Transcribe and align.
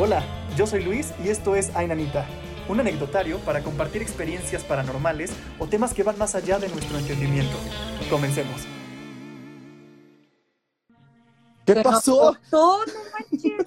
Hola, 0.00 0.22
yo 0.56 0.64
soy 0.64 0.84
Luis 0.84 1.12
y 1.24 1.28
esto 1.28 1.56
es 1.56 1.74
Ainanita, 1.74 2.24
un 2.68 2.78
anecdotario 2.78 3.40
para 3.40 3.64
compartir 3.64 4.00
experiencias 4.00 4.62
paranormales 4.62 5.32
o 5.58 5.66
temas 5.66 5.92
que 5.92 6.04
van 6.04 6.16
más 6.16 6.36
allá 6.36 6.60
de 6.60 6.68
nuestro 6.68 6.98
entendimiento. 6.98 7.56
Comencemos. 8.08 8.60
¿Qué 11.66 11.74
pasó? 11.82 12.36
No, 12.52 12.78
no 12.86 12.92
manches. 13.12 13.66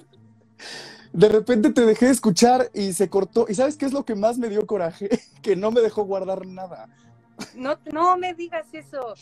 De 1.12 1.28
repente 1.28 1.68
te 1.68 1.84
dejé 1.84 2.06
de 2.06 2.12
escuchar 2.12 2.70
y 2.72 2.94
se 2.94 3.10
cortó. 3.10 3.44
¿Y 3.46 3.54
sabes 3.54 3.76
qué 3.76 3.84
es 3.84 3.92
lo 3.92 4.06
que 4.06 4.14
más 4.14 4.38
me 4.38 4.48
dio 4.48 4.66
coraje? 4.66 5.10
Que 5.42 5.54
no 5.54 5.70
me 5.70 5.82
dejó 5.82 6.04
guardar 6.04 6.46
nada. 6.46 6.88
No, 7.54 7.76
no 7.92 8.16
me 8.16 8.32
digas 8.32 8.64
eso. 8.72 9.12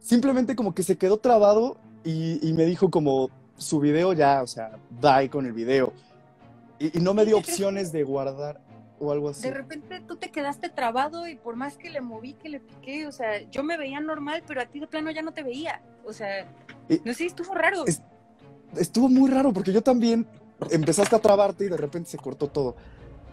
Simplemente 0.00 0.56
como 0.56 0.74
que 0.74 0.82
se 0.82 0.96
quedó 0.96 1.18
trabado 1.18 1.76
y, 2.02 2.48
y 2.48 2.54
me 2.54 2.64
dijo 2.64 2.90
como 2.90 3.28
su 3.58 3.78
video 3.78 4.14
ya, 4.14 4.42
o 4.42 4.46
sea, 4.46 4.78
bye 5.02 5.28
con 5.28 5.44
el 5.44 5.52
video. 5.52 5.92
Y, 6.78 6.98
y 6.98 7.00
no 7.00 7.14
me 7.14 7.24
dio 7.24 7.38
opciones 7.38 7.92
de 7.92 8.02
guardar 8.02 8.60
o 8.98 9.12
algo 9.12 9.28
así. 9.30 9.42
De 9.42 9.52
repente 9.54 10.00
tú 10.06 10.16
te 10.16 10.30
quedaste 10.30 10.68
trabado 10.68 11.28
y 11.28 11.36
por 11.36 11.56
más 11.56 11.76
que 11.76 11.90
le 11.90 12.00
moví, 12.00 12.32
que 12.34 12.48
le 12.48 12.60
piqué, 12.60 13.06
o 13.06 13.12
sea, 13.12 13.42
yo 13.50 13.62
me 13.62 13.76
veía 13.76 14.00
normal, 14.00 14.42
pero 14.46 14.60
a 14.60 14.66
ti 14.66 14.80
de 14.80 14.86
plano 14.86 15.10
ya 15.10 15.22
no 15.22 15.32
te 15.32 15.42
veía. 15.42 15.82
O 16.04 16.12
sea, 16.12 16.46
Y- 16.88 17.00
no 17.04 17.12
sé, 17.14 17.26
estuvo 17.26 17.54
raro. 17.54 17.84
Es- 17.86 18.02
Estuvo 18.76 19.08
muy 19.08 19.30
raro 19.30 19.52
porque 19.52 19.72
yo 19.72 19.80
también 19.82 20.26
empezaste 20.70 21.14
a 21.14 21.18
trabarte 21.20 21.64
y 21.64 21.68
de 21.68 21.76
repente 21.76 22.10
se 22.10 22.18
cortó 22.18 22.48
todo. 22.48 22.74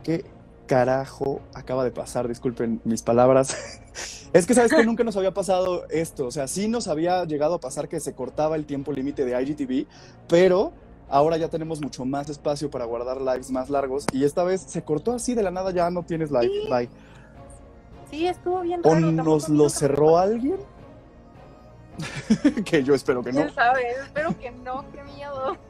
¿Qué 0.04 0.24
carajo 0.68 1.41
acaba 1.54 1.84
de 1.84 1.91
pasar? 1.91 2.28
Disculpen 2.28 2.82
mis 2.84 3.02
palabras. 3.04 3.55
Es 4.34 4.48
que 4.48 4.55
sabes 4.55 4.74
que 4.74 4.84
nunca 4.84 5.04
nos 5.04 5.16
había 5.16 5.32
pasado 5.32 5.88
esto. 5.91 6.26
O 6.26 6.32
sea, 6.32 6.48
sí 6.48 6.68
nos 6.68 6.88
había 6.88 7.24
llegado 7.26 7.54
a 7.54 7.60
pasar 7.60 7.88
que 7.88 8.00
se 8.00 8.14
cortaba 8.14 8.55
el 8.55 8.66
tiempo 8.66 8.91
límite 8.91 9.26
de 9.26 9.40
IGTV, 9.40 9.86
pero 10.28 10.74
ahora 11.13 11.38
ya 11.38 11.48
tenemos 11.48 11.80
mucho 11.80 12.05
más 12.05 12.30
espacio 12.30 12.70
para 12.70 12.85
guardar 12.85 13.21
lives 13.21 13.52
más 13.52 13.70
largos. 13.70 14.05
Y 14.12 14.24
esta 14.24 14.43
vez 14.43 14.62
se 14.62 14.84
cortó 14.84 15.13
así 15.13 15.35
de 15.35 15.43
la 15.43 15.51
nada, 15.51 15.71
ya 15.71 15.90
no 15.90 16.04
tienes 16.04 16.32
live. 16.32 16.49
Sí. 16.49 16.70
Bye. 16.70 16.90
Sí, 18.10 18.27
estuvo 18.27 18.62
bien 18.62 18.82
¿O 18.84 18.93
raro. 18.93 19.12
nos 19.12 19.43
tampoco 19.43 19.54
lo 19.54 19.70
cerró 19.70 20.18
alguien? 20.18 20.57
que 22.65 22.84
yo 22.84 22.96
espero 22.96 23.23
que 23.23 23.32
no. 23.32 23.41
¿Quién 23.41 23.54
sabe? 23.54 23.82
Espero 24.04 24.38
que 24.40 24.51
no, 24.51 24.84
qué 24.91 25.04
miedo. 25.04 25.57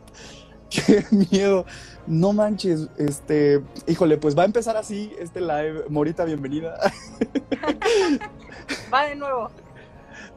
Qué 0.70 1.06
miedo. 1.12 1.66
No 2.08 2.34
manches, 2.34 2.90
este, 2.98 3.62
híjole, 3.86 4.18
pues 4.18 4.36
va 4.36 4.42
a 4.42 4.46
empezar 4.46 4.76
así 4.76 5.14
este 5.20 5.40
live. 5.40 5.84
Morita, 5.88 6.26
bienvenida. 6.26 6.80
Va 8.92 9.04
de 9.06 9.16
nuevo. 9.16 9.52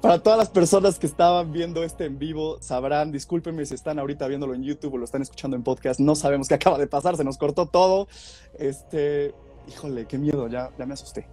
Para 0.07 0.23
todas 0.23 0.39
las 0.39 0.51
personas 0.51 1.01
que 1.01 1.07
estaban 1.09 1.51
viendo 1.51 1.83
este 1.83 2.05
en 2.05 2.17
vivo, 2.17 2.59
sabrán, 2.61 3.11
discúlpenme 3.11 3.67
si 3.67 3.75
están 3.75 3.99
ahorita 3.99 4.29
viéndolo 4.29 4.55
en 4.55 4.63
YouTube 4.63 4.95
o 4.95 4.99
lo 4.99 5.05
están 5.05 5.21
escuchando 5.21 5.57
en 5.57 5.65
podcast, 5.65 5.99
no 5.99 6.15
sabemos 6.15 6.47
qué 6.47 6.55
acaba 6.55 6.79
de 6.79 6.87
pasar, 6.87 7.17
se 7.17 7.25
nos 7.25 7.37
cortó 7.37 7.67
todo. 7.67 8.07
Este, 8.57 9.35
híjole, 9.67 10.07
qué 10.07 10.17
miedo, 10.17 10.47
ya, 10.47 10.71
ya 10.79 10.87
me 10.87 10.95
asusté. 10.95 11.27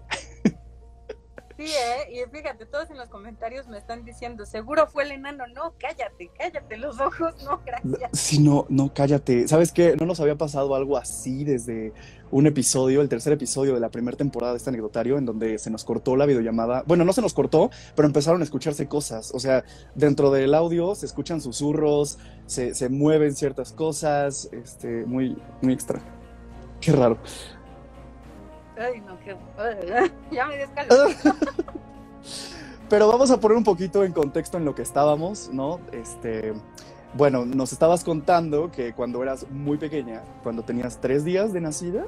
Sí, 1.64 1.72
¿eh? 1.72 2.19
Y 2.25 2.30
fíjate, 2.30 2.66
todos 2.66 2.89
en 2.89 2.97
los 2.97 3.08
comentarios 3.08 3.67
me 3.67 3.78
están 3.78 4.03
diciendo, 4.03 4.45
seguro 4.45 4.86
fue 4.88 5.03
el 5.03 5.14
enano. 5.14 5.45
No, 5.47 5.73
cállate, 5.80 6.30
cállate 6.38 6.75
los 6.75 7.00
ojos. 7.00 7.36
No, 7.45 7.61
gracias. 7.66 8.09
Sí, 8.11 8.39
no, 8.39 8.66
no, 8.67 8.94
cállate. 8.94 9.47
¿Sabes 9.47 9.72
qué? 9.72 9.95
No 9.95 10.05
nos 10.05 10.20
había 10.20 10.36
pasado 10.36 10.75
algo 10.75 10.97
así 10.97 11.45
desde 11.45 11.94
un 12.31 12.47
episodio, 12.47 13.02
el 13.02 13.08
tercer 13.08 13.31
episodio 13.31 13.75
de 13.75 13.80
la 13.80 13.89
primera 13.89 14.17
temporada 14.17 14.52
de 14.52 14.58
este 14.58 14.72
anecdotario, 14.72 15.17
en 15.17 15.25
donde 15.25 15.58
se 15.58 15.70
nos 15.70 15.86
cortó 15.86 16.17
la 16.17 16.25
videollamada. 16.25 16.83
Bueno, 16.86 17.05
no 17.05 17.14
se 17.14 17.22
nos 17.22 17.33
cortó, 17.33 17.72
pero 17.95 18.08
empezaron 18.08 18.42
a 18.42 18.44
escucharse 18.44 18.89
cosas. 18.89 19.31
O 19.33 19.39
sea, 19.39 19.64
dentro 19.95 20.31
del 20.31 20.53
audio 20.55 20.95
se 20.95 21.05
escuchan 21.05 21.39
susurros, 21.39 22.17
se, 22.45 22.75
se 22.75 22.89
mueven 22.89 23.36
ciertas 23.36 23.72
cosas, 23.72 24.50
este, 24.52 25.05
muy, 25.05 25.38
muy 25.61 25.72
extra. 25.72 26.02
Qué 26.81 26.92
raro. 26.92 27.17
Ay, 28.78 29.02
no, 29.02 29.20
qué... 29.20 29.36
Ya 30.32 30.48
me. 30.48 30.56
Pero 32.89 33.08
vamos 33.08 33.32
a 33.32 33.39
poner 33.39 33.58
un 33.58 33.64
poquito 33.64 34.04
en 34.04 34.11
contexto 34.11 34.58
en 34.58 34.66
lo 34.66 34.76
que 34.76 34.82
estábamos, 34.82 35.50
¿no? 35.52 35.80
Este, 35.92 36.54
bueno, 37.16 37.45
nos 37.45 37.72
estabas 37.72 38.04
contando 38.04 38.72
que 38.72 38.94
cuando 38.94 39.23
eras 39.23 39.50
muy 39.50 39.78
pequeña, 39.78 40.22
cuando 40.44 40.64
tenías 40.64 41.00
tres 41.00 41.23
días 41.23 41.54
de 41.54 41.62
nacida, 41.62 42.06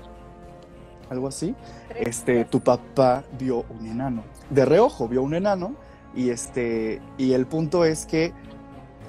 algo 1.09 1.27
así, 1.27 1.55
este, 1.95 2.45
tu 2.45 2.59
papá 2.59 3.23
vio 3.37 3.65
un 3.69 3.87
enano. 3.87 4.23
De 4.49 4.65
reojo 4.65 5.07
vio 5.07 5.23
un 5.23 5.33
enano 5.33 5.75
y 6.15 6.29
este, 6.29 7.01
y 7.17 7.33
el 7.33 7.45
punto 7.45 7.85
es 7.85 8.05
que, 8.05 8.33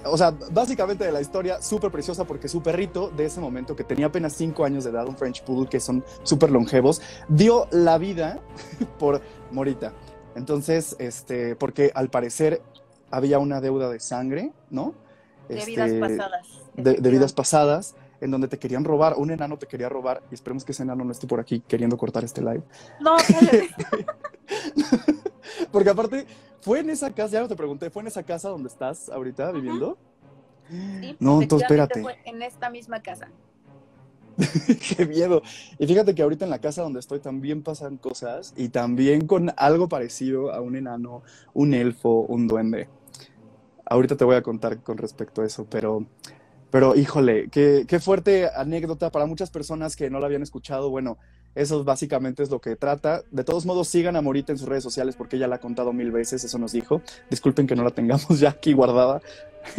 o 0.08 0.16
sea, 0.16 0.30
básicamente 0.52 1.04
de 1.04 1.12
la 1.12 1.20
historia 1.20 1.60
súper 1.62 1.90
preciosa 1.90 2.24
porque 2.24 2.48
su 2.48 2.62
perrito 2.62 3.10
de 3.10 3.26
ese 3.26 3.40
momento 3.40 3.76
que 3.76 3.84
tenía 3.84 4.06
apenas 4.06 4.34
cinco 4.34 4.64
años 4.64 4.84
de 4.84 4.90
edad, 4.90 5.06
un 5.06 5.16
French 5.16 5.42
Poodle 5.42 5.68
que 5.68 5.80
son 5.80 6.04
súper 6.22 6.50
longevos, 6.50 7.00
dio 7.28 7.66
la 7.70 7.98
vida 7.98 8.40
por 8.98 9.20
Morita. 9.50 9.92
Entonces, 10.34 10.96
este, 10.98 11.56
porque 11.56 11.90
al 11.94 12.10
parecer 12.10 12.62
había 13.10 13.38
una 13.38 13.60
deuda 13.60 13.88
de 13.88 14.00
sangre, 14.00 14.52
¿no? 14.70 14.94
De 15.48 15.58
Este, 15.58 15.70
vidas 15.70 15.92
pasadas. 15.92 16.46
de, 16.74 16.94
de 16.94 17.10
vidas 17.10 17.32
pasadas, 17.32 17.94
en 18.20 18.30
donde 18.30 18.48
te 18.48 18.58
querían 18.58 18.84
robar, 18.84 19.14
un 19.16 19.30
enano 19.30 19.58
te 19.58 19.66
quería 19.66 19.88
robar, 19.88 20.22
y 20.30 20.34
esperemos 20.34 20.64
que 20.64 20.72
ese 20.72 20.82
enano 20.82 21.04
no 21.04 21.12
esté 21.12 21.26
por 21.26 21.40
aquí 21.40 21.60
queriendo 21.60 21.96
cortar 21.96 22.24
este 22.24 22.40
live. 22.40 22.62
No. 23.00 23.16
Porque 25.72 25.90
aparte, 25.90 26.26
fue 26.66 26.80
en 26.80 26.90
esa 26.90 27.14
casa, 27.14 27.34
ya 27.34 27.40
no 27.42 27.48
te 27.48 27.54
pregunté, 27.54 27.90
¿fue 27.90 28.02
en 28.02 28.08
esa 28.08 28.24
casa 28.24 28.48
donde 28.48 28.68
estás 28.68 29.08
ahorita 29.08 29.52
viviendo? 29.52 29.96
Sí, 31.00 31.16
No, 31.20 31.40
entonces 31.40 31.66
espérate. 31.68 32.02
fue 32.02 32.18
en 32.24 32.42
esta 32.42 32.70
misma 32.70 33.00
casa. 33.02 33.32
Qué 34.96 35.06
miedo. 35.06 35.42
Y 35.78 35.86
fíjate 35.86 36.14
que 36.14 36.22
ahorita 36.22 36.44
en 36.44 36.50
la 36.50 36.60
casa 36.60 36.82
donde 36.82 37.00
estoy 37.00 37.20
también 37.20 37.62
pasan 37.62 37.96
cosas 37.98 38.52
y 38.56 38.68
también 38.68 39.26
con 39.26 39.52
algo 39.56 39.88
parecido 39.88 40.52
a 40.52 40.60
un 40.60 40.76
enano, 40.76 41.22
un 41.54 41.72
elfo, 41.74 42.20
un 42.26 42.46
duende. 42.46 42.90
Ahorita 43.86 44.16
te 44.16 44.24
voy 44.24 44.36
a 44.36 44.42
contar 44.42 44.82
con 44.82 44.98
respecto 44.98 45.42
a 45.42 45.46
eso, 45.46 45.68
pero, 45.68 46.06
pero 46.70 46.96
híjole, 46.96 47.50
qué, 47.50 47.86
qué 47.88 48.00
fuerte 48.00 48.48
anécdota 48.54 49.10
para 49.10 49.26
muchas 49.26 49.50
personas 49.50 49.96
que 49.96 50.10
no 50.10 50.20
la 50.20 50.26
habían 50.26 50.42
escuchado. 50.42 50.90
Bueno, 50.90 51.18
eso 51.56 51.82
básicamente 51.84 52.42
es 52.42 52.50
lo 52.50 52.60
que 52.60 52.76
trata. 52.76 53.22
De 53.30 53.42
todos 53.42 53.64
modos, 53.64 53.88
sigan 53.88 54.14
a 54.14 54.20
Morita 54.20 54.52
en 54.52 54.58
sus 54.58 54.68
redes 54.68 54.84
sociales 54.84 55.16
porque 55.16 55.36
ella 55.36 55.48
la 55.48 55.56
ha 55.56 55.60
contado 55.60 55.92
mil 55.94 56.12
veces, 56.12 56.44
eso 56.44 56.58
nos 56.58 56.72
dijo. 56.72 57.00
Disculpen 57.30 57.66
que 57.66 57.74
no 57.74 57.82
la 57.82 57.90
tengamos 57.90 58.28
ya 58.38 58.50
aquí 58.50 58.74
guardada. 58.74 59.22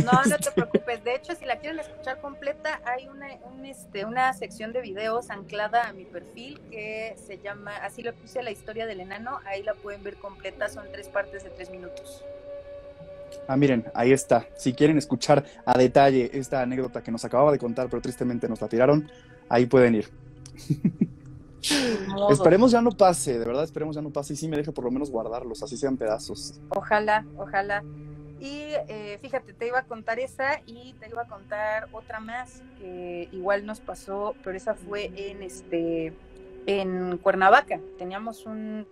No, 0.03 0.11
no 0.25 0.37
te 0.37 0.51
preocupes. 0.51 1.03
De 1.03 1.15
hecho, 1.15 1.35
si 1.35 1.45
la 1.45 1.59
quieren 1.59 1.79
escuchar 1.79 2.19
completa, 2.19 2.81
hay 2.83 3.07
una, 3.07 3.27
un, 3.45 3.63
este, 3.63 4.05
una 4.05 4.33
sección 4.33 4.73
de 4.73 4.81
videos 4.81 5.29
anclada 5.29 5.87
a 5.87 5.93
mi 5.93 6.03
perfil 6.03 6.59
que 6.71 7.15
se 7.25 7.37
llama, 7.37 7.75
así 7.77 8.01
lo 8.01 8.13
puse, 8.13 8.41
la 8.41 8.51
historia 8.51 8.87
del 8.87 8.99
enano. 8.99 9.39
Ahí 9.45 9.61
la 9.61 9.75
pueden 9.75 10.01
ver 10.01 10.15
completa, 10.15 10.69
son 10.69 10.87
tres 10.91 11.07
partes 11.09 11.43
de 11.43 11.51
tres 11.51 11.69
minutos. 11.69 12.23
Ah, 13.47 13.55
miren, 13.55 13.85
ahí 13.93 14.11
está. 14.11 14.47
Si 14.55 14.73
quieren 14.73 14.97
escuchar 14.97 15.45
a 15.63 15.77
detalle 15.77 16.31
esta 16.33 16.61
anécdota 16.63 17.03
que 17.03 17.11
nos 17.11 17.23
acababa 17.23 17.51
de 17.51 17.59
contar, 17.59 17.87
pero 17.87 18.01
tristemente 18.01 18.49
nos 18.49 18.61
la 18.61 18.67
tiraron, 18.67 19.09
ahí 19.47 19.67
pueden 19.67 19.93
ir. 19.93 20.09
Modo. 22.07 22.31
Esperemos 22.31 22.71
ya 22.71 22.81
no 22.81 22.91
pase, 22.91 23.37
de 23.37 23.45
verdad, 23.45 23.63
esperemos 23.63 23.95
ya 23.95 24.01
no 24.01 24.09
pase 24.09 24.33
y 24.33 24.35
sí 24.35 24.47
me 24.47 24.57
deje 24.57 24.71
por 24.71 24.83
lo 24.83 24.91
menos 24.91 25.09
guardarlos, 25.09 25.63
así 25.63 25.77
sean 25.77 25.97
pedazos. 25.97 26.59
Ojalá, 26.69 27.25
ojalá. 27.37 27.83
Y 28.39 28.73
eh, 28.87 29.17
fíjate, 29.19 29.53
te 29.53 29.67
iba 29.67 29.79
a 29.79 29.83
contar 29.83 30.19
esa 30.19 30.61
y 30.65 30.93
te 30.99 31.09
iba 31.09 31.23
a 31.23 31.27
contar 31.27 31.87
otra 31.91 32.19
más 32.19 32.61
que 32.77 33.29
igual 33.31 33.65
nos 33.65 33.79
pasó, 33.79 34.35
pero 34.43 34.55
esa 34.55 34.75
fue 34.75 35.11
en 35.15 35.41
este 35.41 36.13
en 36.67 37.17
Cuernavaca. 37.17 37.79
Teníamos 37.97 38.45
un 38.45 38.87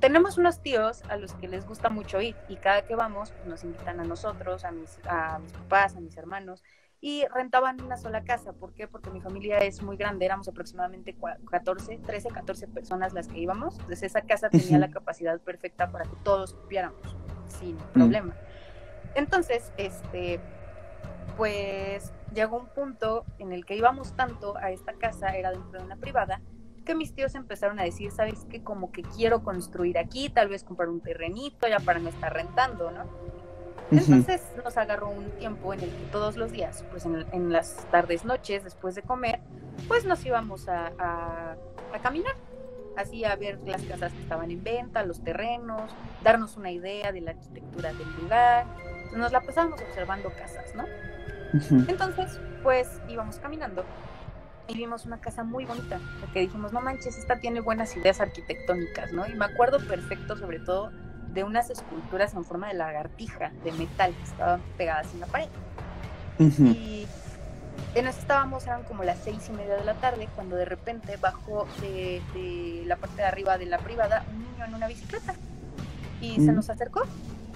tenemos 0.00 0.38
unos 0.38 0.60
tíos 0.60 1.02
a 1.08 1.16
los 1.16 1.32
que 1.34 1.48
les 1.48 1.66
gusta 1.66 1.88
mucho 1.88 2.20
ir 2.20 2.36
y 2.48 2.56
cada 2.56 2.82
que 2.82 2.94
vamos 2.94 3.30
pues, 3.30 3.46
nos 3.46 3.64
invitan 3.64 4.00
a 4.00 4.04
nosotros, 4.04 4.64
a 4.64 4.70
mis, 4.70 4.98
a 5.08 5.38
mis 5.38 5.52
papás, 5.52 5.96
a 5.96 6.00
mis 6.00 6.16
hermanos 6.16 6.62
y 7.02 7.24
rentaban 7.34 7.80
una 7.80 7.96
sola 7.96 8.24
casa. 8.24 8.52
¿Por 8.52 8.74
qué? 8.74 8.86
Porque 8.86 9.10
mi 9.10 9.20
familia 9.20 9.58
es 9.58 9.82
muy 9.82 9.96
grande, 9.96 10.26
éramos 10.26 10.48
aproximadamente 10.48 11.16
cua- 11.16 11.38
14, 11.50 11.98
13, 11.98 12.28
14 12.28 12.68
personas 12.68 13.12
las 13.14 13.26
que 13.28 13.38
íbamos. 13.38 13.74
Entonces 13.74 14.02
esa 14.04 14.20
casa 14.22 14.50
tenía 14.50 14.78
la 14.78 14.90
capacidad 14.90 15.38
perfecta 15.40 15.90
para 15.90 16.04
que 16.04 16.16
todos 16.22 16.54
cupiéramos 16.54 17.16
sin 17.48 17.76
problema. 17.94 18.34
Entonces, 19.14 19.72
este, 19.76 20.40
pues 21.36 22.12
llegó 22.34 22.58
un 22.58 22.66
punto 22.68 23.24
en 23.38 23.52
el 23.52 23.64
que 23.64 23.76
íbamos 23.76 24.12
tanto 24.14 24.56
a 24.58 24.70
esta 24.70 24.92
casa, 24.92 25.30
era 25.36 25.50
dentro 25.50 25.80
de 25.80 25.84
una 25.86 25.96
privada, 25.96 26.40
que 26.84 26.94
mis 26.94 27.14
tíos 27.14 27.34
empezaron 27.34 27.78
a 27.80 27.82
decir, 27.84 28.10
¿sabes 28.10 28.46
qué? 28.50 28.62
Como 28.62 28.92
que 28.92 29.02
quiero 29.02 29.42
construir 29.42 29.98
aquí, 29.98 30.28
tal 30.28 30.48
vez 30.48 30.64
comprar 30.64 30.88
un 30.88 31.00
terrenito 31.00 31.66
ya 31.68 31.78
para 31.80 31.98
no 31.98 32.08
estar 32.08 32.32
rentando, 32.32 32.90
¿no? 32.90 33.04
Entonces 33.90 34.42
nos 34.64 34.76
agarró 34.76 35.08
un 35.10 35.30
tiempo 35.32 35.72
en 35.74 35.80
el 35.80 35.90
que 35.90 36.04
todos 36.12 36.36
los 36.36 36.52
días, 36.52 36.84
pues 36.90 37.04
en, 37.06 37.26
en 37.32 37.52
las 37.52 37.74
tardes, 37.90 38.24
noches, 38.24 38.62
después 38.64 38.94
de 38.94 39.02
comer, 39.02 39.40
pues 39.88 40.04
nos 40.04 40.24
íbamos 40.24 40.68
a, 40.68 40.92
a- 40.98 41.56
a 41.92 41.98
caminar, 42.02 42.34
así 42.96 43.24
a 43.24 43.34
ver 43.36 43.58
las 43.66 43.82
casas 43.82 44.12
que 44.12 44.20
estaban 44.22 44.50
en 44.50 44.62
venta, 44.62 45.02
los 45.04 45.22
terrenos, 45.24 45.90
darnos 46.22 46.56
una 46.56 46.70
idea 46.70 47.10
de 47.12 47.20
la 47.20 47.32
arquitectura 47.32 47.92
del 47.92 48.06
lugar. 48.22 48.66
Nos 49.16 49.32
la 49.32 49.40
pasábamos 49.40 49.80
observando 49.80 50.30
casas, 50.38 50.72
¿no? 50.74 50.84
Entonces, 51.88 52.38
pues 52.62 53.00
íbamos 53.08 53.38
caminando 53.40 53.84
y 54.68 54.74
vimos 54.74 55.04
una 55.04 55.20
casa 55.20 55.42
muy 55.42 55.64
bonita, 55.64 55.98
porque 56.20 56.40
dijimos, 56.40 56.72
no 56.72 56.80
manches, 56.80 57.18
esta 57.18 57.40
tiene 57.40 57.58
buenas 57.58 57.96
ideas 57.96 58.20
arquitectónicas, 58.20 59.10
¿no? 59.12 59.26
Y 59.26 59.34
me 59.34 59.46
acuerdo 59.46 59.78
perfecto, 59.80 60.36
sobre 60.36 60.60
todo, 60.60 60.92
de 61.32 61.44
unas 61.44 61.70
esculturas 61.70 62.34
en 62.34 62.44
forma 62.44 62.68
de 62.68 62.74
lagartija, 62.74 63.52
de 63.64 63.72
metal, 63.72 64.14
que 64.14 64.22
estaban 64.24 64.60
pegadas 64.76 65.12
en 65.12 65.20
la 65.20 65.26
pared. 65.26 65.48
Y 66.38 67.06
en 67.94 68.06
eso 68.06 68.18
estábamos, 68.18 68.66
eran 68.66 68.82
como 68.84 69.04
las 69.04 69.18
seis 69.18 69.48
y 69.48 69.52
media 69.52 69.74
de 69.74 69.84
la 69.84 69.94
tarde, 69.94 70.28
cuando 70.34 70.56
de 70.56 70.64
repente 70.64 71.16
bajó 71.16 71.66
de, 71.80 72.22
de 72.34 72.84
la 72.86 72.96
parte 72.96 73.16
de 73.16 73.24
arriba 73.24 73.58
de 73.58 73.66
la 73.66 73.78
privada 73.78 74.24
un 74.32 74.42
niño 74.42 74.64
en 74.64 74.74
una 74.74 74.86
bicicleta 74.86 75.34
y 76.20 76.36
se 76.36 76.52
nos 76.52 76.68
acercó 76.70 77.02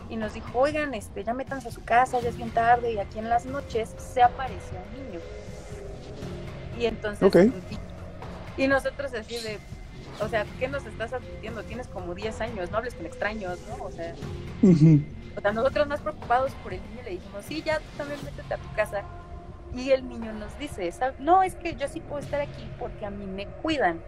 y 0.08 0.16
nos 0.16 0.34
dijo, 0.34 0.58
oigan, 0.58 0.94
este, 0.94 1.24
ya 1.24 1.34
métanse 1.34 1.68
a 1.68 1.70
su 1.70 1.82
casa, 1.82 2.20
ya 2.20 2.28
es 2.28 2.36
bien 2.36 2.50
tarde 2.50 2.92
y 2.92 2.98
aquí 2.98 3.18
en 3.18 3.28
las 3.28 3.46
noches 3.46 3.94
se 3.98 4.22
apareció 4.22 4.78
un 4.78 5.06
niño. 5.06 5.20
Y 6.78 6.86
entonces, 6.86 7.52
y, 8.56 8.66
nosotros 8.66 9.12
así 9.14 9.36
de, 9.38 9.58
o 10.20 10.28
sea, 10.28 10.44
¿qué 10.58 10.68
nos 10.68 10.84
estás 10.86 11.12
advirtiendo? 11.12 11.62
Tienes 11.64 11.88
como 11.88 12.14
10 12.14 12.40
años, 12.40 12.70
no 12.70 12.78
hables 12.78 12.94
con 12.94 13.06
extraños, 13.06 13.58
¿no? 13.68 13.84
O 13.84 13.90
sea, 13.90 14.14
o 15.36 15.40
sea, 15.40 15.52
nosotros 15.52 15.86
más 15.86 16.00
preocupados 16.00 16.52
por 16.62 16.72
el 16.72 16.80
niño 16.90 17.02
le 17.04 17.10
dijimos, 17.12 17.44
sí, 17.44 17.62
ya 17.62 17.78
tú 17.78 17.84
también 17.96 18.20
métete 18.24 18.54
a 18.54 18.58
tu 18.58 18.72
casa. 18.74 19.02
Y 19.74 19.90
el 19.90 20.08
niño 20.08 20.32
nos 20.32 20.56
dice, 20.58 20.92
no, 21.18 21.42
es 21.42 21.56
que 21.56 21.74
yo 21.74 21.88
sí 21.88 22.00
puedo 22.00 22.20
estar 22.20 22.40
aquí 22.40 22.70
porque 22.78 23.04
a 23.04 23.10
mí 23.10 23.26
me 23.26 23.46
cuidan. 23.46 24.00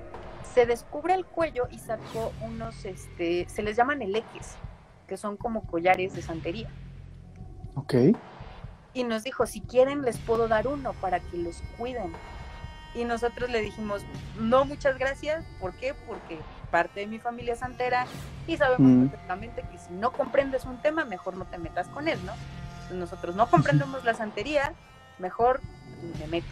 Se 0.54 0.64
descubre 0.64 1.14
el 1.14 1.26
cuello 1.26 1.66
y 1.70 1.78
sacó 1.78 2.32
unos, 2.40 2.84
este, 2.84 3.48
se 3.48 3.62
les 3.62 3.76
llaman 3.76 4.00
eleques, 4.00 4.54
que 5.08 5.16
son 5.16 5.36
como 5.36 5.66
collares 5.66 6.14
de 6.14 6.22
santería. 6.22 6.68
Ok. 7.74 7.94
Y 8.94 9.04
nos 9.04 9.24
dijo, 9.24 9.44
si 9.46 9.60
quieren 9.60 10.02
les 10.02 10.18
puedo 10.18 10.46
dar 10.46 10.68
uno 10.68 10.92
para 10.94 11.18
que 11.18 11.36
los 11.36 11.60
cuiden. 11.76 12.12
Y 12.96 13.04
nosotros 13.04 13.50
le 13.50 13.60
dijimos, 13.60 14.02
no, 14.40 14.64
muchas 14.64 14.98
gracias. 14.98 15.44
¿Por 15.60 15.74
qué? 15.74 15.94
Porque 16.06 16.38
parte 16.70 17.00
de 17.00 17.06
mi 17.06 17.18
familia 17.18 17.52
es 17.52 17.60
santera 17.60 18.06
y 18.46 18.56
sabemos 18.56 18.90
mm. 18.90 19.08
perfectamente 19.08 19.62
que 19.70 19.78
si 19.78 19.92
no 19.92 20.12
comprendes 20.12 20.64
un 20.64 20.78
tema, 20.78 21.04
mejor 21.04 21.36
no 21.36 21.44
te 21.44 21.58
metas 21.58 21.88
con 21.88 22.08
él, 22.08 22.18
¿no? 22.24 22.32
nosotros 22.94 23.34
no 23.34 23.50
comprendemos 23.50 24.04
la 24.04 24.14
santería, 24.14 24.72
mejor 25.18 25.60
me 26.20 26.26
meto. 26.28 26.46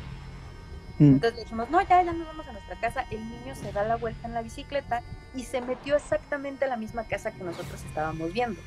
Mm. 0.99 1.14
Entonces 1.14 1.35
le 1.35 1.43
dijimos, 1.44 1.70
no, 1.70 1.81
ya, 1.81 2.02
ya 2.02 2.12
nos 2.12 2.26
vamos 2.26 2.46
a 2.46 2.52
nuestra 2.52 2.76
casa. 2.81 3.06
El 3.11 3.29
niño 3.29 3.55
se 3.55 3.73
da 3.73 3.85
la 3.85 3.96
vuelta 3.96 4.26
en 4.26 4.35
la 4.35 4.43
bicicleta 4.43 5.02
y 5.35 5.44
se 5.44 5.61
metió 5.61 5.96
exactamente 5.96 6.64
a 6.64 6.69
la 6.69 6.76
misma 6.76 7.05
casa 7.05 7.32
que 7.32 7.43
nosotros 7.43 7.82
estábamos 7.85 8.32
viendo. 8.32 8.61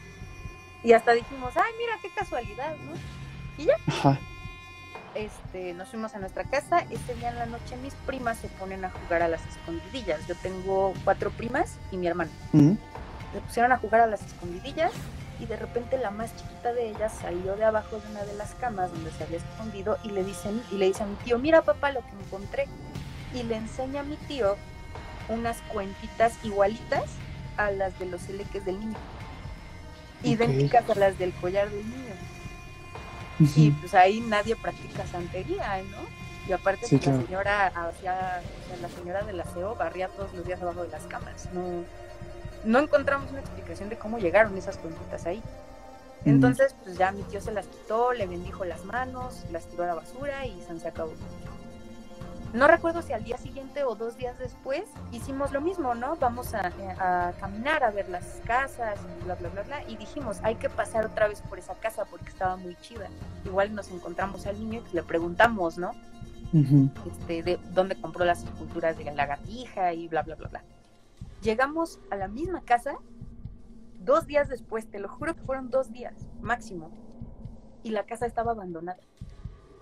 Y 0.84 0.94
hasta 0.94 1.12
dijimos, 1.12 1.54
ay, 1.56 1.72
mira 1.78 1.94
qué 2.02 2.10
casualidad, 2.16 2.76
¿no? 2.78 2.94
Y 3.58 3.66
ya. 3.66 3.76
Ajá 3.88 4.18
este, 5.18 5.74
nos 5.74 5.90
fuimos 5.90 6.14
a 6.16 6.20
nuestra 6.20 6.44
casa. 6.44 6.80
Ese 6.90 7.16
día 7.16 7.30
en 7.30 7.40
la 7.40 7.46
noche 7.46 7.76
mis 7.78 7.94
primas 8.06 8.38
se 8.38 8.48
ponen 8.48 8.86
a 8.86 8.90
jugar 8.90 9.24
a 9.24 9.28
las 9.28 9.42
escondidillas. 9.48 10.26
Yo 10.28 10.36
tengo 10.36 10.94
cuatro 11.04 11.32
primas 11.32 11.78
y 11.92 11.98
mi 11.98 12.08
hermano. 12.08 12.32
Se 13.34 13.42
pusieron 13.42 13.72
a 13.72 13.78
jugar 13.78 14.02
a 14.02 14.08
las 14.08 14.22
escondidillas 14.22 14.92
y 15.40 15.46
de 15.46 15.56
repente 15.56 15.98
la 15.98 16.12
más 16.12 16.36
chiquita 16.36 16.74
de 16.74 16.90
ellas 16.90 17.14
salió 17.22 17.56
de 17.56 17.66
abajo 17.66 18.00
de 18.00 18.08
una 18.10 18.24
de 18.24 18.34
las 18.36 18.56
camas 18.56 18.92
donde 18.92 19.12
se 19.12 19.24
había 19.24 19.38
escondido 19.38 19.98
y 20.04 20.10
le 20.10 20.24
dicen 20.24 20.62
y 20.72 20.76
le 20.78 20.86
dice 20.86 21.04
a 21.04 21.06
mi 21.06 21.16
tío, 21.16 21.38
mira 21.38 21.62
papá 21.62 21.92
lo 21.92 22.02
que 22.02 22.26
encontré. 22.26 22.68
Y 23.34 23.44
le 23.44 23.58
enseña 23.58 24.02
a 24.02 24.04
mi 24.04 24.16
tío 24.16 24.56
unas 25.30 25.62
cuentitas 25.74 26.34
igualitas 26.44 27.04
a 27.58 27.72
las 27.72 27.98
de 28.00 28.06
los 28.06 28.28
eleques 28.30 28.64
del 28.66 28.80
niño. 28.80 28.98
Idénticas 30.24 30.90
a 30.90 30.96
las 30.96 31.18
del 31.18 31.34
collar 31.34 31.70
del 31.70 31.88
niño. 31.90 32.37
Y 33.40 33.72
pues 33.72 33.94
ahí 33.94 34.20
nadie 34.22 34.56
practica 34.56 35.06
santería, 35.06 35.82
¿no? 35.92 35.98
Y 36.48 36.54
aparte 36.54 36.88
pues, 36.90 37.06
la 37.06 37.22
señora 37.22 37.68
hacía, 37.68 37.90
o 37.90 38.68
sea, 38.68 38.78
la 38.82 38.90
señora 38.90 39.24
del 39.24 39.40
aseo 39.40 39.76
barría 39.76 40.08
todos 40.08 40.34
los 40.34 40.46
días 40.46 40.62
abajo 40.62 40.84
de 40.84 40.90
las 40.90 41.04
camas. 41.04 41.48
No, 41.54 41.84
no 42.64 42.80
encontramos 42.80 43.30
una 43.32 43.42
explicación 43.42 43.90
de 43.90 43.98
cómo 43.98 44.18
llegaron 44.18 44.58
esas 44.58 44.78
cuentitas 44.78 45.26
ahí. 45.26 45.42
Entonces, 46.26 46.76
pues 46.84 46.98
ya 46.98 47.12
mi 47.12 47.22
tío 47.24 47.40
se 47.42 47.52
las 47.52 47.68
quitó, 47.68 48.12
le 48.12 48.26
bendijo 48.26 48.66
las 48.66 48.84
manos, 48.86 49.46
las 49.52 49.66
tiró 49.68 49.84
a 49.84 49.88
la 49.88 49.94
basura 49.94 50.46
y 50.46 50.62
se 50.62 50.88
acabó. 50.88 51.14
No 52.54 52.68
recuerdo 52.68 53.02
si 53.02 53.14
al 53.14 53.24
día 53.24 53.38
siguiente 53.38 53.84
o 53.84 53.96
dos 53.96 54.18
días 54.18 54.40
después 54.40 54.84
hicimos 55.12 55.52
lo 55.52 55.60
mismo, 55.60 55.96
¿no? 55.96 56.16
Vamos 56.16 56.54
a, 56.54 56.72
caminar 57.40 57.84
a 57.84 57.92
ver 57.92 58.10
las 58.10 58.42
casas 58.46 59.00
bla, 59.26 59.36
bla, 59.36 59.50
bla, 59.50 59.64
bla. 59.64 59.84
Y 59.90 59.98
dijimos, 59.98 60.40
hay 60.44 60.56
que 60.56 60.70
pasar 60.70 61.06
otra 61.06 61.28
vez 61.28 61.42
por 61.42 61.60
esa 61.60 61.76
casa 61.76 62.06
porque 62.06 62.30
estaba 62.30 62.56
muy 62.56 62.76
chida. 62.82 63.10
Igual 63.46 63.76
nos 63.76 63.92
encontramos 63.92 64.46
al 64.48 64.60
niño 64.60 64.82
y 64.92 64.96
le 64.96 65.04
preguntamos, 65.04 65.78
¿no? 65.78 65.92
este, 66.54 67.44
de 67.44 67.60
dónde 67.74 68.00
compró 68.00 68.24
las 68.24 68.44
esculturas 68.44 68.98
de 68.98 69.04
la 69.04 69.14
lagartija 69.14 69.94
y 69.94 70.08
bla, 70.08 70.24
bla, 70.24 70.36
bla, 70.36 70.48
bla. 70.48 70.64
Llegamos 71.42 72.00
a 72.10 72.16
la 72.16 72.30
misma 72.30 72.62
casa 72.62 72.98
dos 74.00 74.26
días 74.26 74.48
después, 74.48 74.90
te 74.90 75.00
lo 75.00 75.10
juro 75.10 75.36
que 75.36 75.42
fueron 75.42 75.70
dos 75.70 75.92
días 75.92 76.14
máximo. 76.42 76.90
Y 77.84 77.92
la 77.92 78.06
casa 78.06 78.26
estaba 78.26 78.52
abandonada. 78.52 79.00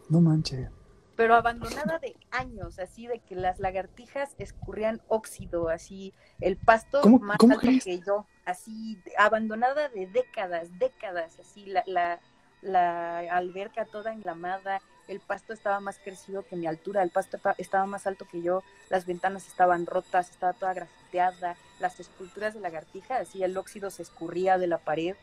No 0.10 0.22
manches 0.22 0.70
pero 1.16 1.36
abandonada 1.36 2.00
de 2.00 2.16
años, 2.32 2.80
así 2.80 3.08
de 3.08 3.20
que 3.20 3.36
las 3.36 3.60
lagartijas 3.60 4.36
escurrían 4.38 5.02
óxido, 5.08 5.70
así 5.70 6.14
el 6.42 6.58
pasto 6.58 7.08
más 7.20 7.38
alto 7.42 7.60
que 7.60 8.00
yo, 8.06 8.26
así 8.46 8.98
abandonada 9.18 9.90
de 9.90 10.08
décadas, 10.08 10.78
décadas, 10.78 11.40
así 11.40 11.66
la, 11.68 11.84
la, 11.86 12.20
la 12.62 13.20
alberca 13.34 13.86
toda 13.86 14.14
enlamada, 14.14 14.82
el 15.08 15.20
pasto 15.20 15.54
estaba 15.54 15.80
más 15.80 16.00
crecido 16.00 16.46
que 16.46 16.56
mi 16.56 16.68
altura, 16.68 17.04
el 17.04 17.12
pasto 17.12 17.40
estaba 17.58 17.86
más 17.86 18.08
alto 18.08 18.28
que 18.30 18.42
yo, 18.42 18.64
las 18.90 19.06
ventanas 19.06 19.48
estaban 19.48 19.86
rotas, 19.86 20.30
estaba 20.30 20.54
toda 20.54 20.74
grafiteada, 20.74 21.56
las 21.80 22.00
esculturas 22.00 22.54
de 22.54 22.60
lagartija, 22.60 23.18
así 23.18 23.42
el 23.42 23.56
óxido 23.56 23.90
se 23.90 24.02
escurría 24.02 24.58
de 24.58 24.68
la 24.68 24.80
pared 24.80 25.16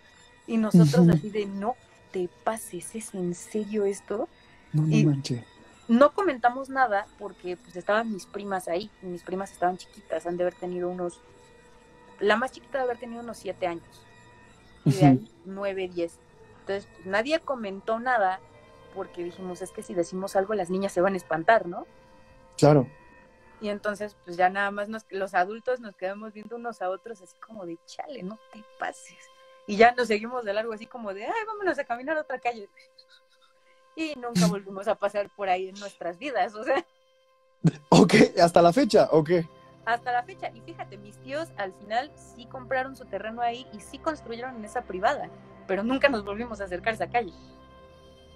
y 0.46 0.56
nosotros 0.56 1.08
así 1.08 1.28
de 1.28 1.46
no 1.46 1.76
te 2.12 2.28
pases, 2.44 2.94
¿es 2.94 3.14
en 3.14 3.34
serio 3.34 3.84
esto? 3.84 4.28
No, 4.72 4.82
no 4.82 5.10
manches 5.10 5.51
no 5.92 6.12
comentamos 6.12 6.70
nada 6.70 7.06
porque 7.18 7.58
pues 7.58 7.76
estaban 7.76 8.10
mis 8.10 8.24
primas 8.24 8.66
ahí, 8.66 8.90
mis 9.02 9.22
primas 9.22 9.52
estaban 9.52 9.76
chiquitas, 9.76 10.26
han 10.26 10.38
de 10.38 10.44
haber 10.44 10.54
tenido 10.54 10.88
unos, 10.88 11.20
la 12.18 12.36
más 12.36 12.50
chiquita 12.50 12.78
de 12.78 12.84
haber 12.84 12.98
tenido 12.98 13.20
unos 13.20 13.36
siete 13.36 13.66
años, 13.66 14.02
y 14.86 14.92
de 14.92 15.06
ahí 15.06 15.32
nueve, 15.44 15.88
diez. 15.88 16.18
Entonces 16.60 16.88
pues, 16.94 17.06
nadie 17.06 17.38
comentó 17.40 17.98
nada 17.98 18.40
porque 18.94 19.22
dijimos, 19.22 19.60
es 19.60 19.70
que 19.70 19.82
si 19.82 19.92
decimos 19.92 20.34
algo 20.34 20.54
las 20.54 20.70
niñas 20.70 20.92
se 20.92 21.02
van 21.02 21.12
a 21.12 21.18
espantar, 21.18 21.66
¿no? 21.66 21.86
Claro. 22.56 22.88
Y 23.60 23.69
entonces 23.69 24.17
pues 24.24 24.38
ya 24.38 24.48
nada 24.48 24.70
más 24.70 24.88
los 25.10 25.34
adultos 25.34 25.81
nos 25.81 25.94
quedamos 25.94 26.32
viendo 26.32 26.56
unos 26.56 26.81
a 26.81 26.88
otros 26.88 27.20
así 27.20 27.36
como 27.38 27.67
de, 27.67 27.78
chale, 27.84 28.22
no 28.22 28.38
te 28.50 28.64
pases. 28.78 29.28
Y 29.67 29.76
ya 29.76 29.93
nos 29.93 30.08
seguimos 30.08 30.44
de 30.44 30.55
largo 30.55 30.72
así 30.72 30.86
como 30.86 31.12
de, 31.12 31.26
ay, 31.26 31.44
vámonos 31.46 31.78
a 31.78 31.84
caminar 31.84 32.17
a 32.17 32.22
otra 32.22 32.38
calle 32.38 32.69
y 33.96 34.15
nunca 34.17 34.46
volvimos 34.46 34.89
a 34.89 34.94
pasar 34.94 35.31
por 35.37 35.49
ahí 35.49 35.69
en 35.69 35.79
nuestras 35.79 36.19
vidas, 36.19 36.55
o 36.55 36.65
sea. 36.65 36.84
Ok, 37.91 38.15
hasta 38.43 38.61
la 38.61 38.72
fecha, 38.72 39.08
ok. 39.13 39.31
Hasta 39.84 40.13
la 40.13 40.25
fecha, 40.25 40.51
y 40.53 40.61
fíjate, 40.63 40.96
mis 40.99 41.17
tíos 41.19 41.49
al 41.56 41.72
final 41.75 42.11
sí 42.17 42.46
compraron 42.46 42.96
su 42.96 43.05
terreno 43.05 43.41
ahí 43.41 43.67
y 43.72 43.79
sí 43.79 43.99
construyeron 43.99 44.56
en 44.56 44.65
esa 44.65 44.82
privada, 44.82 45.31
pero 45.69 45.84
nunca 45.84 46.08
nos 46.08 46.25
volvimos 46.25 46.61
a 46.61 46.65
acercar 46.65 46.93
a 46.93 46.94
esa 46.94 47.11
calle. 47.11 47.32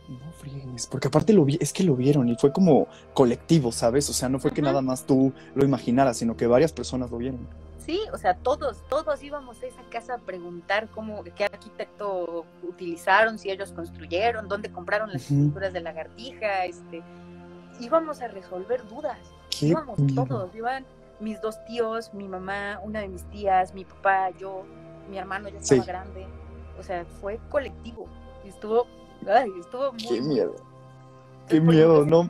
No 0.08 0.32
fríes, 0.32 0.86
porque 0.86 1.08
aparte 1.08 1.32
lo 1.32 1.44
vi, 1.44 1.58
es 1.60 1.72
que 1.72 1.82
lo 1.82 1.96
vieron 1.96 2.28
y 2.28 2.36
fue 2.36 2.52
como 2.52 2.86
colectivo, 3.14 3.72
¿sabes? 3.72 4.08
O 4.08 4.12
sea, 4.12 4.28
no 4.28 4.38
fue 4.38 4.52
que 4.52 4.62
nada 4.62 4.80
más 4.80 5.04
tú 5.04 5.32
lo 5.56 5.64
imaginaras, 5.64 6.18
sino 6.18 6.36
que 6.36 6.46
varias 6.46 6.72
personas 6.72 7.10
lo 7.10 7.18
vieron. 7.18 7.48
Sí, 7.86 8.00
o 8.12 8.18
sea, 8.18 8.34
todos, 8.34 8.82
todos 8.88 9.22
íbamos 9.22 9.62
a 9.62 9.66
esa 9.66 9.82
casa 9.90 10.14
a 10.14 10.18
preguntar 10.18 10.88
cómo, 10.88 11.22
qué 11.22 11.44
arquitecto 11.44 12.44
utilizaron, 12.64 13.38
si 13.38 13.48
ellos 13.48 13.70
construyeron, 13.70 14.48
dónde 14.48 14.72
compraron 14.72 15.12
las 15.12 15.22
estructuras 15.22 15.72
de 15.72 15.80
lagartija, 15.80 16.64
este, 16.64 17.00
íbamos 17.78 18.20
a 18.22 18.26
resolver 18.26 18.84
dudas. 18.88 19.18
íbamos 19.60 20.00
todos, 20.16 20.52
iban 20.56 20.84
mis 21.20 21.40
dos 21.40 21.64
tíos, 21.64 22.12
mi 22.12 22.26
mamá, 22.26 22.80
una 22.82 23.00
de 23.00 23.08
mis 23.08 23.22
tías, 23.30 23.72
mi 23.72 23.84
papá, 23.84 24.30
yo, 24.30 24.64
mi 25.08 25.18
hermano 25.18 25.48
ya 25.48 25.58
estaba 25.58 25.84
grande. 25.84 26.26
O 26.80 26.82
sea, 26.82 27.04
fue 27.20 27.38
colectivo. 27.50 28.08
Y 28.44 28.48
estuvo, 28.48 28.88
ay, 29.28 29.48
estuvo 29.60 29.92
muy. 29.92 30.02
Qué 30.02 30.20
miedo. 30.20 30.56
Qué 31.48 31.60
miedo, 31.60 32.04
no 32.04 32.28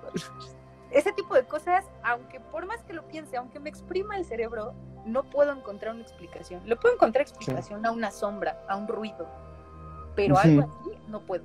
ese 0.91 1.13
tipo 1.13 1.35
de 1.35 1.45
cosas, 1.45 1.85
aunque 2.03 2.41
por 2.41 2.67
más 2.67 2.83
que 2.83 2.93
lo 2.93 3.07
piense, 3.09 3.37
aunque 3.37 3.61
me 3.61 3.69
exprima 3.69 4.17
el 4.17 4.25
cerebro, 4.25 4.75
no 5.05 5.25
puedo 5.25 5.53
encontrar 5.53 5.95
una 5.95 6.03
explicación. 6.03 6.63
Le 6.67 6.77
puedo 6.77 6.95
encontrar 6.95 7.23
explicación 7.23 7.85
a 7.87 7.91
una 7.91 8.11
sombra, 8.11 8.63
a 8.69 8.77
un 8.77 8.89
ruido, 8.89 9.27
pero 10.15 10.39
algo 10.39 10.63
así 10.63 10.99
no 11.09 11.21
puedo. 11.21 11.45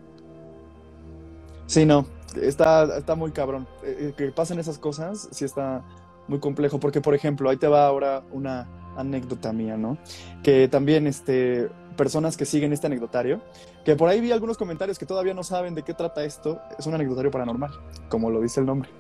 Sí, 1.68 1.86
no, 1.86 2.06
está, 2.42 2.98
está 2.98 3.16
muy 3.16 3.32
cabrón. 3.32 3.68
Eh, 3.84 4.10
eh, 4.10 4.14
que 4.18 4.32
pasen 4.32 4.60
esas 4.60 4.78
cosas, 4.78 5.30
sí 5.32 5.46
está 5.46 5.84
muy 6.28 6.40
complejo, 6.40 6.80
porque 6.80 7.02
por 7.02 7.16
ejemplo, 7.16 7.50
ahí 7.50 7.58
te 7.58 7.68
va 7.68 7.86
ahora 7.86 8.24
una 8.32 8.68
anécdota 8.98 9.54
mía, 9.54 9.78
¿no? 9.78 9.98
Que 10.44 10.68
también, 10.68 11.08
este, 11.08 11.70
personas 11.98 12.38
que 12.38 12.46
siguen 12.46 12.74
este 12.74 12.88
anecdotario, 12.88 13.42
que 13.86 13.96
por 13.96 14.10
ahí 14.10 14.22
vi 14.22 14.32
algunos 14.32 14.58
comentarios 14.58 14.98
que 14.98 15.06
todavía 15.06 15.34
no 15.34 15.44
saben 15.44 15.76
de 15.76 15.84
qué 15.84 15.94
trata 15.94 16.24
esto. 16.24 16.60
Es 16.78 16.88
un 16.88 16.94
anecdotario 16.94 17.32
paranormal, 17.32 17.72
como 18.10 18.30
lo 18.30 18.42
dice 18.42 18.60
el 18.60 18.66
nombre. 18.66 18.90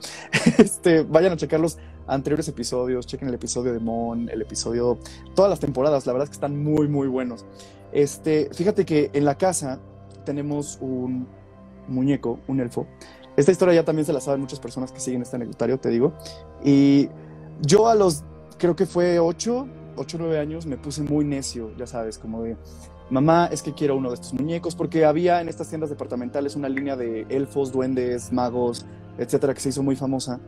Este, 0.57 1.03
vayan 1.03 1.33
a 1.33 1.38
checar 1.38 1.60
los 1.60 1.77
anteriores 2.07 2.48
episodios, 2.48 3.05
chequen 3.05 3.27
el 3.27 3.33
episodio 3.36 3.74
de 3.74 3.79
Mon, 3.79 4.29
el 4.29 4.41
episodio, 4.41 4.98
todas 5.36 5.50
las 5.50 5.60
temporadas, 5.60 6.05
la 6.05 6.13
verdad 6.13 6.25
es 6.25 6.29
que 6.29 6.36
están 6.36 6.62
muy, 6.63 6.88
muy 6.88 7.07
buenos. 7.07 7.45
Este, 7.91 8.50
fíjate 8.53 8.86
que 8.86 9.12
en 9.13 9.25
la 9.25 9.38
casa 9.38 9.79
tenemos 10.25 10.77
un 10.81 11.27
muñeco, 11.88 12.39
un 12.48 12.60
elfo. 12.60 12.88
Esta 13.38 13.51
historia 13.51 13.75
ya 13.75 13.86
también 13.86 14.05
se 14.05 14.13
la 14.13 14.19
saben 14.19 14.41
muchas 14.41 14.60
personas 14.60 14.91
que 14.91 15.00
siguen 15.00 15.21
este 15.21 15.36
anecdotario, 15.36 15.79
te 15.79 15.89
digo. 15.89 16.13
Y 16.63 17.10
yo 17.62 17.88
a 17.88 17.95
los, 17.95 18.24
creo 18.57 18.75
que 18.75 18.86
fue 18.86 19.19
8, 19.19 19.67
8 19.95 20.17
o 20.17 20.19
9 20.19 20.39
años, 20.39 20.65
me 20.65 20.77
puse 20.77 21.03
muy 21.03 21.25
necio, 21.25 21.71
ya 21.77 21.88
sabes, 21.88 22.17
como 22.17 22.43
de, 22.43 22.57
mamá, 23.10 23.50
es 23.51 23.62
que 23.62 23.74
quiero 23.74 23.95
uno 23.98 24.10
de 24.10 24.15
estos 24.15 24.33
muñecos, 24.33 24.75
porque 24.75 25.05
había 25.05 25.41
en 25.41 25.50
estas 25.50 25.69
tiendas 25.69 25.89
departamentales 25.89 26.55
una 26.55 26.69
línea 26.69 26.95
de 26.95 27.25
elfos, 27.29 27.71
duendes, 27.71 28.31
magos, 28.31 28.86
etcétera, 29.17 29.53
que 29.53 29.60
se 29.60 29.69
hizo 29.69 29.83
muy 29.83 29.95
famosa 29.95 30.39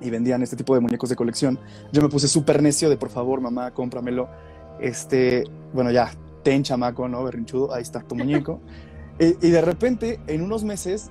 y 0.00 0.10
vendían 0.10 0.42
este 0.42 0.56
tipo 0.56 0.74
de 0.74 0.80
muñecos 0.80 1.10
de 1.10 1.16
colección. 1.16 1.58
Yo 1.92 2.02
me 2.02 2.08
puse 2.08 2.28
súper 2.28 2.62
necio 2.62 2.90
de, 2.90 2.96
por 2.96 3.10
favor, 3.10 3.40
mamá, 3.40 3.72
cómpramelo. 3.72 4.28
Este, 4.80 5.44
bueno, 5.72 5.90
ya, 5.90 6.10
ten 6.42 6.62
chamaco, 6.62 7.08
¿no? 7.08 7.22
Berrinchudo, 7.22 7.72
ahí 7.72 7.82
está 7.82 8.00
tu 8.00 8.14
muñeco. 8.14 8.60
y, 9.20 9.46
y 9.46 9.50
de 9.50 9.60
repente, 9.60 10.20
en 10.26 10.42
unos 10.42 10.64
meses, 10.64 11.10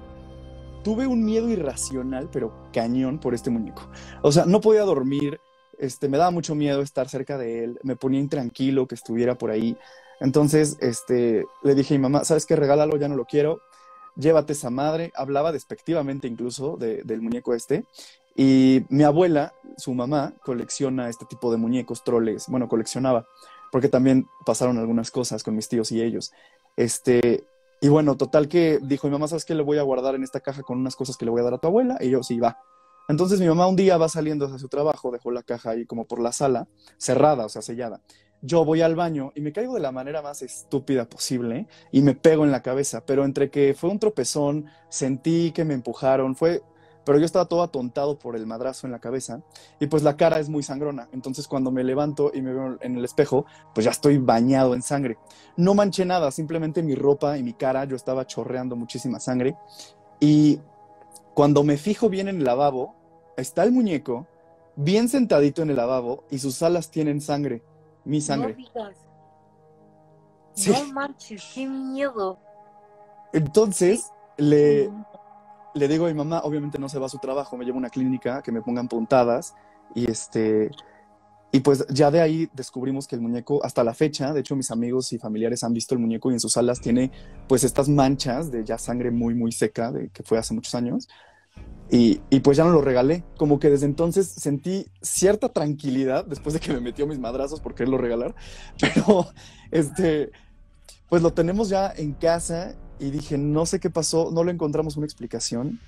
tuve 0.83 1.07
un 1.07 1.23
miedo 1.23 1.49
irracional, 1.49 2.29
pero 2.31 2.53
cañón 2.73 3.19
por 3.19 3.33
este 3.33 3.49
muñeco. 3.49 3.83
O 4.21 4.31
sea, 4.31 4.45
no 4.45 4.59
podía 4.61 4.81
dormir, 4.81 5.39
este, 5.81 6.07
me 6.07 6.17
daba 6.17 6.31
mucho 6.31 6.53
miedo 6.53 6.81
estar 6.81 7.09
cerca 7.09 7.37
de 7.37 7.63
él, 7.63 7.79
me 7.81 7.95
ponía 7.95 8.19
intranquilo 8.19 8.87
que 8.87 8.95
estuviera 8.95 9.35
por 9.35 9.49
ahí. 9.49 9.75
Entonces, 10.19 10.77
este, 10.79 11.45
le 11.63 11.75
dije 11.75 11.95
a 11.95 11.97
mi 11.97 12.03
mamá, 12.03 12.23
¿sabes 12.23 12.45
qué? 12.45 12.55
Regálalo, 12.55 12.97
ya 12.97 13.07
no 13.07 13.15
lo 13.15 13.25
quiero, 13.25 13.61
llévate 14.15 14.53
esa 14.53 14.69
madre. 14.69 15.11
Hablaba 15.15 15.51
despectivamente 15.51 16.27
incluso 16.27 16.77
de, 16.77 17.01
del 17.03 17.21
muñeco 17.21 17.55
este. 17.55 17.83
Y 18.35 18.85
mi 18.89 19.03
abuela, 19.03 19.53
su 19.77 19.93
mamá, 19.95 20.33
colecciona 20.43 21.09
este 21.09 21.25
tipo 21.25 21.51
de 21.51 21.57
muñecos, 21.57 22.03
troles, 22.03 22.45
bueno, 22.47 22.69
coleccionaba, 22.69 23.25
porque 23.71 23.89
también 23.89 24.27
pasaron 24.45 24.77
algunas 24.77 25.09
cosas 25.09 25.43
con 25.43 25.55
mis 25.55 25.67
tíos 25.67 25.91
y 25.91 26.01
ellos. 26.01 26.31
Este, 26.77 27.43
y 27.81 27.89
bueno, 27.89 28.15
total 28.15 28.47
que 28.47 28.79
dijo 28.83 29.07
mi 29.07 29.13
mamá, 29.13 29.27
¿sabes 29.27 29.45
qué? 29.45 29.55
Le 29.55 29.63
voy 29.63 29.79
a 29.79 29.83
guardar 29.83 30.13
en 30.13 30.23
esta 30.23 30.39
caja 30.41 30.61
con 30.61 30.77
unas 30.77 30.95
cosas 30.95 31.17
que 31.17 31.25
le 31.25 31.31
voy 31.31 31.41
a 31.41 31.45
dar 31.45 31.55
a 31.55 31.57
tu 31.57 31.67
abuela. 31.67 31.97
Y 31.99 32.11
yo, 32.11 32.21
sí, 32.21 32.39
va. 32.39 32.59
Entonces 33.07 33.39
mi 33.39 33.47
mamá 33.47 33.67
un 33.67 33.75
día 33.75 33.97
va 33.97 34.09
saliendo 34.09 34.45
hacia 34.45 34.59
su 34.59 34.69
trabajo, 34.69 35.11
dejó 35.11 35.31
la 35.31 35.43
caja 35.43 35.71
ahí 35.71 35.85
como 35.85 36.05
por 36.05 36.21
la 36.21 36.31
sala, 36.31 36.67
cerrada, 36.97 37.45
o 37.45 37.49
sea, 37.49 37.61
sellada. 37.61 38.01
Yo 38.41 38.65
voy 38.65 38.81
al 38.81 38.95
baño 38.95 39.31
y 39.35 39.41
me 39.41 39.51
caigo 39.51 39.75
de 39.75 39.81
la 39.81 39.91
manera 39.91 40.21
más 40.21 40.41
estúpida 40.41 41.05
posible 41.05 41.67
y 41.91 42.01
me 42.01 42.15
pego 42.15 42.43
en 42.43 42.51
la 42.51 42.63
cabeza, 42.63 43.05
pero 43.05 43.23
entre 43.23 43.51
que 43.51 43.75
fue 43.77 43.89
un 43.89 43.99
tropezón, 43.99 44.65
sentí 44.89 45.51
que 45.51 45.63
me 45.63 45.75
empujaron, 45.75 46.35
fue, 46.35 46.63
pero 47.05 47.19
yo 47.19 47.25
estaba 47.25 47.45
todo 47.45 47.61
atontado 47.61 48.17
por 48.17 48.35
el 48.35 48.47
madrazo 48.47 48.87
en 48.87 48.91
la 48.91 48.99
cabeza 48.99 49.41
y 49.79 49.87
pues 49.87 50.01
la 50.01 50.17
cara 50.17 50.39
es 50.39 50.49
muy 50.49 50.63
sangrona. 50.63 51.07
Entonces 51.11 51.47
cuando 51.47 51.71
me 51.71 51.83
levanto 51.83 52.31
y 52.33 52.41
me 52.41 52.53
veo 52.53 52.77
en 52.81 52.97
el 52.97 53.05
espejo, 53.05 53.45
pues 53.75 53.85
ya 53.85 53.91
estoy 53.91 54.17
bañado 54.17 54.73
en 54.73 54.81
sangre. 54.81 55.17
No 55.55 55.75
manché 55.75 56.05
nada, 56.05 56.31
simplemente 56.31 56.81
mi 56.81 56.95
ropa 56.95 57.37
y 57.37 57.43
mi 57.43 57.53
cara, 57.53 57.85
yo 57.85 57.95
estaba 57.95 58.25
chorreando 58.25 58.75
muchísima 58.75 59.19
sangre. 59.19 59.55
Y 60.19 60.59
cuando 61.33 61.63
me 61.63 61.77
fijo 61.77 62.09
bien 62.09 62.27
en 62.27 62.37
el 62.37 62.43
lavabo, 62.43 62.95
está 63.37 63.63
el 63.63 63.71
muñeco 63.71 64.27
bien 64.75 65.09
sentadito 65.09 65.61
en 65.61 65.69
el 65.69 65.75
lavabo 65.75 66.23
y 66.29 66.39
sus 66.39 66.61
alas 66.61 66.89
tienen 66.89 67.21
sangre, 67.21 67.61
mi 68.05 68.21
sangre. 68.21 68.53
No 68.53 68.57
digas. 68.57 68.97
Sí. 70.53 70.71
No 70.71 70.93
manches, 70.93 71.51
qué 71.53 71.65
miedo. 71.65 72.37
Entonces 73.33 74.11
le, 74.37 74.89
le 75.73 75.87
digo 75.87 76.05
a 76.05 76.09
mi 76.09 76.13
mamá, 76.13 76.41
obviamente 76.43 76.79
no 76.79 76.89
se 76.89 76.99
va 76.99 77.05
a 77.05 77.09
su 77.09 77.19
trabajo, 77.19 77.57
me 77.57 77.65
llevo 77.65 77.77
a 77.77 77.79
una 77.79 77.89
clínica 77.89 78.41
que 78.41 78.51
me 78.51 78.61
pongan 78.61 78.87
puntadas 78.87 79.55
y 79.95 80.09
este 80.09 80.71
y 81.51 81.59
pues 81.59 81.85
ya 81.89 82.11
de 82.11 82.21
ahí 82.21 82.49
descubrimos 82.53 83.07
que 83.07 83.15
el 83.15 83.21
muñeco 83.21 83.63
hasta 83.63 83.83
la 83.83 83.93
fecha, 83.93 84.33
de 84.33 84.39
hecho 84.39 84.55
mis 84.55 84.71
amigos 84.71 85.11
y 85.11 85.17
familiares 85.17 85.63
han 85.63 85.73
visto 85.73 85.93
el 85.93 85.99
muñeco 85.99 86.31
y 86.31 86.33
en 86.33 86.39
sus 86.39 86.55
alas 86.55 86.79
tiene 86.79 87.11
pues 87.47 87.63
estas 87.63 87.89
manchas 87.89 88.51
de 88.51 88.63
ya 88.63 88.77
sangre 88.77 89.11
muy 89.11 89.35
muy 89.35 89.51
seca 89.51 89.91
de 89.91 90.09
que 90.09 90.23
fue 90.23 90.37
hace 90.37 90.53
muchos 90.53 90.75
años. 90.75 91.09
Y, 91.89 92.21
y 92.29 92.39
pues 92.39 92.55
ya 92.55 92.63
no 92.63 92.71
lo 92.71 92.79
regalé, 92.79 93.25
como 93.35 93.59
que 93.59 93.69
desde 93.69 93.85
entonces 93.85 94.25
sentí 94.25 94.85
cierta 95.01 95.49
tranquilidad 95.49 96.23
después 96.23 96.53
de 96.53 96.61
que 96.61 96.71
me 96.71 96.79
metió 96.79 97.05
mis 97.05 97.19
madrazos 97.19 97.59
por 97.59 97.75
quererlo 97.75 97.97
regalar, 97.97 98.33
pero 98.79 99.27
este 99.71 100.31
pues 101.09 101.21
lo 101.21 101.33
tenemos 101.33 101.67
ya 101.67 101.91
en 101.93 102.13
casa 102.13 102.75
y 102.97 103.11
dije, 103.11 103.37
no 103.37 103.65
sé 103.65 103.81
qué 103.81 103.89
pasó, 103.89 104.31
no 104.31 104.45
le 104.45 104.53
encontramos 104.53 104.95
una 104.95 105.05
explicación. 105.05 105.81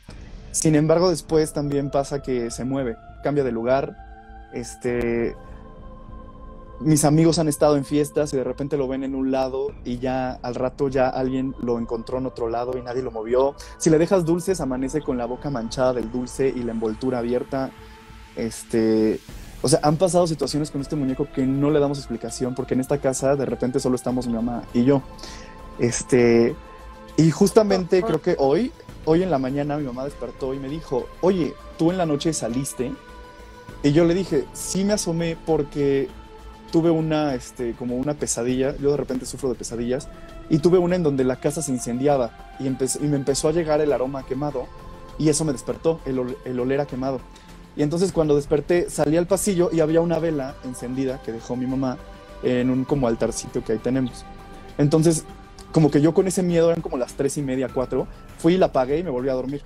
Sin 0.51 0.75
embargo, 0.75 1.09
después 1.09 1.53
también 1.53 1.91
pasa 1.91 2.21
que 2.21 2.51
se 2.51 2.65
mueve, 2.65 2.97
cambia 3.23 3.45
de 3.45 3.53
lugar. 3.53 3.95
Este, 4.51 5.35
mis 6.83 7.05
amigos 7.05 7.39
han 7.39 7.47
estado 7.47 7.77
en 7.77 7.85
fiestas 7.85 8.33
y 8.33 8.37
de 8.37 8.43
repente 8.43 8.77
lo 8.77 8.87
ven 8.87 9.03
en 9.03 9.15
un 9.15 9.31
lado 9.31 9.71
y 9.85 9.99
ya 9.99 10.33
al 10.41 10.55
rato 10.55 10.89
ya 10.89 11.07
alguien 11.07 11.55
lo 11.61 11.79
encontró 11.79 12.17
en 12.17 12.25
otro 12.25 12.49
lado 12.49 12.77
y 12.77 12.81
nadie 12.81 13.01
lo 13.01 13.11
movió. 13.11 13.55
Si 13.77 13.89
le 13.89 13.97
dejas 13.97 14.25
dulces, 14.25 14.59
amanece 14.61 15.01
con 15.01 15.17
la 15.17 15.25
boca 15.25 15.49
manchada 15.49 15.93
del 15.93 16.11
dulce 16.11 16.47
y 16.49 16.63
la 16.63 16.71
envoltura 16.71 17.19
abierta. 17.19 17.71
Este, 18.35 19.19
o 19.61 19.69
sea, 19.69 19.79
han 19.83 19.97
pasado 19.97 20.27
situaciones 20.27 20.71
con 20.71 20.81
este 20.81 20.95
muñeco 20.95 21.27
que 21.33 21.45
no 21.45 21.71
le 21.71 21.79
damos 21.79 21.99
explicación 21.99 22.53
porque 22.55 22.73
en 22.73 22.81
esta 22.81 22.97
casa 22.97 23.35
de 23.35 23.45
repente 23.45 23.79
solo 23.79 23.95
estamos 23.95 24.27
mi 24.27 24.33
mamá 24.33 24.63
y 24.73 24.83
yo. 24.83 25.01
Este, 25.79 26.55
y 27.17 27.31
justamente 27.31 28.03
creo 28.03 28.21
que 28.21 28.35
hoy, 28.39 28.71
hoy 29.05 29.23
en 29.23 29.31
la 29.31 29.37
mañana 29.37 29.77
mi 29.77 29.85
mamá 29.85 30.03
despertó 30.03 30.53
y 30.53 30.59
me 30.59 30.67
dijo, 30.67 31.05
oye, 31.21 31.53
tú 31.77 31.91
en 31.91 31.97
la 31.97 32.05
noche 32.05 32.33
saliste. 32.33 32.91
Y 33.83 33.91
yo 33.91 34.05
le 34.05 34.13
dije, 34.13 34.45
sí 34.53 34.83
me 34.83 34.93
asomé 34.93 35.37
porque 35.45 36.09
tuve 36.73 36.89
una, 36.89 37.35
este, 37.35 37.73
como 37.73 37.95
una 37.95 38.15
pesadilla. 38.15 38.75
Yo 38.77 38.89
de 38.89 38.97
repente 38.97 39.27
sufro 39.27 39.47
de 39.49 39.55
pesadillas. 39.55 40.09
Y 40.49 40.57
tuve 40.57 40.79
una 40.79 40.95
en 40.95 41.03
donde 41.03 41.23
la 41.23 41.35
casa 41.35 41.61
se 41.61 41.71
incendiaba 41.71 42.55
y, 42.59 42.65
y 42.67 43.07
me 43.07 43.15
empezó 43.15 43.47
a 43.47 43.51
llegar 43.51 43.79
el 43.79 43.93
aroma 43.93 44.25
quemado. 44.25 44.65
Y 45.19 45.29
eso 45.29 45.45
me 45.45 45.51
despertó, 45.51 46.01
el, 46.05 46.17
ol- 46.17 46.37
el 46.45 46.59
oler 46.59 46.81
a 46.81 46.87
quemado. 46.87 47.19
Y 47.75 47.83
entonces 47.83 48.11
cuando 48.11 48.35
desperté 48.35 48.89
salí 48.89 49.17
al 49.17 49.27
pasillo 49.27 49.69
y 49.71 49.81
había 49.81 50.01
una 50.01 50.17
vela 50.17 50.55
encendida 50.65 51.21
que 51.21 51.31
dejó 51.31 51.55
mi 51.55 51.67
mamá 51.67 51.97
en 52.41 52.71
un 52.71 52.85
como 52.85 53.07
altarcito 53.07 53.63
que 53.63 53.73
ahí 53.73 53.77
tenemos. 53.77 54.25
Entonces 54.79 55.25
como 55.71 55.91
que 55.91 56.01
yo 56.01 56.13
con 56.13 56.27
ese 56.27 56.41
miedo, 56.43 56.69
eran 56.71 56.81
como 56.81 56.97
las 56.97 57.13
tres 57.13 57.37
y 57.37 57.41
media, 57.43 57.69
cuatro, 57.71 58.07
fui 58.39 58.55
y 58.55 58.57
la 58.57 58.67
apagué 58.67 58.97
y 58.97 59.03
me 59.03 59.09
volví 59.11 59.29
a 59.29 59.33
dormir. 59.33 59.61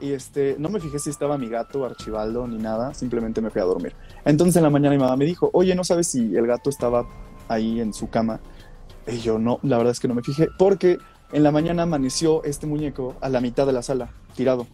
Y 0.00 0.12
este, 0.12 0.56
no 0.58 0.68
me 0.68 0.80
fijé 0.80 0.98
si 0.98 1.10
estaba 1.10 1.38
mi 1.38 1.48
gato, 1.48 1.84
Archibaldo, 1.84 2.46
ni 2.46 2.58
nada, 2.58 2.94
simplemente 2.94 3.40
me 3.40 3.50
fui 3.50 3.60
a 3.60 3.64
dormir. 3.64 3.94
Entonces 4.24 4.56
en 4.56 4.64
la 4.64 4.70
mañana 4.70 4.94
mi 4.94 5.00
mamá 5.00 5.16
me 5.16 5.24
dijo, 5.24 5.50
oye, 5.52 5.74
¿no 5.74 5.84
sabes 5.84 6.08
si 6.08 6.36
el 6.36 6.46
gato 6.46 6.68
estaba 6.68 7.06
ahí 7.48 7.80
en 7.80 7.92
su 7.92 8.10
cama? 8.10 8.40
Y 9.06 9.18
yo 9.18 9.38
no, 9.38 9.60
la 9.62 9.76
verdad 9.76 9.92
es 9.92 10.00
que 10.00 10.08
no 10.08 10.14
me 10.14 10.22
fijé, 10.22 10.48
porque 10.58 10.98
en 11.32 11.42
la 11.42 11.52
mañana 11.52 11.84
amaneció 11.84 12.42
este 12.44 12.66
muñeco 12.66 13.14
a 13.20 13.28
la 13.28 13.40
mitad 13.40 13.66
de 13.66 13.72
la 13.72 13.82
sala, 13.82 14.10
tirado. 14.34 14.66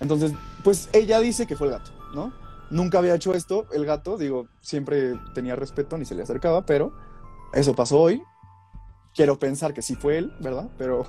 Entonces, 0.00 0.32
pues 0.64 0.88
ella 0.92 1.20
dice 1.20 1.46
que 1.46 1.56
fue 1.56 1.68
el 1.68 1.74
gato, 1.74 1.90
¿no? 2.14 2.32
Nunca 2.70 2.98
había 2.98 3.14
hecho 3.14 3.32
esto, 3.34 3.66
el 3.72 3.86
gato, 3.86 4.18
digo, 4.18 4.48
siempre 4.60 5.18
tenía 5.34 5.56
respeto, 5.56 5.96
ni 5.96 6.04
se 6.04 6.14
le 6.14 6.22
acercaba, 6.22 6.66
pero 6.66 6.92
eso 7.52 7.74
pasó 7.74 8.00
hoy. 8.00 8.22
Quiero 9.14 9.38
pensar 9.38 9.72
que 9.72 9.82
sí 9.82 9.94
fue 9.96 10.18
él, 10.18 10.32
¿verdad? 10.40 10.68
Pero, 10.76 11.06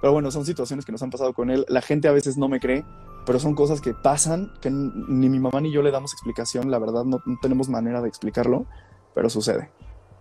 pero 0.00 0.12
bueno, 0.12 0.30
son 0.30 0.44
situaciones 0.44 0.84
que 0.84 0.92
nos 0.92 1.02
han 1.02 1.10
pasado 1.10 1.32
con 1.32 1.50
él. 1.50 1.64
La 1.68 1.82
gente 1.82 2.08
a 2.08 2.12
veces 2.12 2.36
no 2.36 2.48
me 2.48 2.60
cree, 2.60 2.84
pero 3.24 3.38
son 3.38 3.54
cosas 3.54 3.80
que 3.80 3.94
pasan, 3.94 4.52
que 4.60 4.70
ni 4.70 5.28
mi 5.28 5.38
mamá 5.38 5.60
ni 5.60 5.72
yo 5.72 5.82
le 5.82 5.90
damos 5.90 6.12
explicación, 6.12 6.70
la 6.70 6.78
verdad 6.78 7.04
no, 7.04 7.20
no 7.24 7.38
tenemos 7.40 7.68
manera 7.68 8.00
de 8.00 8.08
explicarlo, 8.08 8.66
pero 9.14 9.28
sucede. 9.30 9.70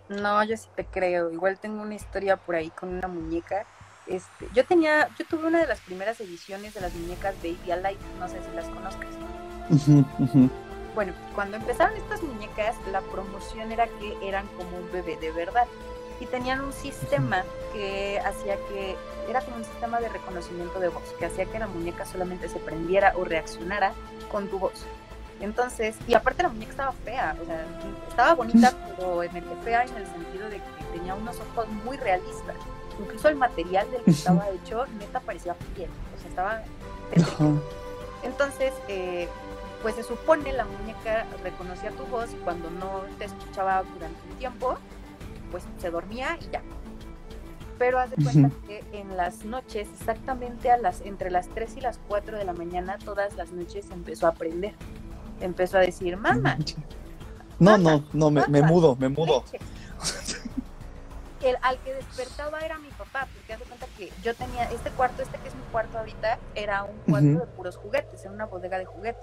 No, 0.09 0.43
yo 0.43 0.55
sí 0.55 0.67
te 0.75 0.85
creo. 0.85 1.31
Igual 1.31 1.59
tengo 1.59 1.81
una 1.81 1.95
historia 1.95 2.37
por 2.37 2.55
ahí 2.55 2.69
con 2.69 2.89
una 2.89 3.07
muñeca. 3.07 3.65
Este, 4.07 4.47
yo 4.53 4.65
tenía, 4.65 5.09
yo 5.17 5.25
tuve 5.25 5.47
una 5.47 5.59
de 5.59 5.67
las 5.67 5.79
primeras 5.81 6.19
ediciones 6.21 6.75
de 6.75 6.81
las 6.81 6.93
muñecas 6.93 7.35
Baby 7.37 7.71
Alive, 7.71 7.99
no 8.19 8.27
sé 8.27 8.39
si 8.43 8.55
las 8.55 8.67
conozcas. 8.67 9.09
Bueno, 10.93 11.11
cuando 11.33 11.57
empezaron 11.57 11.97
estas 11.97 12.23
muñecas, 12.23 12.75
la 12.89 13.01
promoción 13.01 13.71
era 13.71 13.87
que 13.99 14.15
eran 14.21 14.47
como 14.55 14.77
un 14.77 14.91
bebé 14.93 15.17
de 15.17 15.31
verdad. 15.31 15.65
Y 16.21 16.25
tenían 16.27 16.61
un 16.61 16.71
sistema 16.71 17.43
que 17.73 18.19
hacía 18.19 18.55
que, 18.69 18.95
era 19.29 19.41
como 19.41 19.57
un 19.57 19.65
sistema 19.65 19.99
de 19.99 20.09
reconocimiento 20.09 20.79
de 20.79 20.89
voz, 20.89 21.03
que 21.19 21.25
hacía 21.25 21.45
que 21.45 21.59
la 21.59 21.67
muñeca 21.67 22.05
solamente 22.05 22.49
se 22.49 22.59
prendiera 22.59 23.13
o 23.15 23.25
reaccionara 23.25 23.93
con 24.31 24.47
tu 24.47 24.59
voz. 24.59 24.85
Entonces, 25.41 25.95
y 26.07 26.13
aparte 26.13 26.43
la 26.43 26.49
muñeca 26.49 26.71
estaba 26.71 26.91
fea, 26.91 27.35
o 27.41 27.45
sea, 27.45 27.65
estaba 28.07 28.33
bonita, 28.35 28.73
pero 28.97 29.23
en 29.23 29.35
el 29.35 29.43
fea 29.63 29.83
en 29.83 29.95
el 29.95 30.05
sentido 30.07 30.49
de 30.49 30.57
que 30.57 30.97
tenía 30.97 31.13
unos 31.13 31.37
ojos 31.39 31.67
muy 31.83 31.97
realistas. 31.97 32.55
Incluso 32.99 33.27
el 33.27 33.35
material 33.35 33.89
del 33.91 34.01
que 34.03 34.11
estaba 34.11 34.49
hecho, 34.49 34.85
neta 34.97 35.19
parecía 35.19 35.53
piel, 35.75 35.89
o 36.15 36.19
sea, 36.19 36.29
estaba. 36.29 36.61
Entonces, 38.23 38.73
eh, 38.87 39.27
pues 39.81 39.95
se 39.95 40.03
supone 40.03 40.53
la 40.53 40.65
muñeca 40.65 41.25
reconocía 41.43 41.91
tu 41.91 42.05
voz 42.05 42.31
y 42.33 42.37
cuando 42.37 42.69
no 42.71 43.03
te 43.19 43.25
escuchaba 43.25 43.83
durante 43.93 44.17
un 44.31 44.37
tiempo, 44.37 44.77
pues 45.51 45.63
se 45.79 45.91
dormía 45.91 46.37
y 46.41 46.49
ya. 46.49 46.61
Pero 47.77 47.99
haz 47.99 48.11
de 48.11 48.23
cuenta 48.23 48.55
que 48.67 48.83
en 48.93 49.17
las 49.17 49.43
noches, 49.43 49.89
exactamente 49.99 50.71
a 50.71 50.77
las, 50.77 51.01
entre 51.01 51.29
las 51.29 51.49
3 51.49 51.77
y 51.77 51.81
las 51.81 51.99
4 52.07 52.37
de 52.37 52.45
la 52.45 52.53
mañana, 52.53 52.97
todas 53.03 53.35
las 53.35 53.51
noches 53.51 53.89
empezó 53.91 54.27
a 54.27 54.29
aprender. 54.29 54.73
Empezó 55.41 55.77
a 55.77 55.81
decir, 55.81 56.15
mamá. 56.15 56.57
No, 57.59 57.77
no, 57.77 58.03
no, 58.13 58.31
me, 58.31 58.45
me 58.47 58.61
mudo, 58.61 58.95
me 58.97 59.09
mudo. 59.09 59.43
El, 61.41 61.57
al 61.61 61.77
que 61.79 61.93
despertaba 61.93 62.59
era 62.61 62.79
mi 62.79 62.89
papá, 62.89 63.27
porque 63.33 63.53
haz 63.53 63.59
de 63.59 63.65
cuenta 63.65 63.85
que 63.97 64.11
yo 64.23 64.33
tenía 64.33 64.63
este 64.71 64.89
cuarto, 64.91 65.21
este 65.21 65.37
que 65.37 65.49
es 65.49 65.55
mi 65.55 65.61
cuarto 65.71 65.99
ahorita, 65.99 66.39
era 66.55 66.83
un 66.83 66.97
cuarto 67.09 67.27
de 67.27 67.47
puros 67.55 67.77
juguetes, 67.77 68.21
era 68.21 68.31
una 68.31 68.45
bodega 68.45 68.79
de 68.79 68.85
juguetes. 68.85 69.21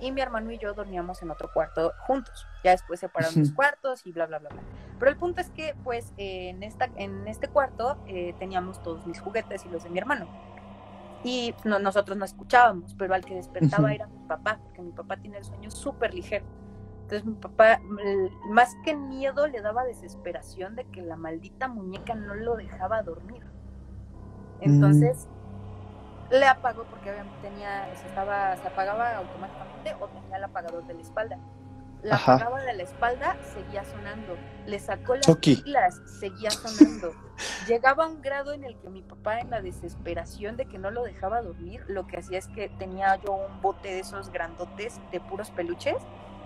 Y 0.00 0.12
mi 0.12 0.20
hermano 0.20 0.50
y 0.50 0.58
yo 0.58 0.72
dormíamos 0.72 1.22
en 1.22 1.30
otro 1.30 1.50
cuarto 1.52 1.92
juntos. 2.06 2.46
Ya 2.64 2.70
después 2.70 3.00
separaron 3.00 3.38
los 3.38 3.52
cuartos 3.52 4.06
y 4.06 4.12
bla, 4.12 4.26
bla, 4.26 4.38
bla, 4.38 4.48
bla. 4.48 4.62
Pero 4.98 5.10
el 5.10 5.16
punto 5.16 5.40
es 5.40 5.50
que, 5.50 5.74
pues, 5.84 6.12
eh, 6.16 6.50
en, 6.50 6.62
esta, 6.62 6.88
en 6.96 7.28
este 7.28 7.48
cuarto 7.48 7.98
eh, 8.06 8.34
teníamos 8.38 8.82
todos 8.82 9.06
mis 9.06 9.20
juguetes 9.20 9.64
y 9.66 9.68
los 9.68 9.84
de 9.84 9.90
mi 9.90 9.98
hermano. 9.98 10.26
Y 11.22 11.54
no, 11.64 11.78
nosotros 11.78 12.16
no 12.16 12.24
escuchábamos, 12.24 12.94
pero 12.94 13.14
al 13.14 13.24
que 13.24 13.34
despertaba 13.34 13.92
era 13.92 14.06
mi 14.06 14.26
papá, 14.26 14.58
porque 14.62 14.80
mi 14.80 14.92
papá 14.92 15.18
tiene 15.18 15.38
el 15.38 15.44
sueño 15.44 15.70
súper 15.70 16.14
ligero. 16.14 16.46
Entonces 17.02 17.26
mi 17.26 17.34
papá, 17.34 17.80
más 18.48 18.74
que 18.84 18.94
miedo, 18.94 19.46
le 19.48 19.60
daba 19.60 19.84
desesperación 19.84 20.76
de 20.76 20.84
que 20.84 21.02
la 21.02 21.16
maldita 21.16 21.68
muñeca 21.68 22.14
no 22.14 22.34
lo 22.34 22.56
dejaba 22.56 23.02
dormir. 23.02 23.42
Entonces 24.60 25.28
le 26.30 26.46
apagó 26.46 26.84
porque 26.84 27.10
obviamente 27.10 27.36
tenía, 27.42 27.88
se, 27.96 28.06
estaba, 28.06 28.56
se 28.56 28.68
apagaba 28.68 29.16
automáticamente 29.16 29.94
o 30.00 30.08
tenía 30.08 30.36
el 30.36 30.44
apagador 30.44 30.86
de 30.86 30.94
la 30.94 31.00
espalda. 31.00 31.38
La 32.02 32.16
apagaba 32.16 32.62
de 32.62 32.72
la 32.72 32.82
espalda, 32.82 33.36
seguía 33.42 33.84
sonando. 33.84 34.36
Le 34.66 34.78
sacó 34.78 35.16
las 35.16 35.36
pilas, 35.36 36.00
seguía 36.18 36.50
sonando. 36.50 37.12
Llegaba 37.68 38.04
a 38.04 38.08
un 38.08 38.22
grado 38.22 38.52
en 38.52 38.64
el 38.64 38.78
que 38.78 38.88
mi 38.88 39.02
papá, 39.02 39.40
en 39.40 39.50
la 39.50 39.60
desesperación 39.60 40.56
de 40.56 40.66
que 40.66 40.78
no 40.78 40.90
lo 40.90 41.04
dejaba 41.04 41.42
dormir, 41.42 41.84
lo 41.88 42.06
que 42.06 42.18
hacía 42.18 42.38
es 42.38 42.48
que 42.48 42.70
tenía 42.78 43.16
yo 43.16 43.32
un 43.32 43.60
bote 43.60 43.88
de 43.88 44.00
esos 44.00 44.30
grandotes 44.30 44.98
de 45.12 45.20
puros 45.20 45.50
peluches 45.50 45.96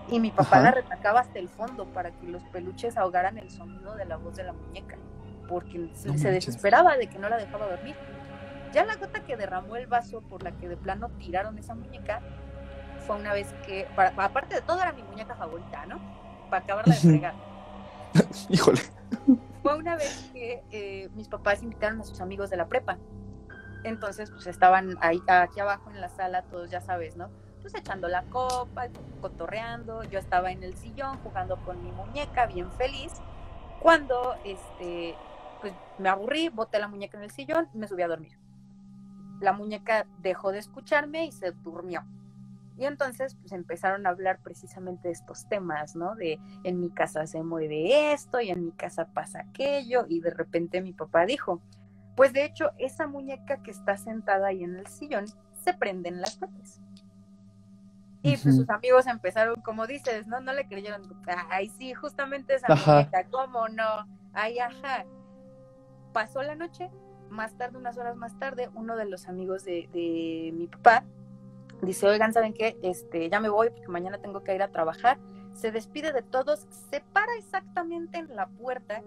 y 0.08 0.20
mi 0.20 0.30
papá 0.30 0.60
la 0.60 0.70
retacaba 0.70 1.20
hasta 1.20 1.38
el 1.38 1.48
fondo 1.48 1.86
para 1.86 2.10
que 2.10 2.26
los 2.26 2.42
peluches 2.44 2.96
ahogaran 2.96 3.38
el 3.38 3.50
sonido 3.50 3.94
de 3.94 4.04
la 4.04 4.16
voz 4.16 4.36
de 4.36 4.44
la 4.44 4.52
muñeca, 4.52 4.96
porque 5.48 5.90
se, 5.94 6.30
desesperaba 6.30 6.96
de 6.96 7.06
que 7.06 7.18
no 7.18 7.28
la 7.28 7.36
dejaba 7.38 7.66
dormir. 7.66 7.96
Ya 8.74 8.84
la 8.84 8.96
gota 8.96 9.24
que 9.24 9.36
derramó 9.36 9.76
el 9.76 9.86
vaso 9.86 10.20
por 10.20 10.42
la 10.42 10.52
que 10.52 10.68
de 10.68 10.76
plano 10.76 11.08
tiraron 11.18 11.56
esa 11.58 11.74
muñeca 11.74 12.20
fue 13.06 13.16
una 13.16 13.32
vez 13.32 13.54
que, 13.66 13.86
aparte 13.96 14.56
de 14.56 14.62
todo, 14.62 14.80
era 14.80 14.92
mi 14.92 15.02
muñeca 15.02 15.34
favorita, 15.36 15.86
¿no? 15.86 16.00
Para 16.50 16.64
acabarla 16.64 16.94
de 16.94 17.00
fregar. 17.00 17.34
Híjole. 18.48 18.80
Fue 19.62 19.76
una 19.76 19.96
vez 19.96 20.30
que 20.32 20.62
eh, 20.70 21.08
mis 21.14 21.28
papás 21.28 21.62
invitaron 21.62 22.00
a 22.00 22.04
sus 22.04 22.20
amigos 22.20 22.50
de 22.50 22.56
la 22.56 22.66
prepa. 22.66 22.98
Entonces, 23.84 24.30
pues 24.30 24.46
estaban 24.46 24.96
ahí, 25.00 25.22
aquí 25.26 25.60
abajo 25.60 25.90
en 25.90 26.00
la 26.00 26.08
sala, 26.08 26.42
todos 26.42 26.70
ya 26.70 26.80
sabes, 26.80 27.16
¿no? 27.16 27.30
pues 27.64 27.74
echando 27.76 28.08
la 28.08 28.24
copa, 28.24 28.88
cotorreando. 29.22 30.04
Yo 30.04 30.18
estaba 30.18 30.52
en 30.52 30.62
el 30.62 30.76
sillón 30.76 31.16
jugando 31.20 31.56
con 31.64 31.82
mi 31.82 31.90
muñeca, 31.92 32.44
bien 32.44 32.70
feliz. 32.72 33.10
Cuando 33.80 34.34
este, 34.44 35.14
pues 35.62 35.72
me 35.96 36.10
aburrí, 36.10 36.50
boté 36.50 36.78
la 36.78 36.88
muñeca 36.88 37.16
en 37.16 37.24
el 37.24 37.30
sillón 37.30 37.70
y 37.72 37.78
me 37.78 37.88
subí 37.88 38.02
a 38.02 38.08
dormir. 38.08 38.38
La 39.44 39.52
muñeca 39.52 40.06
dejó 40.18 40.50
de 40.50 40.58
escucharme 40.58 41.26
y 41.26 41.32
se 41.32 41.52
durmió. 41.52 42.04
Y 42.76 42.86
entonces 42.86 43.36
pues 43.36 43.52
empezaron 43.52 44.06
a 44.06 44.10
hablar 44.10 44.40
precisamente 44.42 45.08
de 45.08 45.14
estos 45.14 45.48
temas, 45.48 45.94
¿no? 45.94 46.16
De 46.16 46.40
en 46.64 46.80
mi 46.80 46.90
casa 46.90 47.26
se 47.26 47.42
mueve 47.42 48.12
esto 48.12 48.40
y 48.40 48.50
en 48.50 48.64
mi 48.64 48.72
casa 48.72 49.06
pasa 49.06 49.40
aquello 49.40 50.06
y 50.08 50.20
de 50.20 50.30
repente 50.30 50.82
mi 50.82 50.92
papá 50.92 51.24
dijo, 51.24 51.60
pues 52.16 52.32
de 52.32 52.44
hecho 52.44 52.70
esa 52.78 53.06
muñeca 53.06 53.62
que 53.62 53.70
está 53.70 53.96
sentada 53.96 54.48
ahí 54.48 54.64
en 54.64 54.76
el 54.76 54.86
sillón 54.88 55.26
se 55.62 55.74
prende 55.74 56.08
en 56.08 56.20
las 56.20 56.40
noches. 56.40 56.80
Y 58.22 58.38
pues 58.38 58.56
sus 58.56 58.70
amigos 58.70 59.06
empezaron, 59.06 59.60
como 59.60 59.86
dices, 59.86 60.26
¿no? 60.26 60.40
No 60.40 60.54
le 60.54 60.66
creyeron. 60.66 61.02
Ay, 61.50 61.68
sí, 61.68 61.92
justamente 61.92 62.54
esa 62.54 62.74
muñeca, 62.74 63.24
¿cómo 63.30 63.68
no? 63.68 64.08
Ay, 64.32 64.58
ajá. 64.58 65.04
Pasó 66.14 66.42
la 66.42 66.54
noche, 66.54 66.90
más 67.30 67.56
tarde, 67.56 67.78
unas 67.78 67.98
horas 67.98 68.16
más 68.16 68.38
tarde, 68.38 68.70
uno 68.74 68.96
de 68.96 69.06
los 69.06 69.28
amigos 69.28 69.64
de, 69.64 69.88
de 69.92 70.52
mi 70.54 70.66
papá 70.66 71.04
dice, 71.82 72.06
oigan, 72.06 72.32
¿saben 72.32 72.54
qué? 72.54 72.76
Este, 72.82 73.28
ya 73.28 73.40
me 73.40 73.48
voy 73.48 73.70
porque 73.70 73.88
mañana 73.88 74.18
tengo 74.18 74.42
que 74.42 74.54
ir 74.54 74.62
a 74.62 74.68
trabajar. 74.68 75.18
Se 75.52 75.70
despide 75.70 76.12
de 76.12 76.22
todos, 76.22 76.66
se 76.90 77.00
para 77.12 77.34
exactamente 77.38 78.18
en 78.18 78.34
la 78.34 78.48
puerta 78.48 79.02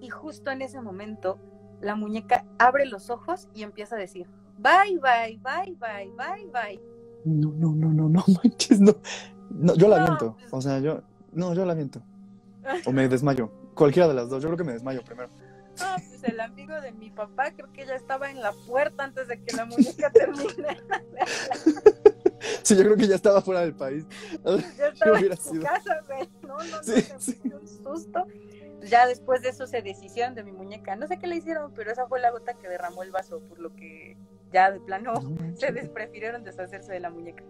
y 0.00 0.08
justo 0.10 0.50
en 0.50 0.62
ese 0.62 0.80
momento 0.80 1.38
la 1.80 1.94
muñeca 1.94 2.44
abre 2.58 2.86
los 2.86 3.10
ojos 3.10 3.48
y 3.54 3.62
empieza 3.62 3.96
a 3.96 3.98
decir, 3.98 4.26
bye, 4.58 4.98
bye, 4.98 5.38
bye, 5.42 5.76
bye, 5.76 6.12
bye, 6.16 6.50
bye 6.52 6.92
no, 7.24 7.52
no, 7.52 7.72
no, 7.74 7.92
no, 7.92 8.08
no 8.08 8.24
manches, 8.42 8.80
no. 8.80 8.94
no 9.50 9.74
yo 9.74 9.88
la 9.88 10.04
viento. 10.04 10.36
O 10.50 10.60
sea, 10.60 10.78
yo, 10.80 11.02
no, 11.32 11.54
yo 11.54 11.64
la 11.64 11.74
viento. 11.74 12.02
O 12.86 12.92
me 12.92 13.08
desmayo. 13.08 13.50
Cualquiera 13.74 14.06
de 14.06 14.14
las 14.14 14.28
dos. 14.28 14.40
Yo 14.40 14.48
creo 14.48 14.58
que 14.58 14.64
me 14.64 14.72
desmayo 14.72 15.02
primero. 15.02 15.30
No, 15.78 15.96
pues 15.96 16.24
el 16.24 16.40
amigo 16.40 16.80
de 16.80 16.92
mi 16.92 17.10
papá 17.10 17.52
creo 17.52 17.72
que 17.72 17.86
ya 17.86 17.94
estaba 17.94 18.30
en 18.30 18.40
la 18.40 18.52
puerta 18.66 19.04
antes 19.04 19.28
de 19.28 19.42
que 19.42 19.56
la 19.56 19.64
muñeca 19.64 20.10
termine. 20.10 20.78
Sí, 22.62 22.76
yo 22.76 22.82
creo 22.82 22.96
que 22.96 23.06
ya 23.06 23.14
estaba 23.14 23.40
fuera 23.40 23.60
del 23.60 23.74
país. 23.74 24.04
Ya 24.76 24.88
estaba 24.88 25.18
en 25.18 25.36
su 25.36 25.60
casa, 25.60 26.00
güey. 26.06 26.28
No, 26.42 26.58
no, 26.58 26.82
sí, 26.82 27.06
no, 27.12 27.20
sí. 27.20 27.40
un 27.44 27.68
susto. 27.68 28.26
Ya 28.84 29.06
después 29.06 29.42
de 29.42 29.50
eso 29.50 29.66
se 29.66 29.80
deshicieron 29.80 30.34
de 30.34 30.42
mi 30.42 30.52
muñeca. 30.52 30.96
No 30.96 31.06
sé 31.06 31.18
qué 31.18 31.26
le 31.26 31.36
hicieron, 31.36 31.72
pero 31.72 31.92
esa 31.92 32.06
fue 32.06 32.20
la 32.20 32.30
gota 32.30 32.54
que 32.54 32.68
derramó 32.68 33.02
el 33.02 33.10
vaso, 33.10 33.40
por 33.48 33.60
lo 33.60 33.74
que 33.74 34.16
ya 34.52 34.70
de 34.70 34.80
plano 34.80 35.14
se 35.56 35.72
desprefirieron 35.72 36.44
deshacerse 36.44 36.92
de 36.92 37.00
la 37.00 37.10
muñeca. 37.10 37.44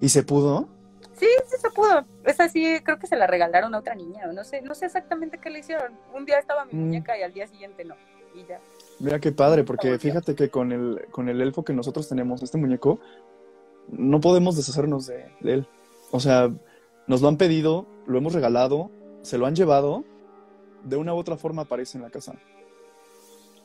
¿Y 0.00 0.08
se 0.08 0.22
pudo? 0.22 0.68
Sí, 1.14 1.26
sí 1.46 1.56
se 1.60 1.70
pudo. 1.70 2.04
Esa 2.24 2.48
sí, 2.48 2.80
creo 2.82 2.98
que 2.98 3.06
se 3.06 3.16
la 3.16 3.26
regalaron 3.26 3.74
a 3.74 3.78
otra 3.78 3.94
niña. 3.94 4.26
No 4.32 4.44
sé, 4.44 4.62
no 4.62 4.74
sé 4.74 4.86
exactamente 4.86 5.38
qué 5.38 5.50
le 5.50 5.60
hicieron. 5.60 5.92
Un 6.14 6.24
día 6.24 6.38
estaba 6.38 6.64
mi 6.64 6.74
mm. 6.74 6.80
muñeca 6.80 7.18
y 7.18 7.22
al 7.22 7.32
día 7.32 7.46
siguiente 7.46 7.84
no. 7.84 7.94
Y 8.34 8.44
ya. 8.46 8.60
Mira 8.98 9.20
qué 9.20 9.32
padre, 9.32 9.64
porque 9.64 9.98
fíjate 9.98 10.34
que 10.34 10.48
con 10.48 10.72
el, 10.72 11.06
con 11.10 11.28
el 11.28 11.40
elfo 11.40 11.64
que 11.64 11.72
nosotros 11.72 12.08
tenemos, 12.08 12.42
este 12.42 12.56
muñeco, 12.56 13.00
no 13.88 14.20
podemos 14.20 14.56
deshacernos 14.56 15.06
de, 15.06 15.30
de 15.40 15.54
él. 15.54 15.68
O 16.10 16.20
sea, 16.20 16.50
nos 17.06 17.20
lo 17.20 17.28
han 17.28 17.36
pedido, 17.36 17.86
lo 18.06 18.18
hemos 18.18 18.32
regalado, 18.32 18.90
se 19.22 19.38
lo 19.38 19.46
han 19.46 19.54
llevado, 19.54 20.04
de 20.84 20.96
una 20.96 21.14
u 21.14 21.18
otra 21.18 21.36
forma 21.36 21.62
aparece 21.62 21.98
en 21.98 22.04
la 22.04 22.10
casa. 22.10 22.34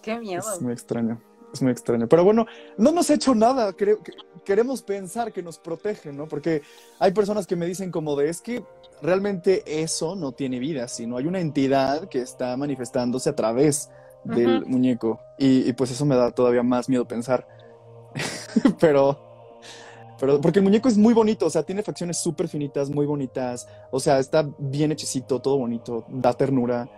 Qué 0.01 0.17
miedo. 0.19 0.43
Es 0.53 0.61
muy 0.61 0.73
extraño. 0.73 1.21
Es 1.53 1.61
muy 1.61 1.71
extraño. 1.71 2.07
Pero 2.07 2.23
bueno, 2.23 2.45
no 2.77 2.91
nos 2.91 3.09
ha 3.09 3.13
hecho 3.13 3.33
nada. 3.33 3.73
queremos 4.43 4.81
pensar 4.81 5.31
que 5.31 5.41
nos 5.41 5.57
protege, 5.57 6.11
¿no? 6.11 6.27
Porque 6.27 6.61
hay 6.99 7.11
personas 7.11 7.47
que 7.47 7.55
me 7.55 7.65
dicen 7.65 7.91
como 7.91 8.15
de, 8.15 8.29
es 8.29 8.41
que 8.41 8.63
realmente 9.01 9.63
eso 9.65 10.15
no 10.15 10.31
tiene 10.33 10.59
vida, 10.59 10.87
sino 10.87 11.17
hay 11.17 11.25
una 11.25 11.39
entidad 11.39 12.09
que 12.09 12.21
está 12.21 12.55
manifestándose 12.57 13.29
a 13.29 13.35
través 13.35 13.89
del 14.23 14.65
muñeco. 14.65 15.19
Y, 15.37 15.71
pues 15.73 15.91
eso 15.91 16.05
me 16.05 16.15
da 16.15 16.31
todavía 16.31 16.63
más 16.63 16.89
miedo 16.89 17.07
pensar. 17.07 17.47
pero, 18.79 19.17
pero, 20.19 20.41
porque 20.41 20.59
el 20.59 20.63
muñeco 20.63 20.89
es 20.89 20.97
muy 20.97 21.13
bonito, 21.13 21.45
o 21.45 21.49
sea, 21.49 21.63
tiene 21.63 21.83
facciones 21.83 22.17
súper 22.17 22.47
finitas, 22.47 22.89
muy 22.89 23.05
bonitas, 23.05 23.67
o 23.91 23.99
sea, 23.99 24.19
está 24.19 24.49
bien 24.57 24.91
hechecito, 24.91 25.39
todo 25.39 25.57
bonito, 25.57 26.05
da 26.09 26.33
ternura. 26.33 26.89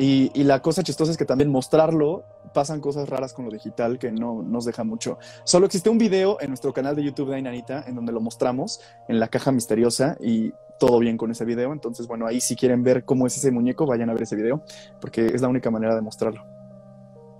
Y, 0.00 0.30
y, 0.32 0.44
la 0.44 0.62
cosa 0.62 0.82
chistosa 0.82 1.12
es 1.12 1.18
que 1.18 1.26
también 1.26 1.50
mostrarlo 1.50 2.24
pasan 2.54 2.80
cosas 2.80 3.06
raras 3.06 3.34
con 3.34 3.44
lo 3.44 3.50
digital 3.50 3.98
que 3.98 4.10
no 4.10 4.42
nos 4.42 4.64
deja 4.64 4.82
mucho. 4.82 5.18
Solo 5.44 5.66
existe 5.66 5.90
un 5.90 5.98
video 5.98 6.38
en 6.40 6.48
nuestro 6.48 6.72
canal 6.72 6.96
de 6.96 7.04
YouTube 7.04 7.28
de 7.28 7.36
Ainanita 7.36 7.84
en 7.86 7.96
donde 7.96 8.10
lo 8.10 8.22
mostramos 8.22 8.80
en 9.08 9.20
la 9.20 9.28
caja 9.28 9.52
misteriosa 9.52 10.16
y 10.18 10.54
todo 10.78 10.98
bien 11.00 11.18
con 11.18 11.30
ese 11.30 11.44
video. 11.44 11.74
Entonces, 11.74 12.06
bueno, 12.06 12.26
ahí 12.26 12.40
si 12.40 12.56
quieren 12.56 12.82
ver 12.82 13.04
cómo 13.04 13.26
es 13.26 13.36
ese 13.36 13.50
muñeco, 13.50 13.84
vayan 13.84 14.08
a 14.08 14.14
ver 14.14 14.22
ese 14.22 14.36
video 14.36 14.64
porque 15.02 15.26
es 15.26 15.42
la 15.42 15.48
única 15.48 15.70
manera 15.70 15.94
de 15.94 16.00
mostrarlo. 16.00 16.44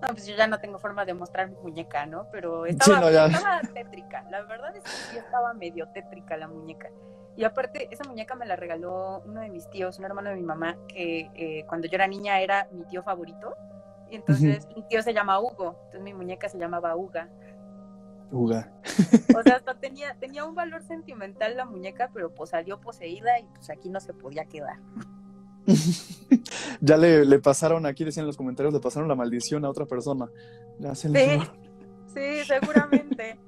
No, 0.02 0.08
pues 0.08 0.26
yo 0.26 0.36
ya 0.36 0.46
no 0.46 0.58
tengo 0.60 0.78
forma 0.78 1.06
de 1.06 1.14
mostrar 1.14 1.48
mi 1.48 1.56
muñeca, 1.62 2.04
¿no? 2.04 2.26
Pero 2.30 2.66
estaba, 2.66 3.10
estaba 3.10 3.60
tétrica. 3.74 4.24
La 4.30 4.42
verdad 4.42 4.76
es 4.76 4.84
que 4.84 4.90
sí 4.90 5.16
estaba 5.16 5.54
medio 5.54 5.88
tétrica 5.88 6.36
la 6.36 6.48
muñeca. 6.48 6.90
Y 7.40 7.44
aparte, 7.44 7.88
esa 7.90 8.04
muñeca 8.04 8.34
me 8.34 8.44
la 8.44 8.54
regaló 8.54 9.22
uno 9.24 9.40
de 9.40 9.48
mis 9.48 9.70
tíos, 9.70 9.98
un 9.98 10.04
hermano 10.04 10.28
de 10.28 10.36
mi 10.36 10.42
mamá, 10.42 10.76
que 10.86 11.30
eh, 11.34 11.64
cuando 11.66 11.88
yo 11.88 11.94
era 11.94 12.06
niña 12.06 12.38
era 12.38 12.68
mi 12.70 12.84
tío 12.84 13.02
favorito. 13.02 13.56
Y 14.10 14.16
entonces 14.16 14.68
mi 14.76 14.82
tío 14.82 15.02
se 15.02 15.14
llama 15.14 15.40
Hugo, 15.40 15.74
entonces 15.84 16.02
mi 16.02 16.12
muñeca 16.12 16.50
se 16.50 16.58
llamaba 16.58 16.94
Uga. 16.96 17.30
Uga. 18.30 18.70
O 19.34 19.42
sea, 19.42 19.54
hasta 19.56 19.72
tenía, 19.72 20.14
tenía 20.20 20.44
un 20.44 20.54
valor 20.54 20.82
sentimental 20.82 21.56
la 21.56 21.64
muñeca, 21.64 22.10
pero 22.12 22.30
pues 22.34 22.50
salió 22.50 22.78
poseída 22.78 23.38
y 23.38 23.44
pues 23.54 23.70
aquí 23.70 23.88
no 23.88 24.00
se 24.00 24.12
podía 24.12 24.44
quedar. 24.44 24.76
ya 26.82 26.98
le, 26.98 27.24
le, 27.24 27.38
pasaron, 27.38 27.86
aquí 27.86 28.04
decían 28.04 28.24
en 28.24 28.26
los 28.26 28.36
comentarios, 28.36 28.74
le 28.74 28.80
pasaron 28.80 29.08
la 29.08 29.14
maldición 29.14 29.64
a 29.64 29.70
otra 29.70 29.86
persona. 29.86 30.28
sí, 30.92 31.08
sí, 32.06 32.44
seguramente. 32.44 33.38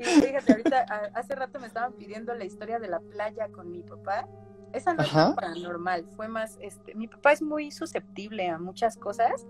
Y 0.00 0.18
fíjate, 0.20 0.52
ahorita 0.52 0.80
hace 1.14 1.36
rato 1.36 1.60
me 1.60 1.68
estaban 1.68 1.94
pidiendo 1.94 2.34
la 2.34 2.44
historia 2.46 2.80
de 2.80 2.88
la 2.88 3.00
playa 3.00 3.48
con 3.50 3.70
mi 3.70 3.84
papá 3.84 4.28
Esa 4.72 4.94
no 4.94 5.02
Ajá. 5.02 5.26
fue 5.26 5.34
paranormal, 5.34 6.06
fue 6.16 6.28
más, 6.28 6.58
este, 6.60 6.94
mi 6.96 7.08
papá 7.08 7.32
es 7.32 7.42
muy 7.42 7.72
susceptible 7.72 8.48
a 8.48 8.58
muchas 8.58 8.98
cosas. 8.98 9.46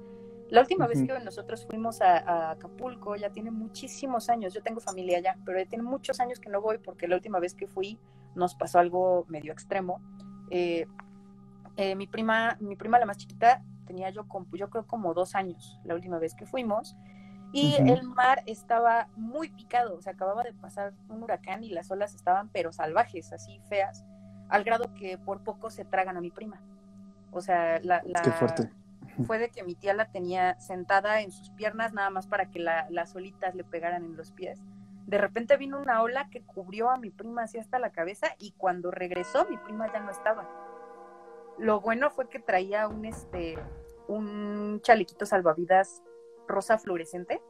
La 0.51 0.63
última 0.63 0.89
vez 0.89 0.99
Ujú. 0.99 1.09
que 1.09 1.21
nosotros 1.21 1.67
fuimos 1.67 2.03
a, 2.03 2.19
a 2.19 2.53
Acapulco, 2.53 3.17
ya 3.17 3.31
tiene 3.31 3.53
muchísimos 3.53 4.31
años, 4.31 4.55
yo 4.55 4.63
tengo 4.63 4.81
familia 4.81 5.19
allá, 5.19 5.39
pero 5.45 5.59
ya 5.61 5.67
tiene 5.67 5.85
muchos 5.85 6.21
años 6.21 6.41
que 6.41 6.51
no 6.51 6.61
voy 6.63 6.79
porque 6.79 7.09
la 7.09 7.17
última 7.17 7.41
vez 7.41 7.55
que 7.55 7.69
fui 7.69 8.01
nos 8.35 8.55
pasó 8.57 8.81
algo 8.81 9.27
medio 9.29 9.53
extremo. 9.53 10.03
Eh, 10.51 10.87
eh, 11.77 11.97
mi 11.97 12.07
prima, 12.09 12.57
mi 12.61 12.77
prima 12.77 12.99
la 12.99 13.07
más 13.07 13.19
chiquita, 13.19 13.65
tenía 13.87 14.11
yo, 14.11 14.27
yo 14.53 14.71
creo 14.71 14.87
como 14.87 15.15
dos 15.15 15.35
años 15.35 15.81
la 15.85 15.95
última 15.95 16.19
vez 16.19 16.35
que 16.35 16.47
fuimos. 16.47 16.97
Y 17.53 17.75
el 17.77 18.05
mar 18.05 18.43
estaba 18.47 19.09
muy 19.17 19.49
picado, 19.49 19.97
o 19.97 20.01
sea, 20.03 20.13
acababa 20.13 20.43
de 20.45 20.53
pasar 20.53 20.93
un 21.09 21.23
huracán 21.23 21.65
y 21.65 21.71
las 21.71 21.91
olas 21.91 22.15
estaban 22.15 22.49
pero 22.49 22.73
salvajes, 22.73 23.33
así 23.33 23.61
feas, 23.69 24.05
al 24.49 24.63
grado 24.63 24.95
que 24.95 25.19
por 25.19 25.43
poco 25.43 25.69
se 25.71 25.85
tragan 25.85 26.17
a 26.17 26.21
mi 26.21 26.31
prima. 26.31 26.61
O 27.33 27.41
sea, 27.41 27.81
la, 27.83 28.03
la- 28.05 28.23
Qué 28.23 28.31
fuerte. 28.31 28.71
fue 29.27 29.39
de 29.39 29.49
que 29.51 29.65
mi 29.65 29.75
tía 29.75 29.95
la 29.95 30.07
tenía 30.13 30.59
sentada 30.61 31.21
en 31.23 31.33
sus 31.33 31.51
piernas 31.51 31.93
nada 31.93 32.11
más 32.11 32.27
para 32.29 32.47
que 32.51 32.61
la- 32.61 32.87
las 32.91 33.15
olitas 33.17 33.55
le 33.57 33.65
pegaran 33.65 34.05
en 34.05 34.17
los 34.17 34.31
pies. 34.31 34.61
De 35.07 35.19
repente 35.19 35.57
vino 35.57 35.81
una 35.81 36.03
ola 36.03 36.29
que 36.31 36.43
cubrió 36.43 36.89
a 36.91 36.99
mi 36.99 37.11
prima 37.11 37.43
así 37.43 37.59
hasta 37.59 37.81
la 37.81 37.91
cabeza 37.91 38.29
y 38.39 38.53
cuando 38.53 38.93
regresó 38.93 39.45
mi 39.49 39.57
prima 39.57 39.93
ya 39.93 39.99
no 40.01 40.11
estaba. 40.13 40.49
Lo 41.59 41.81
bueno 41.81 42.11
fue 42.11 42.29
que 42.29 42.39
traía 42.39 42.87
un 42.87 43.05
este 43.05 43.59
un 44.07 44.81
chalequito 44.83 45.27
salvavidas 45.27 46.03
rosa 46.51 46.79
fluorescente 46.79 47.43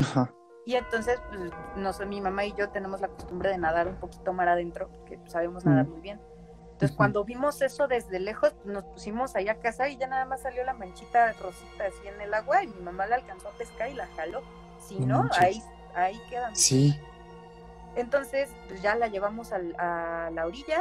Ajá. 0.00 0.32
y 0.64 0.74
entonces 0.76 1.20
pues 1.28 1.40
no 1.76 1.92
sé, 1.92 2.06
mi 2.06 2.20
mamá 2.20 2.44
y 2.46 2.52
yo 2.54 2.70
tenemos 2.70 3.00
la 3.00 3.08
costumbre 3.08 3.50
de 3.50 3.58
nadar 3.58 3.88
un 3.88 3.96
poquito 3.96 4.32
mar 4.32 4.48
adentro 4.48 4.88
porque 4.88 5.18
pues, 5.18 5.32
sabemos 5.32 5.64
nadar 5.64 5.86
Mm. 5.86 5.90
muy 5.90 6.00
bien. 6.00 6.20
Entonces 6.72 6.96
cuando 6.96 7.24
vimos 7.24 7.62
eso 7.62 7.86
desde 7.86 8.18
lejos 8.18 8.52
nos 8.64 8.82
pusimos 8.84 9.36
ahí 9.36 9.48
a 9.48 9.60
casa 9.60 9.88
y 9.88 9.96
ya 9.96 10.08
nada 10.08 10.24
más 10.24 10.42
salió 10.42 10.64
la 10.64 10.74
manchita 10.74 11.32
rosita 11.34 11.84
así 11.86 12.08
en 12.08 12.20
el 12.20 12.34
agua 12.34 12.64
y 12.64 12.66
mi 12.66 12.80
mamá 12.80 13.06
la 13.06 13.14
alcanzó 13.16 13.48
a 13.48 13.52
pescar 13.52 13.90
y 13.90 13.94
la 13.94 14.06
jaló. 14.16 14.42
Si 14.80 14.98
No 14.98 15.22
no, 15.24 15.30
ahí 15.38 15.62
ahí 15.94 16.20
queda. 16.28 16.52
Sí. 16.54 16.98
entonces, 17.96 18.50
pues 18.68 18.82
ya 18.82 18.96
la 18.96 19.06
llevamos 19.06 19.52
al- 19.52 19.76
a 19.78 20.30
la 20.32 20.46
orilla 20.46 20.80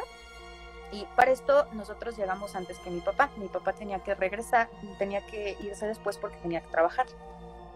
y 0.91 1.05
para 1.15 1.29
esto 1.31 1.67
nosotros 1.73 2.17
llegamos 2.17 2.55
antes 2.55 2.79
que 2.79 2.89
mi 2.89 2.99
papá. 3.01 3.29
Mi 3.37 3.47
papá 3.47 3.73
tenía 3.73 3.99
que 3.99 4.15
regresar, 4.15 4.69
tenía 4.97 5.23
que 5.27 5.55
irse 5.61 5.85
después 5.87 6.17
porque 6.17 6.37
tenía 6.37 6.61
que 6.61 6.69
trabajar. 6.69 7.05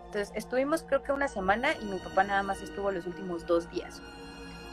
Entonces, 0.07 0.31
estuvimos 0.35 0.83
creo 0.83 1.03
que 1.03 1.11
una 1.11 1.27
semana 1.27 1.73
y 1.81 1.85
mi 1.85 1.99
papá 1.99 2.23
nada 2.23 2.41
más 2.41 2.61
estuvo 2.61 2.91
los 2.91 3.05
últimos 3.05 3.45
dos 3.45 3.69
días. 3.69 4.01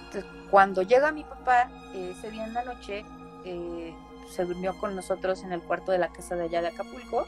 Entonces, 0.07 0.31
cuando 0.51 0.83
llega 0.83 1.11
mi 1.11 1.25
papá, 1.25 1.69
ese 1.93 2.31
día 2.31 2.47
en 2.47 2.55
la 2.55 2.65
noche, 2.65 3.05
eh, 3.45 3.95
se 4.31 4.45
durmió 4.45 4.79
con 4.79 4.95
nosotros 4.95 5.43
en 5.43 5.53
el 5.53 5.61
cuarto 5.61 5.91
de 5.91 5.99
la 5.99 6.09
casa 6.09 6.37
de 6.37 6.45
allá 6.45 6.63
de 6.63 6.69
Acapulco 6.69 7.27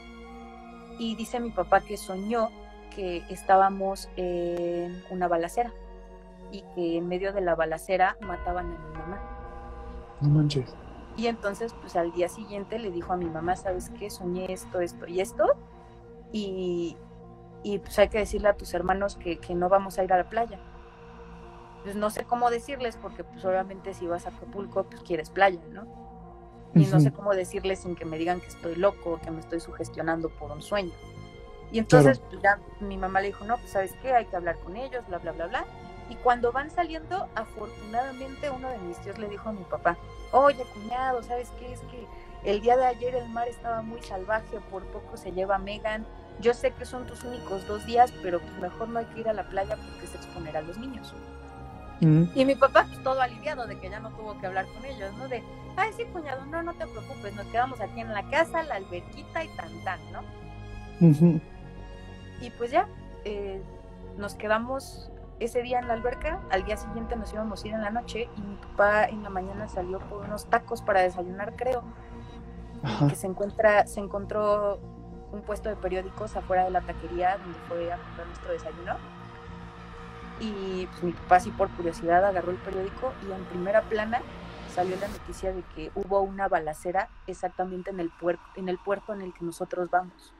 y 0.97 1.15
dice 1.15 1.39
mi 1.39 1.51
papá 1.51 1.81
que 1.81 1.97
soñó 1.97 2.49
que 2.95 3.23
estábamos 3.29 4.09
en 4.15 5.03
una 5.09 5.27
balacera 5.27 5.73
y 6.51 6.63
que 6.73 6.97
en 6.97 7.07
medio 7.07 7.33
de 7.33 7.41
la 7.41 7.55
balacera 7.55 8.17
mataban 8.21 8.67
a 8.67 8.69
mi 8.69 8.97
mamá. 8.97 9.21
No 10.21 10.29
manches. 10.29 10.73
Y 11.17 11.27
entonces, 11.27 11.73
pues 11.81 11.95
al 11.95 12.13
día 12.13 12.29
siguiente 12.29 12.79
le 12.79 12.89
dijo 12.89 13.11
a 13.11 13.17
mi 13.17 13.25
mamá, 13.25 13.55
¿sabes 13.57 13.91
qué? 13.99 14.09
Soñé 14.09 14.51
esto, 14.53 14.79
esto 14.79 15.07
y 15.07 15.19
esto. 15.19 15.45
Y, 16.31 16.95
y 17.63 17.79
pues 17.79 17.97
hay 17.99 18.09
que 18.09 18.19
decirle 18.19 18.49
a 18.49 18.57
tus 18.57 18.73
hermanos 18.73 19.15
que, 19.15 19.39
que 19.39 19.55
no 19.55 19.69
vamos 19.69 19.97
a 19.97 20.03
ir 20.03 20.13
a 20.13 20.17
la 20.17 20.29
playa. 20.29 20.59
Pues 21.83 21.95
no 21.95 22.09
sé 22.09 22.23
cómo 22.23 22.49
decirles, 22.49 22.97
porque 22.97 23.23
pues 23.23 23.43
obviamente 23.45 23.93
si 23.93 24.07
vas 24.07 24.25
a 24.25 24.29
Acapulco, 24.29 24.83
pues 24.83 25.01
quieres 25.01 25.29
playa, 25.29 25.61
¿no? 25.69 25.87
Y 26.75 26.85
no 26.85 26.99
sé 26.99 27.11
cómo 27.11 27.33
decirles 27.33 27.79
sin 27.79 27.95
que 27.95 28.05
me 28.05 28.17
digan 28.17 28.39
que 28.39 28.47
estoy 28.47 28.75
loco, 28.75 29.19
que 29.23 29.31
me 29.31 29.39
estoy 29.39 29.59
sugestionando 29.59 30.29
por 30.29 30.51
un 30.51 30.61
sueño. 30.61 30.93
Y 31.71 31.79
entonces 31.79 32.19
pues, 32.19 32.41
ya 32.41 32.59
mi 32.79 32.97
mamá 32.97 33.21
le 33.21 33.27
dijo, 33.27 33.45
no, 33.45 33.57
pues 33.57 33.71
sabes 33.71 33.93
qué, 34.01 34.13
hay 34.13 34.25
que 34.25 34.35
hablar 34.35 34.57
con 34.59 34.75
ellos, 34.75 35.05
bla, 35.07 35.17
bla, 35.17 35.31
bla, 35.31 35.47
bla. 35.47 35.65
Y 36.09 36.15
cuando 36.15 36.51
van 36.51 36.69
saliendo, 36.69 37.27
afortunadamente 37.35 38.49
uno 38.49 38.69
de 38.69 38.77
mis 38.79 38.97
tíos 38.99 39.17
le 39.17 39.27
dijo 39.27 39.49
a 39.49 39.51
mi 39.51 39.63
papá, 39.63 39.97
oye 40.31 40.63
cuñado, 40.73 41.21
¿sabes 41.23 41.51
qué? 41.59 41.73
Es 41.73 41.81
que 41.81 42.07
el 42.43 42.61
día 42.61 42.77
de 42.77 42.85
ayer 42.85 43.15
el 43.15 43.27
mar 43.29 43.47
estaba 43.47 43.81
muy 43.81 44.01
salvaje, 44.01 44.59
por 44.71 44.85
poco 44.85 45.17
se 45.17 45.31
lleva 45.31 45.55
a 45.55 45.59
Megan. 45.59 46.05
Yo 46.39 46.53
sé 46.53 46.71
que 46.71 46.85
son 46.85 47.05
tus 47.05 47.23
únicos 47.23 47.67
dos 47.67 47.85
días, 47.85 48.13
pero 48.21 48.39
pues 48.39 48.53
mejor 48.59 48.89
no 48.89 48.99
hay 48.99 49.05
que 49.05 49.21
ir 49.21 49.29
a 49.29 49.33
la 49.33 49.43
playa 49.43 49.75
porque 49.75 50.07
se 50.07 50.17
exponerá 50.17 50.59
a 50.59 50.61
los 50.61 50.77
niños. 50.77 51.13
Mm. 52.01 52.25
Y 52.35 52.45
mi 52.45 52.55
papá, 52.55 52.85
pues 52.87 53.01
todo 53.03 53.21
aliviado 53.21 53.65
de 53.65 53.79
que 53.79 53.89
ya 53.89 53.99
no 53.99 54.11
tuvo 54.11 54.39
que 54.39 54.45
hablar 54.45 54.65
con 54.67 54.85
ellos, 54.85 55.11
¿no? 55.17 55.27
De, 55.27 55.41
ay, 55.75 55.91
sí, 55.97 56.05
cuñado, 56.05 56.45
no, 56.45 56.61
no 56.61 56.73
te 56.73 56.85
preocupes, 56.85 57.35
nos 57.35 57.47
quedamos 57.47 57.81
aquí 57.81 58.01
en 58.01 58.13
la 58.13 58.29
casa, 58.29 58.61
la 58.63 58.75
alberquita 58.75 59.43
y 59.43 59.47
tan, 59.55 59.83
tan, 59.83 59.99
¿no? 60.11 60.21
Y 62.41 62.49
pues 62.51 62.71
ya, 62.71 62.87
eh, 63.25 63.61
nos 64.17 64.35
quedamos 64.35 65.09
ese 65.39 65.61
día 65.61 65.79
en 65.79 65.87
la 65.87 65.93
alberca, 65.93 66.41
al 66.49 66.65
día 66.65 66.77
siguiente 66.77 67.15
nos 67.15 67.31
íbamos 67.33 67.63
a 67.63 67.67
ir 67.67 67.73
en 67.73 67.81
la 67.81 67.91
noche 67.91 68.29
y 68.37 68.41
mi 68.41 68.55
papá 68.55 69.05
en 69.05 69.23
la 69.23 69.29
mañana 69.29 69.67
salió 69.67 69.99
por 69.99 70.25
unos 70.25 70.45
tacos 70.45 70.81
para 70.81 71.01
desayunar, 71.01 71.55
creo, 71.55 71.83
Ajá. 72.83 73.07
que 73.07 73.15
se 73.15 73.27
encuentra, 73.27 73.85
se 73.87 73.99
encontró 73.99 74.79
un 75.31 75.41
puesto 75.41 75.69
de 75.69 75.75
periódicos 75.75 76.35
afuera 76.35 76.63
de 76.63 76.71
la 76.71 76.81
taquería 76.81 77.37
donde 77.37 77.59
fue 77.67 77.91
a 77.91 77.97
comprar 77.97 78.27
nuestro 78.27 78.51
desayuno. 78.51 78.95
Y 80.39 80.85
pues 80.87 81.03
mi 81.03 81.11
papá 81.13 81.37
así 81.37 81.49
por 81.51 81.69
curiosidad 81.71 82.23
agarró 82.25 82.51
el 82.51 82.57
periódico 82.57 83.11
y 83.27 83.31
en 83.31 83.43
primera 83.45 83.81
plana 83.81 84.21
salió 84.73 84.95
la 84.97 85.07
noticia 85.07 85.51
de 85.51 85.63
que 85.75 85.91
hubo 85.95 86.21
una 86.21 86.47
balacera 86.47 87.09
exactamente 87.25 87.89
en 87.89 87.99
el 87.99 88.09
puerto, 88.11 88.43
en 88.55 88.69
el 88.69 88.77
puerto 88.77 89.13
en 89.13 89.21
el 89.21 89.33
que 89.33 89.43
nosotros 89.43 89.89
vamos, 89.89 90.33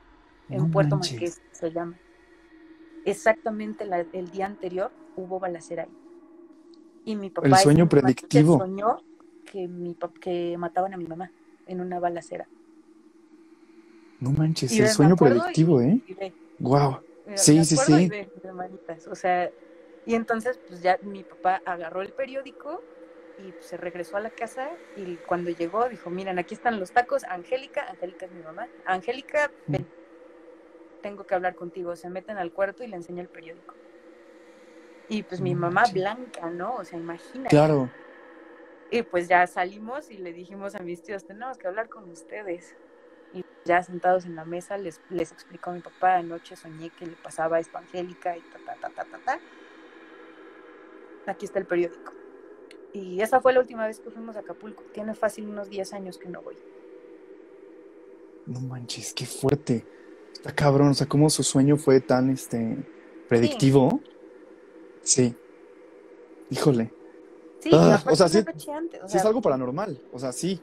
en 0.48 0.58
No 0.58 0.70
Puerto. 0.70 0.96
Marqués 0.96 1.42
se 1.50 1.72
llama. 1.72 1.96
Exactamente 3.04 3.84
la- 3.86 4.04
el 4.12 4.30
día 4.30 4.46
anterior 4.46 4.92
hubo 5.16 5.40
balacera 5.40 5.84
ahí. 5.84 5.90
Y 7.04 7.16
mi 7.16 7.30
papá 7.30 7.48
El 7.48 7.56
sueño 7.56 7.88
predictivo. 7.88 8.58
soñó 8.58 9.02
que 9.50 9.66
mi 9.66 9.96
que 10.20 10.56
mataban 10.58 10.94
a 10.94 10.96
mi 10.96 11.06
mamá 11.06 11.32
en 11.66 11.80
una 11.80 11.98
balacera. 11.98 12.46
No 14.20 14.30
manches, 14.30 14.72
Y 14.72 14.80
el 14.80 14.88
sueño 14.88 15.16
predictivo, 15.16 15.80
y- 15.80 15.86
¿eh? 15.86 16.00
ve, 16.18 16.34
Wow. 16.58 17.02
Sí, 17.36 17.64
sí, 17.64 17.76
sí. 17.76 17.92
y 18.04 18.08
ve, 18.08 18.28
hermanitas, 18.42 19.06
o 19.06 19.14
sea, 19.14 19.50
y 20.04 20.14
entonces 20.14 20.58
pues 20.66 20.82
ya 20.82 20.98
mi 21.02 21.22
papá 21.22 21.62
agarró 21.64 22.02
el 22.02 22.12
periódico 22.12 22.82
y 23.36 23.52
pues, 23.52 23.66
se 23.66 23.76
regresó 23.76 24.16
a 24.16 24.20
la 24.20 24.30
casa 24.30 24.70
y 24.96 25.16
cuando 25.18 25.50
llegó 25.50 25.88
dijo, 25.88 26.10
miren, 26.10 26.38
aquí 26.38 26.54
están 26.54 26.80
los 26.80 26.90
tacos, 26.90 27.22
Angélica, 27.24 27.86
Angélica 27.88 28.26
es 28.26 28.32
mi 28.32 28.42
mamá, 28.42 28.68
Angélica, 28.86 29.52
ven, 29.66 29.86
tengo 31.00 31.24
que 31.24 31.34
hablar 31.34 31.54
contigo, 31.54 31.94
se 31.94 32.10
meten 32.10 32.38
al 32.38 32.52
cuarto 32.52 32.82
y 32.82 32.88
le 32.88 32.96
enseña 32.96 33.22
el 33.22 33.28
periódico. 33.28 33.76
Y 35.08 35.22
pues 35.22 35.40
mi 35.40 35.54
mamá 35.54 35.84
blanca, 35.92 36.50
¿no? 36.50 36.76
O 36.76 36.84
sea, 36.84 36.98
imagina. 36.98 37.48
Claro. 37.48 37.88
Y 38.90 39.02
pues 39.02 39.28
ya 39.28 39.46
salimos 39.46 40.10
y 40.10 40.18
le 40.18 40.32
dijimos 40.32 40.74
a 40.74 40.80
mis 40.80 41.02
tíos, 41.02 41.24
tenemos 41.24 41.56
que 41.58 41.68
hablar 41.68 41.88
con 41.88 42.10
ustedes. 42.10 42.74
Y 43.34 43.44
ya 43.64 43.82
sentados 43.82 44.24
en 44.24 44.34
la 44.36 44.44
mesa 44.44 44.78
les, 44.78 45.00
les 45.10 45.32
explicó 45.32 45.70
a 45.70 45.74
mi 45.74 45.80
papá, 45.80 46.16
anoche 46.16 46.56
soñé 46.56 46.90
que 46.90 47.06
le 47.06 47.12
pasaba 47.16 47.60
esto 47.60 47.76
a 47.76 47.80
Angélica 47.80 48.36
y 48.36 48.40
ta, 48.40 48.58
ta, 48.64 48.74
ta, 48.80 48.88
ta, 48.90 49.04
ta, 49.04 49.18
ta. 49.24 49.40
Aquí 51.26 51.44
está 51.44 51.58
el 51.58 51.66
periódico. 51.66 52.12
Y 52.94 53.20
esa 53.20 53.40
fue 53.40 53.52
la 53.52 53.60
última 53.60 53.86
vez 53.86 54.00
que 54.00 54.10
fuimos 54.10 54.36
a 54.36 54.40
Acapulco. 54.40 54.82
Tiene 54.94 55.14
fácil 55.14 55.46
unos 55.48 55.68
10 55.68 55.92
años 55.92 56.16
que 56.18 56.28
no 56.28 56.40
voy. 56.42 56.56
No 58.46 58.60
manches, 58.60 59.12
qué 59.12 59.26
fuerte. 59.26 59.84
Está 60.32 60.54
cabrón, 60.54 60.88
o 60.88 60.94
sea, 60.94 61.06
cómo 61.06 61.28
su 61.28 61.42
sueño 61.42 61.76
fue 61.76 62.00
tan, 62.00 62.30
este, 62.30 62.78
predictivo. 63.28 64.00
Sí. 65.02 65.34
Híjole. 66.50 66.90
Sí, 67.60 67.70
Ah, 67.74 68.02
o 68.06 68.16
sea, 68.16 68.28
sí- 68.28 68.38
antes, 68.72 69.02
o 69.02 69.08
Sí 69.08 69.16
es 69.18 69.24
algo 69.24 69.42
paranormal, 69.42 70.00
o 70.12 70.18
sea, 70.18 70.32
sí. 70.32 70.60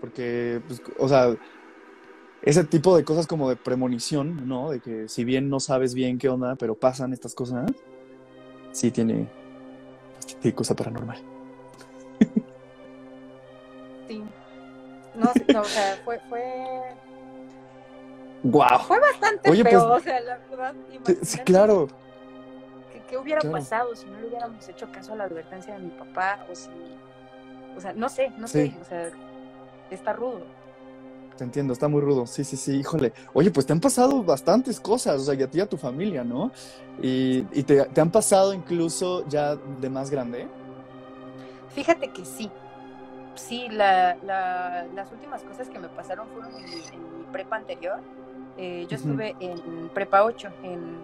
Porque, 0.00 0.60
pues, 0.66 0.82
o 0.98 1.08
sea, 1.08 1.34
ese 2.44 2.62
tipo 2.64 2.96
de 2.96 3.04
cosas 3.04 3.26
como 3.26 3.48
de 3.48 3.56
premonición, 3.56 4.46
¿no? 4.46 4.70
De 4.70 4.80
que 4.80 5.08
si 5.08 5.24
bien 5.24 5.48
no 5.48 5.60
sabes 5.60 5.94
bien 5.94 6.18
qué 6.18 6.28
onda, 6.28 6.56
pero 6.56 6.74
pasan 6.74 7.12
estas 7.12 7.34
cosas, 7.34 7.70
sí 8.72 8.90
tiene, 8.90 9.28
tiene 10.40 10.54
cosa 10.54 10.74
paranormal. 10.76 11.18
sí. 14.08 14.22
No, 15.14 15.30
no, 15.52 15.60
o 15.60 15.64
sea, 15.64 15.96
fue, 16.04 16.20
fue, 16.28 16.42
¡Guau! 18.42 18.80
fue 18.80 18.98
bastante 19.00 19.48
Oye, 19.50 19.62
feo, 19.62 19.88
pues, 19.88 20.00
o 20.02 20.04
sea, 20.04 20.20
la 20.20 20.38
verdad. 20.50 20.74
Sí, 21.22 21.38
claro. 21.38 21.86
¿Qué, 22.92 23.00
qué 23.08 23.16
hubiera 23.18 23.40
Claro. 23.40 23.56
pasado 23.56 23.94
si 23.94 24.06
no 24.06 24.18
le 24.20 24.26
hubiéramos 24.26 24.68
hecho 24.68 24.90
caso 24.90 25.12
a 25.12 25.16
la 25.16 25.24
advertencia 25.24 25.74
de 25.74 25.80
mi 25.80 25.90
papá? 25.90 26.44
O 26.50 26.54
si. 26.54 26.68
O 27.76 27.80
sea, 27.80 27.92
no 27.92 28.08
sé, 28.08 28.30
no 28.36 28.48
Sí. 28.48 28.70
sé. 28.70 28.76
O 28.80 28.84
sea, 28.84 29.10
está 29.90 30.12
rudo. 30.12 30.42
Te 31.36 31.44
entiendo, 31.44 31.72
está 31.72 31.88
muy 31.88 32.00
rudo. 32.00 32.26
Sí, 32.26 32.44
sí, 32.44 32.56
sí, 32.56 32.76
híjole. 32.76 33.12
Oye, 33.32 33.50
pues 33.50 33.66
te 33.66 33.72
han 33.72 33.80
pasado 33.80 34.22
bastantes 34.22 34.78
cosas, 34.80 35.20
o 35.20 35.24
sea, 35.24 35.34
y 35.34 35.42
a 35.42 35.50
ti 35.50 35.58
y 35.58 35.60
a 35.62 35.66
tu 35.68 35.76
familia, 35.76 36.22
¿no? 36.22 36.52
Y, 37.02 37.46
y 37.52 37.64
te, 37.64 37.84
te 37.86 38.00
han 38.00 38.10
pasado 38.10 38.54
incluso 38.54 39.26
ya 39.28 39.56
de 39.56 39.90
más 39.90 40.10
grande. 40.10 40.48
Fíjate 41.70 42.12
que 42.12 42.24
sí. 42.24 42.50
sí, 43.34 43.66
la, 43.68 44.16
la, 44.22 44.86
las 44.94 45.10
últimas 45.10 45.42
cosas 45.42 45.68
que 45.68 45.78
me 45.80 45.88
pasaron 45.88 46.28
fueron 46.28 46.54
en 46.56 46.64
mi, 46.64 46.76
en 46.92 47.18
mi 47.18 47.24
prepa 47.32 47.56
anterior. 47.56 47.98
Eh, 48.56 48.86
yo 48.88 48.96
estuve 48.96 49.34
en 49.40 49.88
prepa 49.92 50.22
8 50.24 50.48
en, 50.62 50.96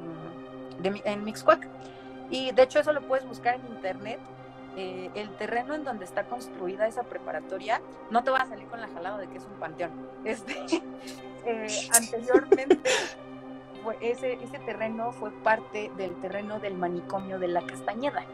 de, 0.81 1.03
en 1.05 1.25
Mixcoac. 1.25 1.67
Y 2.31 2.53
de 2.53 2.63
hecho 2.63 2.79
eso 2.79 2.93
lo 2.93 3.03
puedes 3.03 3.27
buscar 3.27 3.57
en 3.57 3.67
internet. 3.75 4.21
Eh, 4.77 5.11
el 5.15 5.31
terreno 5.37 5.75
en 5.75 5.83
donde 5.85 6.05
está 6.05 6.25
construida 6.25 6.87
esa 6.87 7.03
preparatoria, 7.03 7.81
no 8.11 8.23
te 8.23 8.31
va 8.31 8.39
a 8.39 8.47
salir 8.47 8.67
con 8.69 8.81
la 8.81 8.89
jalada 8.89 9.19
de 9.19 9.27
que 9.29 9.39
es 9.39 9.45
un 9.45 9.55
panteón. 9.59 9.91
Este, 10.25 10.55
eh, 11.45 11.67
anteriormente, 11.97 12.79
fue- 13.83 13.99
ese, 14.01 14.35
ese 14.35 14.59
terreno 14.61 15.13
fue 15.13 15.31
parte 15.31 15.91
del 15.97 16.15
terreno 16.21 16.61
del 16.61 16.75
manicomio 16.75 17.39
de 17.39 17.49
la 17.49 17.63
Castañeda. 17.63 18.25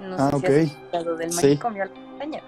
No 0.00 0.16
Ah, 0.18 0.30
sé 0.30 0.36
ok. 0.36 0.40
si 0.40 0.46
has 0.46 0.56
escuchado 0.72 1.16
del 1.16 1.32
Sí. 1.32 1.46
manicomio 1.46 1.82
de 1.84 1.88
la 1.90 1.94
Castañeda. 2.10 2.44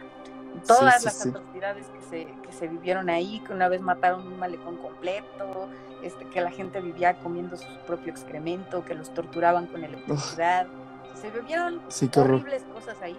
Todas 0.67 0.99
sí, 1.01 1.05
las 1.07 1.27
atrocidades 1.27 1.87
que 1.89 2.03
se, 2.03 2.27
que 2.43 2.53
se 2.53 2.69
vivieron 2.69 3.11
ahí, 3.11 3.41
que 3.47 3.53
una 3.53 3.69
vez 3.69 3.81
mataron 3.81 4.27
un 4.27 4.39
malecón 4.39 4.77
completo, 4.77 5.69
este, 6.03 6.25
que 6.27 6.41
la 6.41 6.51
gente 6.51 6.81
vivía 6.81 7.15
comiendo 7.19 7.57
su 7.57 7.67
propio 7.87 8.13
excremento, 8.13 8.85
que 8.85 8.95
los 8.95 9.13
torturaban 9.15 9.67
con 9.67 9.83
electricidad. 9.85 10.67
Se 11.15 11.31
vivieron 11.31 11.83
Sí, 11.89 12.11
horribles 12.17 12.65
cosas 12.65 13.01
ahí. 13.03 13.17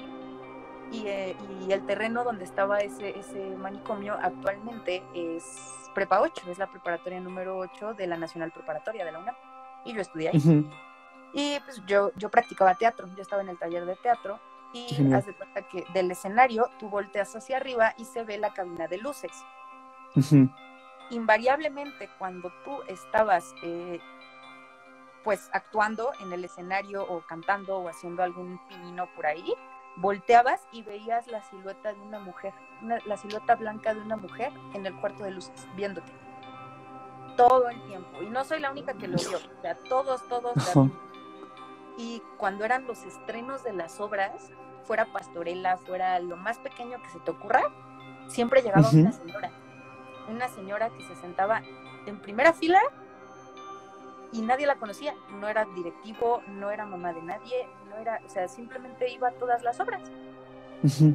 Y, 0.92 1.08
eh, 1.08 1.36
y 1.68 1.72
el 1.72 1.86
terreno 1.86 2.24
donde 2.24 2.44
estaba 2.44 2.80
ese, 2.80 3.18
ese 3.18 3.56
manicomio 3.58 4.18
actualmente 4.22 5.04
es 5.14 5.44
Prepa 5.96 6.22
8, 6.22 6.52
es 6.52 6.60
la 6.60 6.68
preparatoria 6.68 7.20
número 7.20 7.58
8 7.58 7.94
de 7.96 8.06
la 8.08 8.18
Nacional 8.18 8.52
Preparatoria 8.52 9.04
de 9.06 9.12
la 9.12 9.20
UNAM. 9.20 9.36
Y 9.86 9.94
yo 9.94 10.02
estudié 10.02 10.30
ahí. 10.30 10.38
Ujú. 10.38 10.70
Y 11.34 11.60
pues 11.66 11.82
yo, 11.86 12.12
yo 12.16 12.30
practicaba 12.30 12.76
teatro, 12.76 13.08
yo 13.16 13.22
estaba 13.22 13.42
en 13.42 13.50
el 13.50 13.58
taller 13.58 13.86
de 13.86 13.96
teatro 13.96 14.40
y 14.74 14.88
genial. 14.88 15.20
haz 15.20 15.26
de 15.26 15.34
cuenta 15.34 15.62
que 15.64 15.86
del 15.94 16.12
escenario 16.12 16.70
tú 16.80 16.90
volteas 16.90 17.36
hacia 17.36 17.58
arriba 17.58 17.94
y 17.98 18.06
se 18.06 18.24
ve 18.24 18.38
la 18.38 18.54
cabina 18.54 18.88
de 18.88 18.98
luces. 18.98 19.32
Ujú. 20.16 20.50
Invariablemente 21.10 22.10
cuando 22.18 22.52
tú 22.64 22.82
estabas 22.88 23.54
eh, 23.64 24.00
pues 25.26 25.50
actuando 25.52 26.12
en 26.22 26.32
el 26.32 26.46
escenario 26.46 27.04
o 27.04 27.20
cantando 27.28 27.78
o 27.80 27.90
haciendo 27.90 28.24
algún 28.24 28.60
pinino 28.70 29.08
por 29.16 29.26
ahí, 29.26 29.54
volteabas 29.98 30.62
y 30.72 30.84
veías 30.84 31.28
la 31.28 31.42
silueta 31.42 31.92
de 31.94 32.00
una 32.00 32.20
mujer, 32.20 32.54
una- 32.82 33.00
la 33.06 33.18
silueta 33.18 33.56
blanca 33.56 33.94
de 33.94 34.00
una 34.02 34.16
mujer 34.16 34.54
en 34.74 34.86
el 34.86 34.96
cuarto 35.02 35.24
de 35.24 35.32
luces, 35.32 35.68
viéndote. 35.76 36.12
Todo 37.36 37.68
el 37.70 37.82
tiempo. 37.88 38.22
Y 38.22 38.28
no 38.28 38.46
soy 38.46 38.60
la 38.62 38.72
única 38.72 38.94
que 38.94 39.08
lo 39.08 39.18
vio. 39.18 39.38
O 39.38 39.62
sea, 39.62 39.76
todos, 39.90 40.26
todos. 40.30 40.56
la. 40.56 40.64
Y 41.98 42.22
cuando 42.38 42.64
eran 42.64 42.86
los 42.88 43.04
estrenos 43.04 43.64
de 43.64 43.74
las 43.74 44.00
obras, 44.00 44.52
fuera 44.84 45.06
pastorela, 45.12 45.78
fuera 45.78 46.20
lo 46.20 46.38
más 46.38 46.60
pequeño 46.60 47.02
que 47.02 47.10
se 47.10 47.20
te 47.22 47.32
ocurra, 47.32 47.64
siempre 48.28 48.62
llegaba 48.62 48.88
una 49.02 49.12
señora. 49.12 49.52
Una 50.30 50.48
señora 50.50 50.90
que 50.92 51.04
se 51.04 51.16
sentaba 51.16 51.62
en 52.06 52.20
primera 52.22 52.54
fila 52.54 52.80
y 54.32 54.42
nadie 54.42 54.66
la 54.68 54.76
conocía. 54.76 55.14
No 55.40 55.48
era 55.48 55.66
directivo, 55.76 56.42
no 56.48 56.72
era 56.72 56.86
mamá 56.86 57.14
de 57.14 57.22
nadie, 57.22 57.68
no 57.90 57.98
era, 57.98 58.20
o 58.26 58.30
sea, 58.30 58.48
simplemente 58.48 59.10
iba 59.12 59.30
a 59.30 59.32
todas 59.32 59.64
las 59.64 59.80
obras 59.80 60.02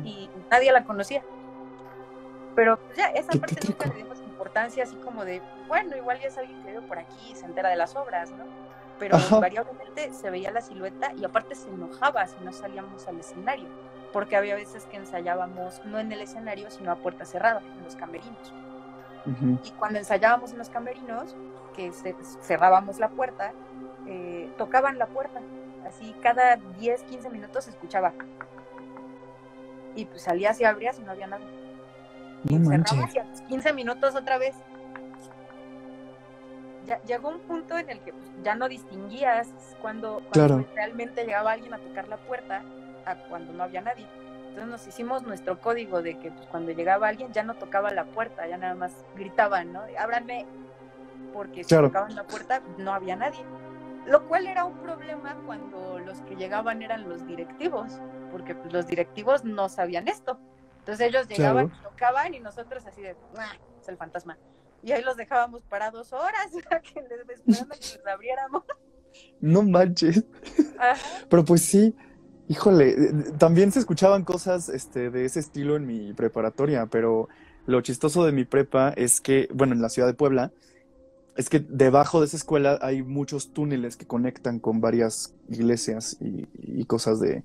y 0.05 0.29
nadie 0.51 0.73
la 0.73 0.85
conocía. 0.85 1.23
Pero 2.57 2.79
pues, 2.79 2.97
ya, 2.97 3.07
esa 3.09 3.33
Qué- 3.33 3.39
parte 3.39 3.55
qué 3.57 3.69
nunca 3.69 3.87
le 3.87 3.95
dimos 3.95 4.19
importancia, 4.21 4.83
así 4.85 4.97
como 4.97 5.25
de, 5.25 5.41
bueno, 5.69 5.97
igual 5.97 6.19
ya 6.21 6.29
es 6.29 6.37
alguien 6.39 6.61
que 6.63 6.71
vive 6.71 6.83
por 6.83 6.99
aquí 6.99 7.31
y 7.31 7.35
se 7.37 7.47
entera 7.47 7.69
de 7.69 7.77
las 7.77 7.95
obras, 7.97 8.31
¿no? 8.33 8.45
Pero 8.99 9.17
Ajá. 9.17 9.37
invariablemente 9.37 10.13
se 10.13 10.31
veía 10.31 10.51
la 10.51 10.61
silueta 10.61 11.13
y 11.15 11.25
aparte 11.25 11.55
se 11.55 11.69
enojaba 11.69 12.27
si 12.27 12.43
no 12.45 12.53
salíamos 12.53 13.07
al 13.07 13.21
escenario, 13.21 13.69
porque 14.13 14.37
había 14.37 14.57
veces 14.57 14.85
que 14.87 14.97
ensayábamos 14.97 15.83
no 15.85 15.99
en 16.01 16.11
el 16.13 16.21
escenario, 16.21 16.71
sino 16.71 16.91
a 16.91 16.97
puerta 16.97 17.25
cerrada, 17.25 17.61
en 17.61 17.85
los 17.85 17.97
camerinos. 17.97 18.53
Ujú. 19.27 19.59
Y 19.63 19.71
cuando 19.73 19.99
ensayábamos 19.99 20.53
en 20.53 20.59
los 20.59 20.69
camerinos, 20.71 21.37
que 21.81 22.15
cerrábamos 22.43 22.99
la 22.99 23.09
puerta, 23.09 23.53
eh, 24.07 24.51
tocaban 24.59 24.99
la 24.99 25.07
puerta. 25.07 25.41
Así 25.87 26.15
cada 26.23 26.57
10, 26.57 27.03
15 27.05 27.31
minutos 27.31 27.65
se 27.65 27.71
escuchaba. 27.71 28.13
Y 29.95 30.05
pues 30.05 30.23
salías 30.23 30.61
y 30.61 30.65
abrías 30.65 30.99
y 30.99 31.03
no 31.03 31.13
había 31.13 31.27
nada. 31.27 31.43
Y 32.45 32.57
No 32.57 32.71
cerrabas 32.71 33.15
y 33.15 33.19
a 33.19 33.25
los 33.25 33.41
15 33.43 33.73
minutos 33.73 34.15
otra 34.15 34.39
vez. 34.39 34.55
Ya, 36.87 37.01
llegó 37.03 37.29
un 37.29 37.41
punto 37.41 37.77
en 37.79 37.91
el 37.91 38.01
que 38.01 38.13
pues, 38.13 38.25
ya 38.43 38.55
no 38.55 38.69
distinguías 38.69 39.49
cuando, 39.81 40.23
cuando 40.33 40.33
Claro. 40.33 40.67
realmente 40.75 41.25
llegaba 41.25 41.53
alguien 41.53 41.75
a 41.75 41.79
tocar 41.79 42.09
la 42.09 42.17
puerta 42.17 42.63
a 43.05 43.15
cuando 43.29 43.53
no 43.53 43.63
había 43.63 43.81
nadie. 43.81 44.07
Entonces 44.49 44.67
nos 44.69 44.87
hicimos 44.87 45.23
nuestro 45.23 45.61
código 45.61 46.03
de 46.03 46.19
que 46.19 46.31
pues, 46.33 46.47
cuando 46.47 46.73
llegaba 46.73 47.09
alguien 47.09 47.33
ya 47.33 47.45
no 47.45 47.55
tocaba 47.55 47.91
la 47.93 48.05
puerta, 48.05 48.47
ya 48.49 48.57
nada 48.57 48.75
más 48.75 48.93
gritaban, 49.15 49.73
¿no? 49.73 49.83
Ábranme, 49.99 50.47
porque 51.33 51.65
si 51.65 51.69
Claro. 51.69 51.89
tocaban 51.89 52.15
la 52.15 52.27
puerta 52.27 52.63
no 52.79 52.93
había 52.93 53.17
nadie. 53.17 53.41
Lo 54.07 54.27
cual 54.27 54.47
era 54.47 54.65
un 54.65 54.79
problema 54.79 55.37
cuando 55.47 55.99
los 55.99 56.21
que 56.23 56.35
llegaban 56.37 56.83
eran 56.83 57.09
los 57.09 57.27
directivos, 57.27 58.01
porque 58.33 58.55
pues, 58.55 58.73
los 58.73 58.87
directivos 58.87 59.45
no 59.45 59.69
sabían 59.69 60.09
esto. 60.09 60.39
Entonces 60.79 61.07
ellos 61.09 61.29
llegaban, 61.29 61.69
Claro. 61.69 61.91
tocaban 61.91 62.35
y 62.35 62.41
nosotros 62.41 62.87
así 62.87 63.03
de, 63.03 63.15
"Ah, 63.37 63.53
es 63.81 63.89
el 63.89 63.97
fantasma. 63.99 64.39
Y 64.83 64.93
ahí 64.93 65.03
los 65.03 65.17
dejábamos 65.19 65.63
parados 65.65 66.13
horas 66.15 66.49
que 66.95 67.03
les 67.03 67.29
esperando 67.39 67.75
que 67.75 67.99
les 67.99 68.07
abriéramos. 68.07 68.65
No 69.41 69.63
manches. 69.63 70.25
Ajá. 70.79 70.97
Pero 71.29 71.45
pues 71.45 71.63
sí, 71.63 71.95
híjole, 72.49 72.89
eh, 72.91 73.13
también 73.39 73.71
se 73.73 73.79
escuchaban 73.81 74.25
cosas 74.25 74.69
este, 74.71 75.11
de 75.11 75.27
ese 75.27 75.41
estilo 75.41 75.77
en 75.77 75.87
mi 75.87 76.15
preparatoria, 76.15 76.87
pero 76.87 77.29
lo 77.67 77.83
chistoso 77.83 78.25
de 78.25 78.33
mi 78.33 78.45
prepa 78.47 78.91
es 78.97 79.21
que, 79.21 79.49
bueno, 79.53 79.75
en 79.75 79.83
la 79.83 79.91
ciudad 79.91 80.09
de 80.09 80.15
Puebla, 80.15 80.51
es 81.37 81.49
que 81.49 81.61
debajo 81.61 82.21
de 82.21 82.27
esa 82.27 82.37
escuela 82.37 82.79
hay 82.83 83.03
muchos 83.03 83.53
túneles 83.53 83.97
que 83.97 84.07
conectan 84.07 84.59
con 84.59 84.81
varias 84.81 85.35
iglesias 85.49 86.17
y, 86.21 86.85
cosas 86.85 87.21
de, 87.21 87.45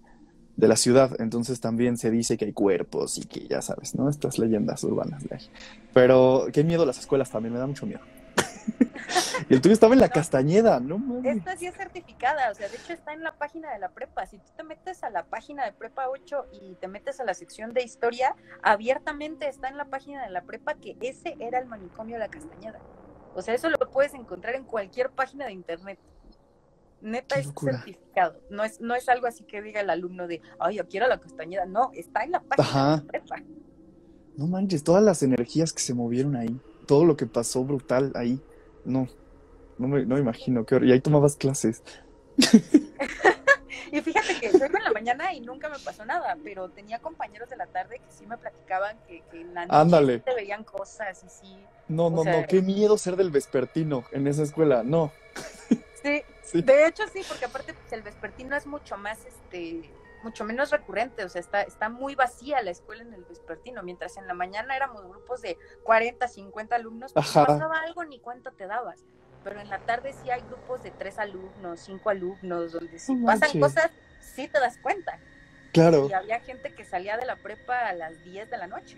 la 0.58 0.76
ciudad. 0.76 1.16
Entonces 1.20 1.60
también 1.60 1.98
se 1.98 2.10
dice 2.12 2.38
que 2.38 2.46
hay 2.46 2.54
cuerpos 2.54 3.18
y 3.18 3.26
que 3.26 3.48
ya 3.48 3.62
sabes, 3.62 3.96
¿no? 3.96 4.10
Estas 4.10 4.40
leyendas 4.40 4.84
urbanas 4.84 5.24
de 5.24 5.36
ahí. 5.36 5.50
Pero 5.94 6.48
qué 6.52 6.64
miedo 6.64 6.86
las 6.86 6.98
escuelas 6.98 7.30
también, 7.30 7.54
me 7.54 7.60
da 7.60 7.68
mucho 7.68 7.86
miedo. 7.86 8.02
Y 9.50 9.54
el 9.54 9.62
tuyo 9.62 9.74
estaba 9.74 9.94
en 9.94 10.00
la 10.00 10.10
Castañeda, 10.10 10.80
¿no? 10.80 11.22
Esta 11.24 11.56
sí 11.56 11.68
es 11.68 11.76
certificada, 11.76 12.50
o 12.50 12.56
sea, 12.56 12.68
de 12.68 12.78
hecho 12.78 12.94
está 12.94 13.14
en 13.14 13.22
la 13.22 13.34
página 13.34 13.72
de 13.72 13.80
la 13.80 13.90
prepa. 13.90 14.26
Si 14.26 14.38
tú 14.38 14.50
te 14.58 14.64
metes 14.64 15.04
a 15.04 15.10
la 15.10 15.26
página 15.26 15.66
de 15.66 15.74
prepa 15.74 16.10
8 16.10 16.48
y 16.54 16.76
te 16.76 16.88
metes 16.88 17.20
a 17.20 17.26
la 17.26 17.34
sección 17.34 17.74
de 17.74 17.84
historia, 17.84 18.36
abiertamente 18.64 19.48
está 19.48 19.68
en 19.68 19.78
la 19.78 19.86
página 19.86 20.24
de 20.24 20.32
la 20.32 20.42
prepa 20.42 20.76
que 20.76 20.98
ese 21.02 21.36
era 21.40 21.60
el 21.60 21.68
manicomio 21.68 22.16
de 22.16 22.20
la 22.20 22.30
Castañeda. 22.30 22.80
O 23.36 23.42
sea, 23.42 23.54
eso 23.54 23.70
lo 23.70 23.78
puedes 23.92 24.14
encontrar 24.14 24.56
en 24.56 24.64
cualquier 24.64 25.12
página 25.12 25.46
de 25.46 25.52
internet. 25.52 26.00
Neta 27.02 27.36
es 27.36 27.52
certificado. 27.60 28.40
No 28.50 28.64
es, 28.64 28.80
no 28.80 28.96
es 28.96 29.08
algo 29.10 29.28
así 29.28 29.44
que 29.44 29.62
diga 29.62 29.82
el 29.82 29.90
alumno 29.90 30.28
de, 30.28 30.42
ay, 30.58 30.78
yo 30.78 30.88
quiero 30.88 31.08
la 31.08 31.20
Castañeda. 31.20 31.66
No, 31.66 31.92
está 31.94 32.24
en 32.24 32.32
la 32.32 32.40
página 32.40 32.68
Ajá. 32.68 32.92
de 32.92 32.98
la 32.98 33.08
prepa. 33.08 33.36
No 34.38 34.48
manches, 34.48 34.84
todas 34.84 35.04
las 35.04 35.22
energías 35.22 35.74
que 35.74 35.82
se 35.82 35.94
movieron 35.94 36.36
ahí, 36.36 36.60
todo 36.88 37.06
lo 37.06 37.16
que 37.16 37.26
pasó 37.26 37.64
brutal 37.64 38.12
ahí, 38.16 38.42
no, 38.84 39.08
no 39.78 39.88
me, 39.88 40.06
no 40.06 40.16
me 40.16 40.22
imagino, 40.22 40.66
qué 40.66 40.80
Y 40.84 40.92
ahí 40.92 41.00
tomabas 41.02 41.36
clases. 41.36 41.84
Y 43.92 44.02
fíjate 44.02 44.40
que 44.40 44.52
yo 44.52 44.66
iba 44.66 44.78
en 44.80 44.84
la 44.84 44.92
mañana 44.92 45.34
y 45.34 45.40
nunca 45.40 45.70
me 45.70 45.80
pasó 45.80 46.06
nada, 46.06 46.38
pero 46.44 46.70
tenía 46.70 47.00
compañeros 47.00 47.50
de 47.50 47.56
la 47.56 47.68
tarde 47.68 48.00
que 48.00 48.12
sí 48.12 48.26
me 48.26 48.38
platicaban 48.38 48.98
que, 49.08 49.22
que 49.32 49.42
en 49.42 49.54
la 49.54 49.66
noche 49.66 49.78
Ándale. 49.78 50.20
te 50.20 50.34
veían 50.34 50.64
cosas 50.66 51.24
y 51.24 51.30
sí. 51.30 51.66
No, 51.88 52.08
O 52.08 52.10
no, 52.10 52.24
sea- 52.24 52.42
no, 52.42 52.48
qué 52.48 52.62
miedo 52.62 52.98
ser 52.98 53.16
del 53.16 53.32
vespertino 53.32 54.06
en 54.12 54.28
esa 54.28 54.44
escuela, 54.44 54.84
no. 54.84 55.12
Sí, 56.02 56.22
Sí. 56.44 56.62
de 56.62 56.88
hecho 56.88 57.04
sí, 57.12 57.22
porque 57.28 57.46
aparte 57.46 57.74
pues, 57.74 57.92
el 57.94 58.04
vespertino 58.04 58.56
es 58.56 58.68
mucho 58.68 58.98
más, 58.98 59.26
este, 59.26 59.92
mucho 60.24 60.44
menos 60.44 60.70
recurrente, 60.72 61.24
o 61.24 61.30
sea, 61.30 61.42
está, 61.42 61.62
está 61.64 61.90
muy 61.90 62.14
vacía 62.16 62.62
la 62.62 62.70
escuela 62.72 63.02
en 63.04 63.14
el 63.14 63.24
vespertino, 63.24 63.82
mientras 63.84 64.18
en 64.18 64.28
la 64.28 64.34
mañana 64.36 64.76
éramos 64.76 65.08
grupos 65.08 65.42
de 65.42 65.58
40, 65.84 66.28
50 66.28 66.76
alumnos, 66.76 67.14
pues 67.14 67.26
pasaba 67.26 67.80
algo 67.82 68.04
ni 68.06 68.20
cuenta 68.20 68.52
te 68.52 68.68
dabas. 68.68 69.00
Pero 69.44 69.60
en 69.60 69.70
la 69.70 69.80
tarde 69.80 70.14
sí 70.24 70.30
hay 70.32 70.42
grupos 70.42 70.82
de 70.84 70.90
tres 70.92 71.20
alumnos, 71.20 71.80
cinco 71.80 72.10
alumnos, 72.10 72.72
donde 72.72 72.98
si 73.00 73.14
No 73.16 73.26
pasan 73.28 73.42
manches. 73.42 73.62
cosas, 73.62 73.92
sí 74.20 74.48
te 74.48 74.60
das 74.60 74.78
cuenta. 74.80 75.20
Claro, 75.72 76.08
Y 76.10 76.14
había 76.14 76.40
gente 76.40 76.74
que 76.74 76.84
salía 76.86 77.18
de 77.18 77.26
la 77.26 77.36
prepa 77.36 77.88
a 77.88 77.94
las 77.94 78.24
10 78.24 78.50
de 78.50 78.58
la 78.58 78.66
noche. 78.68 78.98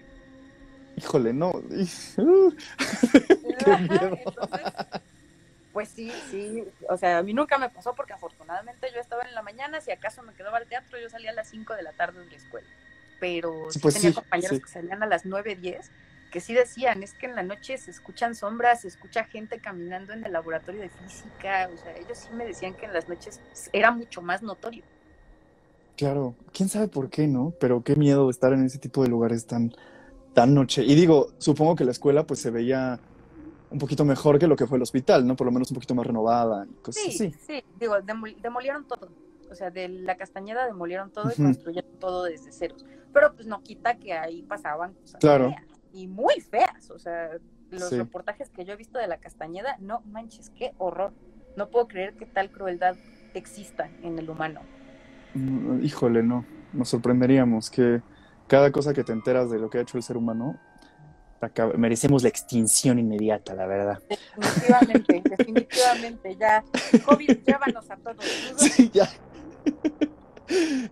Híjole, 0.98 1.34
no. 1.34 1.54
Qué 3.58 3.78
miedo. 3.78 4.20
Entonces, 4.26 4.76
pues 5.74 5.90
sí, 5.90 6.22
sí, 6.24 6.64
o 6.90 6.98
sea, 6.98 7.20
a 7.20 7.24
mí 7.24 7.34
nunca 7.34 7.60
me 7.60 7.70
pasó 7.70 7.96
porque 7.96 8.14
afortunadamente 8.14 8.90
yo 8.94 9.00
estaba 9.02 9.24
en 9.24 9.36
la 9.36 9.44
mañana, 9.44 9.82
si 9.82 9.92
acaso 9.92 10.24
me 10.24 10.34
quedaba 10.36 10.58
al 10.58 10.68
teatro, 10.68 11.00
yo 11.00 11.10
salía 11.10 11.32
a 11.32 11.36
las 11.36 11.50
5 11.50 11.76
de 11.76 11.84
la 11.84 11.94
tarde 11.94 12.22
de 12.22 12.28
la 12.32 12.38
escuela. 12.38 12.70
Pero 13.20 13.70
Sí, 13.70 13.80
sí 13.80 13.80
pues 13.80 13.94
tenía 13.94 14.12
sí, 14.12 14.14
compañeros 14.14 14.58
sí. 14.58 14.62
que 14.62 14.70
salían 14.70 15.04
a 15.04 15.08
las 15.08 15.26
9, 15.26 15.56
10, 15.56 15.92
que 16.32 16.42
sí 16.42 16.54
decían, 16.56 17.04
es 17.04 17.14
que 17.16 17.28
en 17.28 17.36
la 17.36 17.44
noche 17.44 17.78
se 17.78 17.92
escuchan 17.92 18.36
sombras, 18.36 18.82
se 18.82 18.88
escucha 18.90 19.26
gente 19.26 19.62
caminando 19.62 20.14
en 20.14 20.26
el 20.26 20.34
laboratorio 20.34 20.82
de 20.82 20.90
física, 20.90 21.70
o 21.74 21.78
sea, 21.78 21.96
ellos 21.98 22.20
sí 22.20 22.34
me 22.34 22.46
decían 22.46 22.76
que 22.76 22.88
en 22.88 22.94
las 22.94 23.08
noches 23.08 23.42
era 23.74 23.92
mucho 23.92 24.22
más 24.24 24.42
notorio. 24.44 24.86
Claro, 25.98 26.36
quién 26.54 26.70
sabe 26.70 26.88
por 26.88 27.10
qué, 27.10 27.28
¿no? 27.28 27.54
Pero 27.60 27.84
qué 27.84 27.96
miedo 27.96 28.30
estar 28.30 28.54
en 28.54 28.64
ese 28.66 28.78
tipo 28.80 29.02
de 29.04 29.10
lugares 29.10 29.48
tan, 29.48 29.74
tan 30.38 30.54
noche. 30.54 30.84
Y 30.84 30.94
digo, 30.94 31.30
supongo 31.40 31.76
que 31.76 31.84
la 31.84 31.90
escuela 31.90 32.22
pues 32.28 32.40
se 32.40 32.52
veía 32.52 33.00
un 33.72 33.80
poquito 33.80 34.06
mejor 34.06 34.38
que 34.38 34.46
lo 34.46 34.56
que 34.56 34.68
fue 34.68 34.78
el 34.78 34.84
hospital, 34.84 35.26
¿no? 35.26 35.36
Por 35.36 35.46
lo 35.48 35.52
menos 35.52 35.72
un 35.72 35.76
poquito 35.76 35.96
más 35.96 36.06
renovada 36.06 36.68
y 36.70 36.74
cosas 36.76 37.02
Sí, 37.02 37.10
así. 37.10 37.34
sí, 37.48 37.64
digo, 37.80 37.96
demol- 37.98 38.40
demolieron 38.40 38.86
todo. 38.88 39.10
O 39.50 39.56
sea, 39.56 39.72
de 39.72 39.88
la 39.90 40.16
Castañeda 40.16 40.68
demolieron 40.68 41.10
todo 41.10 41.32
y 41.32 41.42
construyeron 41.42 41.90
todo 42.00 42.26
desde 42.26 42.52
ceros. 42.52 42.86
Pero 43.12 43.34
pues 43.34 43.48
no 43.48 43.64
quita 43.64 43.96
que 43.98 44.14
ahí 44.14 44.44
pasaban 44.44 44.94
cosas 44.94 45.20
Claro. 45.20 45.50
feas 45.50 45.64
y 45.92 46.06
muy 46.08 46.36
feas. 46.40 46.92
O 46.92 47.00
sea, 47.00 47.32
los 47.72 47.90
Sí. 47.90 47.98
reportajes 47.98 48.52
que 48.52 48.64
yo 48.64 48.74
he 48.74 48.76
visto 48.76 49.00
de 49.00 49.08
la 49.08 49.18
Castañeda, 49.18 49.76
no 49.80 50.02
manches, 50.02 50.52
qué 50.52 50.74
horror. 50.78 51.14
No 51.56 51.70
puedo 51.70 51.88
creer 51.88 52.14
que 52.14 52.28
tal 52.28 52.52
crueldad 52.52 52.96
exista 53.34 53.90
en 54.04 54.20
el 54.20 54.30
humano. 54.30 54.62
Mm, 55.34 55.84
Híjole, 55.84 56.22
no. 56.22 56.46
Nos 56.74 56.90
sorprenderíamos 56.90 57.72
que 57.72 58.04
cada 58.48 58.72
cosa 58.72 58.94
que 58.94 59.04
te 59.04 59.12
enteras 59.12 59.50
de 59.50 59.60
lo 59.60 59.70
que 59.70 59.78
ha 59.78 59.82
hecho 59.82 59.98
el 59.98 60.04
ser 60.04 60.18
humano, 60.18 60.60
merecemos 61.78 62.24
la 62.24 62.30
extinción 62.30 63.00
inmediata, 63.00 63.54
la 63.54 63.68
verdad. 63.68 64.02
Definitivamente, 64.10 65.24
definitivamente, 65.38 66.36
ya. 66.40 66.64
COVID, 67.06 67.38
llévanos 67.46 67.90
a 67.90 67.98
todos. 67.98 68.26
Sí, 68.58 68.90
ya. 68.94 69.10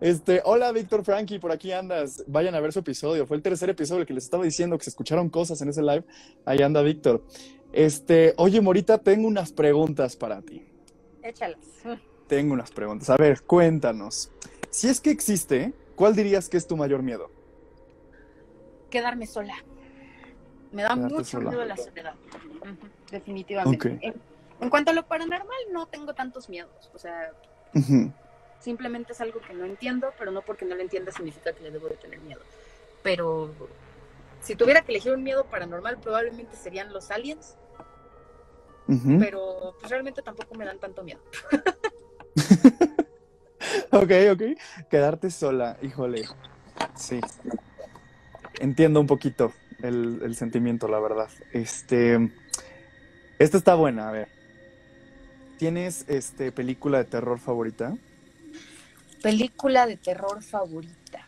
Este, 0.01 0.41
hola 0.43 0.71
Víctor 0.73 1.03
Frankie, 1.05 1.39
por 1.39 1.51
aquí 1.51 1.71
andas. 1.71 2.23
Vayan 2.27 2.55
a 2.55 2.59
ver 2.59 2.73
su 2.73 2.79
episodio. 2.79 3.25
Fue 3.25 3.37
el 3.37 3.43
tercer 3.43 3.69
episodio 3.69 4.01
el 4.01 4.07
que 4.07 4.13
les 4.13 4.25
estaba 4.25 4.43
diciendo 4.43 4.77
que 4.77 4.83
se 4.83 4.89
escucharon 4.89 5.29
cosas 5.29 5.61
en 5.61 5.69
ese 5.69 5.81
live. 5.81 6.03
Ahí 6.45 6.61
anda 6.61 6.81
Víctor. 6.81 7.23
Este, 7.71 8.33
oye 8.37 8.61
Morita, 8.61 8.97
tengo 8.97 9.27
unas 9.27 9.51
preguntas 9.51 10.15
para 10.15 10.41
ti. 10.41 10.65
Échalas. 11.23 11.59
Tengo 12.27 12.53
unas 12.53 12.71
preguntas. 12.71 13.09
A 13.09 13.17
ver, 13.17 13.43
cuéntanos. 13.43 14.31
Si 14.69 14.89
es 14.89 14.99
que 14.99 15.11
existe, 15.11 15.73
¿cuál 15.95 16.15
dirías 16.15 16.49
que 16.49 16.57
es 16.57 16.67
tu 16.67 16.75
mayor 16.75 17.01
miedo? 17.01 17.31
Quedarme 18.89 19.27
sola. 19.27 19.55
Me 20.71 20.83
da 20.83 20.89
Quedarte 20.95 21.13
mucho 21.13 21.25
sola. 21.25 21.49
miedo 21.49 21.65
la 21.65 21.77
soledad. 21.77 22.15
Definitivamente. 23.11 23.99
En, 24.01 24.15
en 24.61 24.69
cuanto 24.69 24.91
a 24.91 24.93
lo 24.93 25.05
paranormal, 25.05 25.57
no 25.71 25.85
tengo 25.87 26.13
tantos 26.13 26.49
miedos. 26.49 26.91
O 26.93 26.99
sea, 26.99 27.31
simplemente 28.59 29.13
es 29.13 29.21
algo 29.21 29.39
que 29.41 29.53
no 29.53 29.65
entiendo, 29.65 30.11
pero 30.17 30.31
no 30.31 30.41
porque 30.41 30.65
no 30.65 30.75
lo 30.75 30.81
entienda 30.81 31.11
significa 31.11 31.53
que 31.53 31.63
le 31.63 31.71
debo 31.71 31.87
de 31.87 31.95
tener 31.95 32.19
miedo. 32.19 32.41
Pero 33.03 33.53
si 34.41 34.55
tuviera 34.55 34.81
que 34.81 34.91
elegir 34.91 35.13
un 35.13 35.23
miedo 35.23 35.45
paranormal, 35.45 35.97
probablemente 35.99 36.55
serían 36.55 36.91
los 36.91 37.11
aliens, 37.11 37.55
pero 39.19 39.75
pues 39.79 39.89
realmente 39.91 40.21
tampoco 40.21 40.55
me 40.55 40.65
dan 40.65 40.79
tanto 40.79 41.03
miedo. 41.03 41.21
Ok, 43.91 44.11
ok. 44.31 44.41
Quedarte 44.89 45.31
sola, 45.31 45.77
híjole. 45.81 46.25
Sí. 46.95 47.19
Entiendo 48.59 48.99
un 48.99 49.07
poquito 49.07 49.53
el, 49.81 50.21
el 50.23 50.35
sentimiento, 50.35 50.87
la 50.87 50.99
verdad. 50.99 51.29
Este. 51.51 52.31
Esta 53.39 53.57
está 53.57 53.75
buena, 53.75 54.09
a 54.09 54.11
ver. 54.11 54.29
¿Tienes 55.57 56.05
este 56.07 56.51
película 56.51 56.97
de 56.99 57.05
terror 57.05 57.39
favorita? 57.39 57.95
Película 59.21 59.87
de 59.87 59.97
terror 59.97 60.43
favorita. 60.43 61.27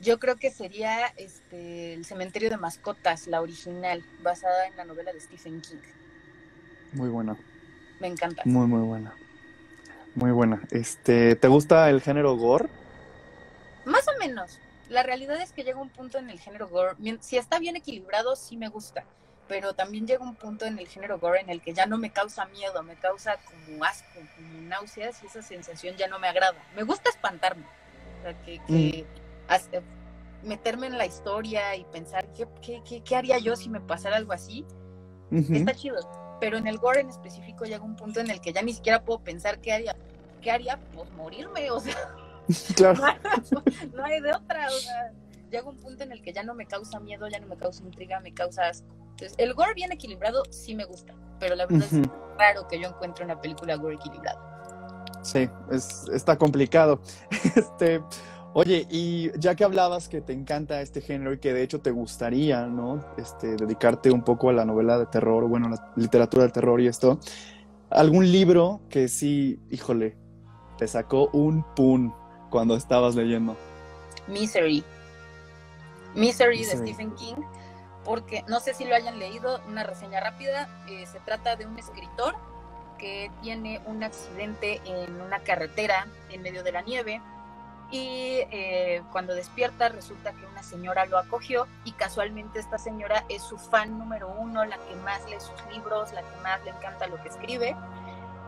Yo 0.00 0.18
creo 0.18 0.36
que 0.36 0.50
sería 0.50 1.06
este 1.16 1.94
El 1.94 2.04
cementerio 2.04 2.50
de 2.50 2.56
mascotas, 2.56 3.28
la 3.28 3.40
original, 3.40 4.04
basada 4.22 4.66
en 4.66 4.76
la 4.76 4.84
novela 4.84 5.12
de 5.12 5.20
Stephen 5.20 5.60
King. 5.60 5.76
Muy 6.92 7.08
buena. 7.08 7.36
Me 8.00 8.08
encanta. 8.08 8.42
Muy, 8.44 8.66
muy 8.66 8.82
buena. 8.82 9.14
Muy 10.14 10.32
buena. 10.32 10.60
Este, 10.70 11.36
¿te 11.36 11.48
gusta 11.48 11.88
el 11.88 12.02
género 12.02 12.36
gore? 12.36 12.68
Más 13.84 14.06
o 14.08 14.18
menos. 14.18 14.58
La 14.92 15.02
realidad 15.02 15.40
es 15.40 15.52
que 15.52 15.64
llega 15.64 15.80
un 15.80 15.88
punto 15.88 16.18
en 16.18 16.28
el 16.30 16.38
género 16.38 16.68
gore, 16.68 16.94
si 17.20 17.38
está 17.38 17.58
bien 17.58 17.76
equilibrado, 17.76 18.36
sí 18.36 18.56
me 18.58 18.68
gusta, 18.68 19.04
pero 19.48 19.72
también 19.72 20.06
llega 20.06 20.22
un 20.22 20.34
punto 20.34 20.66
en 20.66 20.78
el 20.78 20.86
género 20.86 21.18
gore 21.18 21.40
en 21.40 21.48
el 21.50 21.60
que 21.62 21.72
ya 21.72 21.86
no 21.86 21.96
me 21.96 22.10
causa 22.10 22.44
miedo, 22.46 22.82
me 22.82 22.96
causa 22.96 23.38
como 23.38 23.84
asco, 23.84 24.20
como 24.36 24.60
náuseas 24.62 25.22
y 25.22 25.26
esa 25.26 25.40
sensación 25.42 25.96
ya 25.96 26.08
no 26.08 26.18
me 26.18 26.28
agrada. 26.28 26.62
Me 26.76 26.82
gusta 26.82 27.08
espantarme, 27.08 27.64
o 28.18 28.22
sea, 28.22 28.42
que, 28.42 28.60
que 28.66 29.06
as- 29.48 29.68
eh, 29.72 29.80
meterme 30.42 30.88
en 30.88 30.98
la 30.98 31.06
historia 31.06 31.74
y 31.76 31.84
pensar 31.84 32.26
¿qué, 32.34 32.46
qué, 32.60 32.82
qué, 32.86 33.00
qué 33.02 33.16
haría 33.16 33.38
yo 33.38 33.56
si 33.56 33.68
me 33.70 33.80
pasara 33.80 34.16
algo 34.16 34.32
así, 34.32 34.64
está 35.56 35.72
chido. 35.74 36.36
Pero 36.40 36.58
en 36.58 36.66
el 36.66 36.76
gore 36.78 37.00
en 37.00 37.08
específico 37.08 37.64
llega 37.64 37.82
un 37.82 37.96
punto 37.96 38.20
en 38.20 38.28
el 38.30 38.40
que 38.40 38.52
ya 38.52 38.60
ni 38.62 38.72
siquiera 38.74 39.02
puedo 39.02 39.20
pensar 39.20 39.58
qué 39.60 39.72
haría. 39.72 39.96
¿Qué 40.42 40.50
haría? 40.50 40.78
Pues 40.92 41.10
morirme, 41.12 41.70
o 41.70 41.78
sea, 41.80 41.96
Claro. 42.76 43.02
no 43.94 44.04
hay 44.04 44.20
de 44.20 44.32
otra, 44.32 44.66
o 44.68 44.78
sea, 44.78 45.12
llega 45.50 45.68
un 45.68 45.76
punto 45.76 46.02
en 46.02 46.12
el 46.12 46.22
que 46.22 46.32
ya 46.32 46.42
no 46.42 46.54
me 46.54 46.66
causa 46.66 46.98
miedo, 47.00 47.28
ya 47.28 47.38
no 47.38 47.46
me 47.46 47.56
causa 47.56 47.82
intriga, 47.84 48.20
me 48.20 48.32
causa 48.32 48.68
asco. 48.68 48.88
Entonces, 49.10 49.34
el 49.38 49.54
gore 49.54 49.74
bien 49.74 49.92
equilibrado 49.92 50.42
sí 50.50 50.74
me 50.74 50.84
gusta, 50.84 51.14
pero 51.38 51.54
la 51.54 51.66
verdad 51.66 51.86
Ujú. 51.92 52.02
es 52.02 52.08
raro 52.38 52.66
que 52.68 52.80
yo 52.80 52.88
encuentre 52.88 53.24
una 53.24 53.40
película 53.40 53.76
gore 53.76 53.96
equilibrada. 53.96 54.52
Sí, 55.22 55.48
es, 55.70 56.08
está 56.12 56.36
complicado. 56.36 57.00
Este, 57.54 58.02
oye, 58.54 58.86
y 58.90 59.30
ya 59.38 59.54
que 59.54 59.64
hablabas 59.64 60.08
que 60.08 60.20
te 60.20 60.32
encanta 60.32 60.80
este 60.80 61.00
género 61.00 61.32
y 61.32 61.38
que 61.38 61.52
de 61.52 61.62
hecho 61.62 61.80
te 61.80 61.90
gustaría, 61.90 62.66
¿no? 62.66 63.04
Este, 63.16 63.56
dedicarte 63.56 64.10
un 64.10 64.22
poco 64.22 64.48
a 64.50 64.52
la 64.52 64.64
novela 64.64 64.98
de 64.98 65.06
terror, 65.06 65.46
bueno, 65.48 65.68
la 65.68 65.92
literatura 65.96 66.44
del 66.44 66.52
terror 66.52 66.80
y 66.80 66.86
esto, 66.86 67.18
¿algún 67.90 68.30
libro 68.30 68.80
que 68.88 69.08
sí, 69.08 69.60
híjole, 69.70 70.16
te 70.78 70.88
sacó 70.88 71.28
un 71.32 71.64
pun 71.74 72.14
cuando 72.52 72.76
estabas 72.76 73.16
leyendo? 73.16 73.56
Misery. 74.28 74.84
Misery 76.14 76.64
de. 76.64 76.76
Stephen 76.76 77.12
King, 77.16 77.42
porque 78.04 78.44
no 78.46 78.60
sé 78.60 78.74
si 78.74 78.84
lo 78.84 78.94
hayan 78.94 79.18
leído, 79.18 79.60
una 79.66 79.82
reseña 79.82 80.20
rápida, 80.20 80.68
eh, 80.88 81.06
se 81.06 81.18
trata 81.20 81.56
de 81.56 81.66
un 81.66 81.78
escritor 81.78 82.36
que 82.98 83.32
tiene 83.42 83.80
un 83.86 84.04
accidente 84.04 84.80
en 84.84 85.20
una 85.20 85.40
carretera 85.40 86.06
en 86.30 86.42
medio 86.42 86.62
de 86.62 86.70
la 86.70 86.82
nieve 86.82 87.20
y 87.90 88.38
eh, 88.50 89.02
cuando 89.10 89.34
despierta 89.34 89.88
resulta 89.88 90.32
que 90.32 90.46
una 90.46 90.62
señora 90.62 91.04
lo 91.06 91.18
acogió 91.18 91.66
y 91.84 91.92
casualmente 91.92 92.58
esta 92.58 92.78
señora 92.78 93.24
es 93.28 93.42
su 93.42 93.58
fan 93.58 93.98
número 93.98 94.28
uno, 94.38 94.64
la 94.64 94.76
que 94.78 94.94
más 94.96 95.24
lee 95.28 95.40
sus 95.40 95.74
libros, 95.74 96.12
la 96.12 96.22
que 96.22 96.36
más 96.42 96.62
le 96.64 96.70
encanta 96.70 97.06
lo 97.06 97.20
que 97.22 97.28
escribe. 97.28 97.76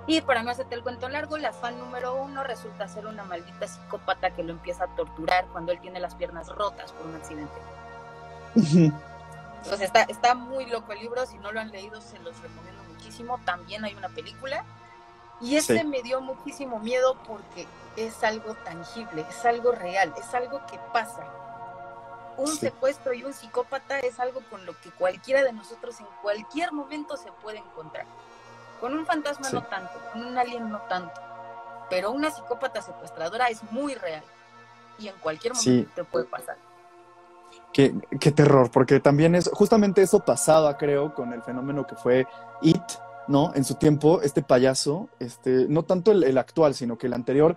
Y 0.07 0.21
para 0.21 0.43
no 0.43 0.51
hacerte 0.51 0.75
el 0.75 0.83
cuento 0.83 1.09
largo, 1.09 1.39
la 1.39 1.53
fan 1.53 1.79
número 1.79 2.15
uno 2.15 2.45
resulta 2.45 2.87
ser 2.89 3.07
una 3.07 3.25
maldita 3.25 3.67
psicópata 3.67 4.31
que 4.31 4.43
lo 4.43 4.53
empieza 4.53 4.85
a 4.85 4.97
torturar 4.97 5.47
cuando 5.47 5.73
él 5.73 5.81
tiene 5.81 5.99
las 5.99 6.15
piernas 6.15 6.49
rotas 6.49 6.93
por 6.93 7.07
un 7.07 7.15
accidente. 7.15 7.55
Entonces 8.57 9.81
está, 9.87 10.03
está 10.03 10.35
muy 10.35 10.67
loco 10.67 10.93
el 10.93 10.99
libro, 11.01 11.25
si 11.27 11.39
no 11.39 11.53
lo 11.53 11.61
han 11.61 11.71
leído 11.71 12.01
se 12.03 12.19
los 12.19 12.39
recomiendo 12.41 12.83
muchísimo. 12.93 13.41
También 13.47 13.85
hay 13.85 13.95
una 13.95 14.11
película. 14.11 14.65
Y 15.41 15.57
ese 15.57 15.79
Sí. 15.79 15.85
me 15.85 16.03
dio 16.03 16.21
muchísimo 16.21 16.79
miedo 16.79 17.17
porque 17.27 17.67
es 17.97 18.23
algo 18.23 18.55
tangible, 18.65 19.25
es 19.29 19.45
algo 19.45 19.73
real, 19.73 20.13
es 20.19 20.33
algo 20.35 20.65
que 20.67 20.79
pasa. 20.93 21.25
Un 22.37 22.49
Sí. 22.49 22.59
secuestro 22.59 23.15
y 23.15 23.25
un 23.25 23.33
psicópata 23.33 23.99
es 24.01 24.21
algo 24.21 24.41
con 24.51 24.65
lo 24.67 24.79
que 24.81 24.91
cualquiera 24.91 25.43
de 25.43 25.53
nosotros 25.53 25.99
en 26.01 26.07
cualquier 26.23 26.73
momento 26.73 27.17
se 27.17 27.33
puede 27.33 27.59
encontrar. 27.59 28.07
Con 28.85 28.93
un 28.99 29.07
fantasma 29.07 29.49
Sí. 29.49 29.55
no 29.57 29.63
tanto, 29.63 29.93
con 30.13 30.27
un 30.27 30.37
alien 30.37 30.69
no 30.69 30.79
tanto. 30.91 31.19
Pero 31.89 32.11
una 32.11 32.31
psicópata 32.31 32.83
secuestradora 32.83 33.47
es 33.47 33.63
muy 33.71 33.95
real. 33.95 34.23
Y 34.99 35.09
en 35.09 35.15
cualquier 35.21 35.57
Sí. 35.57 35.71
momento 35.71 35.91
te 35.95 36.05
puede 36.05 36.27
pasar. 36.27 36.59
Qué, 37.73 37.95
qué 38.21 38.31
terror, 38.31 38.71
porque 38.71 39.01
también 39.01 39.35
es 39.37 39.49
justamente 39.51 40.03
eso 40.03 40.21
pasaba, 40.21 40.77
creo, 40.77 41.15
con 41.15 41.33
el 41.33 41.41
fenómeno 41.43 41.87
que 41.87 41.95
fue 41.97 42.27
It, 42.61 42.83
¿no? 43.27 43.53
En 43.55 43.65
su 43.65 43.77
tiempo, 43.77 44.21
este 44.21 44.43
payaso, 44.43 45.09
este, 45.19 45.65
no 45.71 45.85
tanto 45.85 46.13
el, 46.13 46.23
el 46.23 46.37
actual, 46.37 46.75
sino 46.75 46.99
que 46.99 47.07
el 47.07 47.15
anterior, 47.15 47.57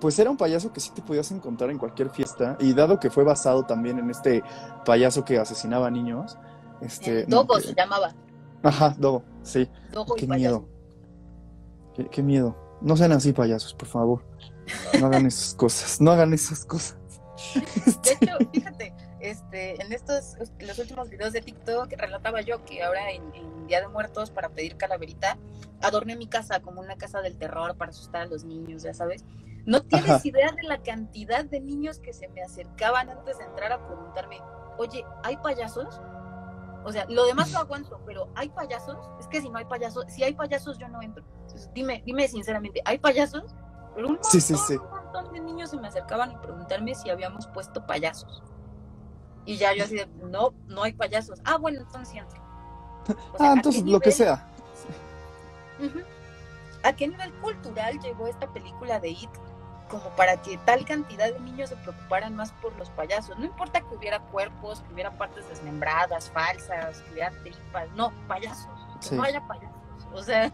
pues 0.00 0.18
era 0.18 0.30
un 0.30 0.38
payaso 0.38 0.72
que 0.72 0.80
sí 0.80 0.92
te 0.92 1.02
podías 1.02 1.30
encontrar 1.30 1.68
en 1.68 1.76
cualquier 1.76 2.08
fiesta, 2.08 2.56
y 2.58 2.72
dado 2.72 2.98
que 2.98 3.10
fue 3.10 3.22
basado 3.22 3.64
también 3.64 3.98
en 3.98 4.08
este 4.10 4.42
payaso 4.86 5.26
que 5.26 5.38
asesinaba 5.38 5.90
niños, 5.90 6.38
este... 6.80 7.26
No, 7.28 7.44
Dogo 7.44 7.56
que- 7.56 7.64
se 7.64 7.74
llamaba. 7.74 8.14
Ajá, 8.64 8.94
Dogo, 8.98 9.22
sí. 9.42 9.68
Dogo 9.92 10.14
Qué 10.14 10.26
miedo. 10.26 10.68
Qué, 11.94 12.08
qué 12.08 12.22
miedo. 12.22 12.56
No 12.80 12.96
sean 12.96 13.12
así 13.12 13.32
payasos, 13.32 13.74
por 13.74 13.88
favor. 13.88 14.24
No 14.98 15.06
hagan 15.06 15.26
esas 15.26 15.54
cosas, 15.54 16.00
no 16.00 16.10
hagan 16.10 16.32
esas 16.32 16.64
cosas. 16.64 16.96
De 17.54 18.12
hecho, 18.12 18.36
fíjate, 18.52 18.94
este, 19.20 19.80
en 19.82 19.92
estos, 19.92 20.36
los 20.60 20.78
últimos 20.78 21.10
videos 21.10 21.32
de 21.32 21.40
TikTok 21.40 21.92
relataba 21.96 22.40
yo 22.40 22.64
que 22.64 22.82
ahora 22.82 23.10
en, 23.10 23.22
en 23.34 23.66
Día 23.66 23.80
de 23.80 23.88
Muertos 23.88 24.30
para 24.30 24.48
pedir 24.48 24.76
calaverita, 24.76 25.38
adorné 25.82 26.16
mi 26.16 26.26
casa 26.26 26.60
como 26.60 26.80
una 26.80 26.96
casa 26.96 27.20
del 27.20 27.36
terror 27.36 27.76
para 27.76 27.90
asustar 27.90 28.22
a 28.22 28.26
los 28.26 28.44
niños, 28.44 28.82
ya 28.82 28.94
sabes. 28.94 29.24
No 29.66 29.82
tienes 29.82 30.10
Ajá. 30.10 30.20
idea 30.24 30.52
de 30.52 30.62
la 30.64 30.82
cantidad 30.82 31.44
de 31.44 31.60
niños 31.60 31.98
que 31.98 32.12
se 32.12 32.28
me 32.28 32.42
acercaban 32.42 33.08
antes 33.08 33.38
de 33.38 33.44
entrar 33.44 33.72
a 33.72 33.86
preguntarme, 33.86 34.40
oye, 34.78 35.04
¿hay 35.22 35.36
payasos? 35.38 36.00
O 36.84 36.92
sea, 36.92 37.06
lo 37.08 37.24
demás 37.26 37.50
lo 37.52 37.58
aguanto, 37.58 38.00
pero 38.06 38.28
¿hay 38.34 38.50
payasos? 38.50 38.98
Es 39.18 39.26
que 39.28 39.40
si 39.40 39.48
no 39.48 39.58
hay 39.58 39.64
payasos, 39.64 40.04
si 40.08 40.22
hay 40.22 40.34
payasos 40.34 40.78
yo 40.78 40.88
no 40.88 41.00
entro. 41.02 41.24
Entonces, 41.42 41.70
dime, 41.74 42.02
dime 42.04 42.28
sinceramente, 42.28 42.82
¿hay 42.84 42.98
payasos? 42.98 43.54
Pero 43.94 44.08
un 44.08 44.18
Sí, 44.22 44.40
sí, 44.40 44.54
sí. 44.56 44.76
un 44.76 44.90
montón 44.90 45.32
de 45.32 45.40
niños 45.40 45.70
se 45.70 45.78
me 45.78 45.88
acercaban 45.88 46.30
a 46.32 46.40
preguntarme 46.40 46.94
si 46.94 47.08
habíamos 47.10 47.46
puesto 47.48 47.86
payasos. 47.86 48.42
Y 49.46 49.56
ya 49.56 49.74
yo 49.74 49.84
así 49.84 49.96
de, 49.96 50.06
no, 50.06 50.52
no 50.66 50.82
hay 50.82 50.92
payasos. 50.92 51.40
Ah, 51.44 51.56
bueno, 51.58 51.80
entonces 51.80 52.08
sí 52.08 52.18
entro. 52.18 52.42
O 53.32 53.38
sea, 53.38 53.48
Ah, 53.48 53.50
¿a 53.50 53.52
entonces 53.54 53.84
lo 53.84 54.00
que 54.00 54.10
sea. 54.10 54.46
¿A 56.82 56.92
qué 56.94 57.08
nivel 57.08 57.32
cultural 57.40 57.98
llegó 58.00 58.26
esta 58.26 58.52
película 58.52 59.00
de 59.00 59.10
It 59.10 59.30
como 59.88 60.08
para 60.16 60.36
que 60.42 60.56
tal 60.58 60.84
cantidad 60.84 61.32
de 61.32 61.38
niños 61.40 61.68
se 61.70 61.76
preocuparan 61.76 62.34
más 62.34 62.52
por 62.52 62.74
los 62.76 62.90
payasos? 62.90 63.38
No 63.38 63.44
importa 63.44 63.80
que 63.80 63.94
hubiera 63.94 64.18
cuerpos, 64.20 64.80
que 64.80 64.94
hubiera 64.94 65.10
partes 65.12 65.48
desmembradas, 65.48 66.30
falsas, 66.30 66.98
que 67.02 67.12
hubiera 67.12 67.30
tripas, 67.42 67.88
no, 67.94 68.12
payasos, 68.28 68.66
Sí. 69.00 69.14
no 69.14 69.22
haya 69.22 69.40
payasos. 69.46 69.70
O 70.12 70.22
sea, 70.22 70.50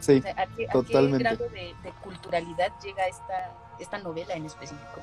Sí, 0.00 0.18
o 0.18 0.22
sea, 0.22 0.32
¿a, 0.32 0.34
qué, 0.34 0.42
a 0.42 0.46
qué 0.46 0.68
totalmente. 0.72 1.22
grado 1.22 1.48
de, 1.50 1.74
de 1.82 1.90
culturalidad 2.02 2.72
llega 2.82 3.06
esta, 3.06 3.52
esta 3.78 3.98
novela 3.98 4.34
en 4.34 4.46
específico? 4.46 5.00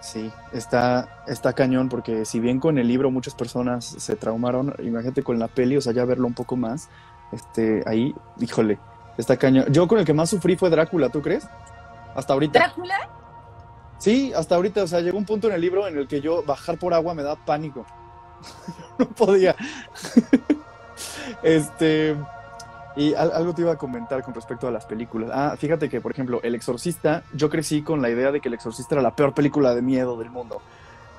sí, 0.00 0.30
está, 0.52 1.24
está 1.26 1.54
cañón 1.54 1.88
porque 1.88 2.26
si 2.26 2.38
bien 2.38 2.60
con 2.60 2.76
el 2.78 2.86
libro 2.86 3.10
muchas 3.10 3.34
personas 3.34 3.84
se 3.86 4.16
traumaron, 4.16 4.74
imagínate 4.80 5.22
con 5.22 5.38
la 5.38 5.48
peli, 5.48 5.78
o 5.78 5.80
sea, 5.80 5.94
ya 5.94 6.04
verlo 6.04 6.26
un 6.26 6.34
poco 6.34 6.56
más, 6.56 6.90
este, 7.32 7.82
ahí, 7.86 8.14
híjole, 8.38 8.78
está 9.16 9.36
cañón. 9.38 9.64
Yo 9.72 9.88
con 9.88 9.98
el 9.98 10.04
que 10.04 10.12
más 10.12 10.28
sufrí 10.30 10.56
fue 10.56 10.68
Drácula, 10.70 11.08
¿tú 11.08 11.22
crees? 11.22 11.48
Hasta 12.14 12.32
ahorita. 12.32 12.58
¿Drácula? 12.58 12.94
Sí, 13.98 14.32
hasta 14.34 14.54
ahorita, 14.56 14.82
o 14.82 14.86
sea, 14.86 15.00
llegó 15.00 15.16
un 15.18 15.24
punto 15.24 15.48
en 15.48 15.54
el 15.54 15.60
libro 15.60 15.86
en 15.88 15.96
el 15.98 16.06
que 16.08 16.20
yo 16.20 16.42
bajar 16.42 16.78
por 16.78 16.92
agua 16.94 17.14
me 17.14 17.22
da 17.22 17.36
pánico. 17.36 17.86
no 18.98 19.06
podía. 19.08 19.54
este, 21.42 22.16
y 22.96 23.14
al- 23.14 23.32
algo 23.32 23.54
te 23.54 23.62
iba 23.62 23.72
a 23.72 23.76
comentar 23.78 24.22
con 24.22 24.34
respecto 24.34 24.68
a 24.68 24.70
las 24.70 24.84
películas. 24.86 25.30
Ah, 25.32 25.54
fíjate 25.58 25.88
que, 25.88 26.00
por 26.00 26.12
ejemplo, 26.12 26.40
El 26.42 26.54
Exorcista, 26.54 27.22
yo 27.32 27.48
crecí 27.50 27.82
con 27.82 28.02
la 28.02 28.10
idea 28.10 28.30
de 28.30 28.40
que 28.40 28.48
El 28.48 28.54
Exorcista 28.54 28.94
era 28.94 29.02
la 29.02 29.14
peor 29.16 29.34
película 29.34 29.74
de 29.74 29.82
miedo 29.82 30.16
del 30.18 30.30
mundo 30.30 30.60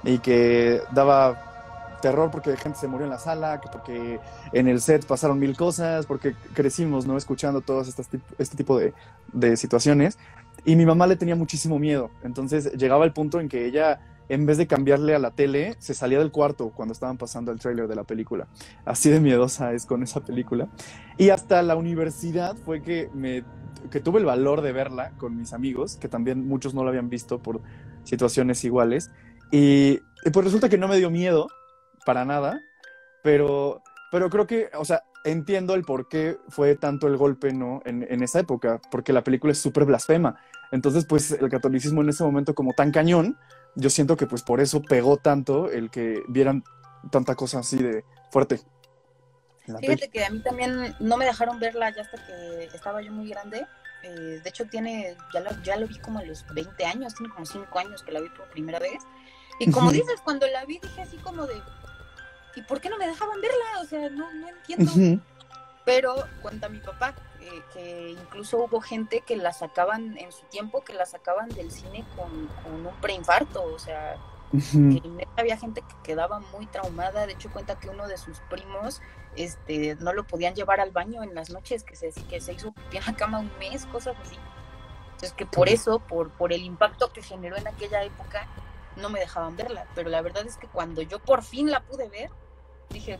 y 0.03 0.19
que 0.19 0.81
daba 0.91 1.97
terror 2.01 2.29
porque 2.29 2.55
gente 2.57 2.77
se 2.77 2.87
murió 2.87 3.05
en 3.05 3.09
la 3.11 3.17
sala, 3.17 3.59
que 3.61 3.67
porque 3.69 4.19
en 4.51 4.67
el 4.67 4.79
set 4.79 5.05
pasaron 5.07 5.39
mil 5.39 5.57
cosas, 5.57 6.05
porque 6.05 6.35
crecimos, 6.53 7.07
¿no? 7.07 7.17
Escuchando 7.17 7.61
todas 7.61 7.87
estas 7.87 8.07
este 8.37 8.57
tipo 8.57 8.77
de, 8.77 8.93
de 9.33 9.57
situaciones. 9.57 10.19
Y 10.65 10.75
mi 10.75 10.85
mamá 10.85 11.07
le 11.07 11.15
tenía 11.15 11.35
muchísimo 11.35 11.79
miedo. 11.79 12.09
Entonces 12.23 12.71
llegaba 12.73 13.05
el 13.05 13.13
punto 13.13 13.39
en 13.39 13.49
que 13.49 13.65
ella, 13.65 13.99
en 14.29 14.45
vez 14.45 14.57
de 14.57 14.67
cambiarle 14.67 15.15
a 15.15 15.19
la 15.19 15.31
tele, 15.31 15.75
se 15.79 15.93
salía 15.93 16.19
del 16.19 16.31
cuarto 16.31 16.71
cuando 16.75 16.93
estaban 16.93 17.17
pasando 17.17 17.51
el 17.51 17.59
tráiler 17.59 17.87
de 17.87 17.95
la 17.95 18.03
película. 18.03 18.47
Así 18.83 19.09
de 19.09 19.19
miedosa 19.19 19.73
es 19.73 19.85
con 19.85 20.01
esa 20.03 20.21
película. 20.21 20.67
Y 21.17 21.29
hasta 21.29 21.61
la 21.61 21.75
universidad 21.75 22.55
fue 22.55 22.81
que 22.81 23.09
me 23.13 23.43
que 23.91 23.99
tuve 23.99 24.19
el 24.19 24.25
valor 24.25 24.61
de 24.61 24.71
verla 24.71 25.11
con 25.17 25.37
mis 25.37 25.53
amigos, 25.53 25.97
que 25.97 26.07
también 26.07 26.47
muchos 26.47 26.73
no 26.73 26.83
la 26.83 26.89
habían 26.89 27.09
visto 27.09 27.39
por 27.39 27.61
situaciones 28.03 28.63
iguales. 28.63 29.11
Y, 29.51 29.99
y 30.25 30.29
pues 30.33 30.45
resulta 30.45 30.69
que 30.69 30.77
no 30.79 30.87
me 30.87 30.97
dio 30.97 31.11
miedo, 31.11 31.47
para 32.05 32.25
nada, 32.25 32.61
pero, 33.23 33.81
pero 34.11 34.29
creo 34.29 34.47
que, 34.47 34.69
o 34.77 34.85
sea, 34.85 35.03
entiendo 35.25 35.73
el 35.73 35.83
por 35.83 36.07
qué 36.07 36.37
fue 36.49 36.75
tanto 36.75 37.07
el 37.07 37.17
golpe, 37.17 37.51
¿no? 37.51 37.81
En, 37.85 38.05
en 38.09 38.23
esa 38.23 38.39
época, 38.39 38.79
porque 38.91 39.11
la 39.11 39.23
película 39.23 39.51
es 39.51 39.59
súper 39.59 39.85
blasfema. 39.85 40.37
Entonces, 40.75 41.05
pues 41.05 41.31
el 41.31 41.49
catolicismo 41.49 42.01
en 42.01 42.09
ese 42.09 42.23
momento 42.23 42.53
como 42.53 42.73
tan 42.73 42.91
cañón, 42.91 43.37
yo 43.75 43.89
siento 43.89 44.17
que 44.17 44.27
pues 44.27 44.43
por 44.43 44.59
eso 44.59 44.81
pegó 44.81 45.17
tanto 45.17 45.71
el 45.71 45.89
que 45.89 46.21
vieran 46.27 46.63
tanta 47.11 47.35
cosa 47.35 47.59
así 47.59 47.77
de 47.77 48.03
fuerte. 48.29 48.59
peli. 49.65 49.79
Fíjate 49.79 50.09
que 50.09 50.25
a 50.25 50.29
mí 50.29 50.39
también 50.41 50.95
no 50.99 51.17
me 51.17 51.25
dejaron 51.25 51.59
verla 51.59 51.95
ya 51.95 52.01
hasta 52.01 52.17
que 52.25 52.65
estaba 52.73 53.01
yo 53.01 53.11
muy 53.11 53.29
grande. 53.29 53.65
Eh, 54.03 54.41
de 54.43 54.49
hecho, 54.49 54.65
tiene, 54.65 55.15
ya 55.33 55.39
lo, 55.39 55.49
ya 55.63 55.77
lo 55.77 55.87
vi 55.87 55.97
como 55.99 56.19
a 56.19 56.23
los 56.23 56.45
20 56.53 56.85
años, 56.85 57.15
tiene 57.15 57.33
como 57.33 57.45
5 57.45 57.79
años 57.79 58.03
que 58.03 58.11
la 58.11 58.19
vi 58.19 58.29
por 58.29 58.49
primera 58.49 58.79
vez. 58.79 59.01
Y 59.59 59.71
como 59.71 59.91
dices, 59.91 60.19
cuando 60.23 60.45
la 60.47 60.65
vi 60.65 60.79
dije 60.79 61.01
así 61.01 61.17
como 61.17 61.47
de, 61.47 61.55
¿y 62.55 62.61
por 62.63 62.81
qué 62.81 62.89
no 62.89 62.97
me 62.97 63.07
dejaban 63.07 63.39
verla? 63.39 63.81
O 63.81 63.85
sea, 63.85 64.09
no, 64.09 64.31
no 64.33 64.49
entiendo. 64.49 65.21
Pero 65.85 66.15
cuenta 66.41 66.67
mi 66.67 66.79
papá 66.79 67.15
eh, 67.45 67.63
que 67.73 68.09
incluso 68.09 68.57
hubo 68.57 68.81
gente 68.81 69.21
que 69.21 69.35
la 69.35 69.53
sacaban 69.53 70.17
en 70.17 70.31
su 70.31 70.45
tiempo, 70.47 70.83
que 70.83 70.93
la 70.93 71.05
sacaban 71.05 71.49
del 71.49 71.71
cine 71.71 72.03
con, 72.15 72.47
con 72.63 72.85
un 72.85 72.95
preinfarto. 73.01 73.63
O 73.63 73.77
sea, 73.77 74.17
que 74.51 75.27
había 75.37 75.57
gente 75.57 75.81
que 75.81 75.95
quedaba 76.03 76.39
muy 76.39 76.65
traumada. 76.65 77.27
De 77.27 77.33
hecho, 77.33 77.51
cuenta 77.51 77.79
que 77.79 77.89
uno 77.89 78.07
de 78.07 78.17
sus 78.17 78.39
primos 78.49 79.01
este, 79.35 79.95
no 79.95 80.13
lo 80.13 80.25
podían 80.25 80.55
llevar 80.55 80.79
al 80.79 80.91
baño 80.91 81.21
en 81.21 81.35
las 81.35 81.49
noches, 81.51 81.83
que 81.83 81.95
se, 81.95 82.11
que 82.29 82.41
se 82.41 82.53
hizo 82.53 82.71
pipí 82.71 82.97
en 82.97 83.05
la 83.05 83.15
cama 83.15 83.39
un 83.39 83.51
mes, 83.59 83.85
cosas 83.87 84.15
así. 84.25 84.37
Entonces, 85.05 85.33
que 85.33 85.45
por 85.45 85.69
eso, 85.69 85.99
por, 85.99 86.31
por 86.31 86.51
el 86.51 86.63
impacto 86.63 87.13
que 87.13 87.21
generó 87.21 87.57
en 87.57 87.67
aquella 87.67 88.03
época, 88.03 88.47
no 88.95 89.09
me 89.09 89.19
dejaban 89.19 89.55
verla. 89.55 89.85
Pero 89.93 90.09
la 90.09 90.21
verdad 90.21 90.45
es 90.45 90.57
que 90.57 90.67
cuando 90.67 91.01
yo 91.01 91.19
por 91.19 91.43
fin 91.43 91.69
la 91.69 91.81
pude 91.81 92.09
ver, 92.09 92.31
dije, 92.89 93.19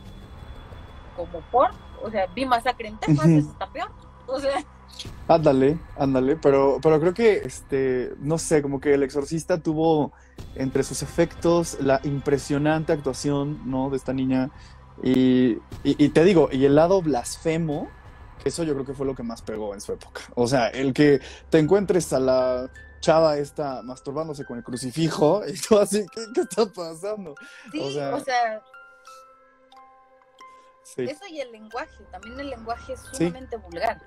como 1.16 1.40
por, 1.50 1.70
o 2.02 2.10
sea, 2.10 2.26
vi 2.26 2.44
masacre 2.44 2.88
en 2.88 2.98
Texas, 2.98 3.26
eso 3.26 3.50
está 3.50 3.66
peor. 3.68 3.90
O 4.28 4.40
sea, 4.40 4.64
Ándale, 5.28 5.78
ándale, 5.98 6.36
pero, 6.36 6.78
pero 6.82 6.98
creo 7.00 7.12
que, 7.12 7.38
este, 7.44 8.12
no 8.20 8.38
sé, 8.38 8.62
como 8.62 8.80
que 8.80 8.94
El 8.94 9.02
Exorcista 9.02 9.58
tuvo 9.60 10.12
entre 10.54 10.82
sus 10.84 11.02
efectos 11.02 11.76
la 11.80 12.00
impresionante 12.04 12.92
actuación, 12.92 13.60
¿no? 13.70 13.90
De 13.90 13.96
esta 13.98 14.12
niña. 14.14 14.50
Y, 15.02 15.50
y- 15.84 16.02
y 16.04 16.08
te 16.10 16.24
digo, 16.24 16.48
y 16.50 16.64
el 16.64 16.74
lado 16.76 17.02
blasfemo, 17.02 17.88
eso 18.44 18.62
yo 18.62 18.72
creo 18.74 18.86
que 18.86 18.94
fue 18.94 19.04
lo 19.04 19.14
que 19.14 19.22
más 19.24 19.42
pegó 19.42 19.74
en 19.74 19.80
su 19.80 19.92
época. 19.92 20.22
O 20.34 20.46
sea, 20.46 20.68
el 20.68 20.94
que 20.94 21.20
te 21.50 21.58
encuentres 21.58 22.12
a 22.12 22.20
la 22.20 22.70
chava 23.00 23.36
esta 23.36 23.82
masturbándose 23.82 24.44
con 24.46 24.56
el 24.56 24.64
crucifijo 24.64 25.42
y 25.48 25.58
todo 25.60 25.80
así, 25.82 26.06
¿qué, 26.14 26.22
qué 26.34 26.40
está 26.42 26.64
pasando? 26.66 27.34
sí, 27.70 27.80
O 27.80 27.90
sea, 27.90 28.14
o 28.14 28.20
sea, 28.20 28.62
Sí, 30.82 31.02
Eso 31.02 31.26
y 31.28 31.40
el 31.40 31.50
lenguaje, 31.50 32.04
también 32.12 32.38
el 32.40 32.48
lenguaje 32.48 32.92
es 32.92 33.00
Sí. 33.12 33.16
sumamente 33.18 33.56
vulgar. 33.56 34.00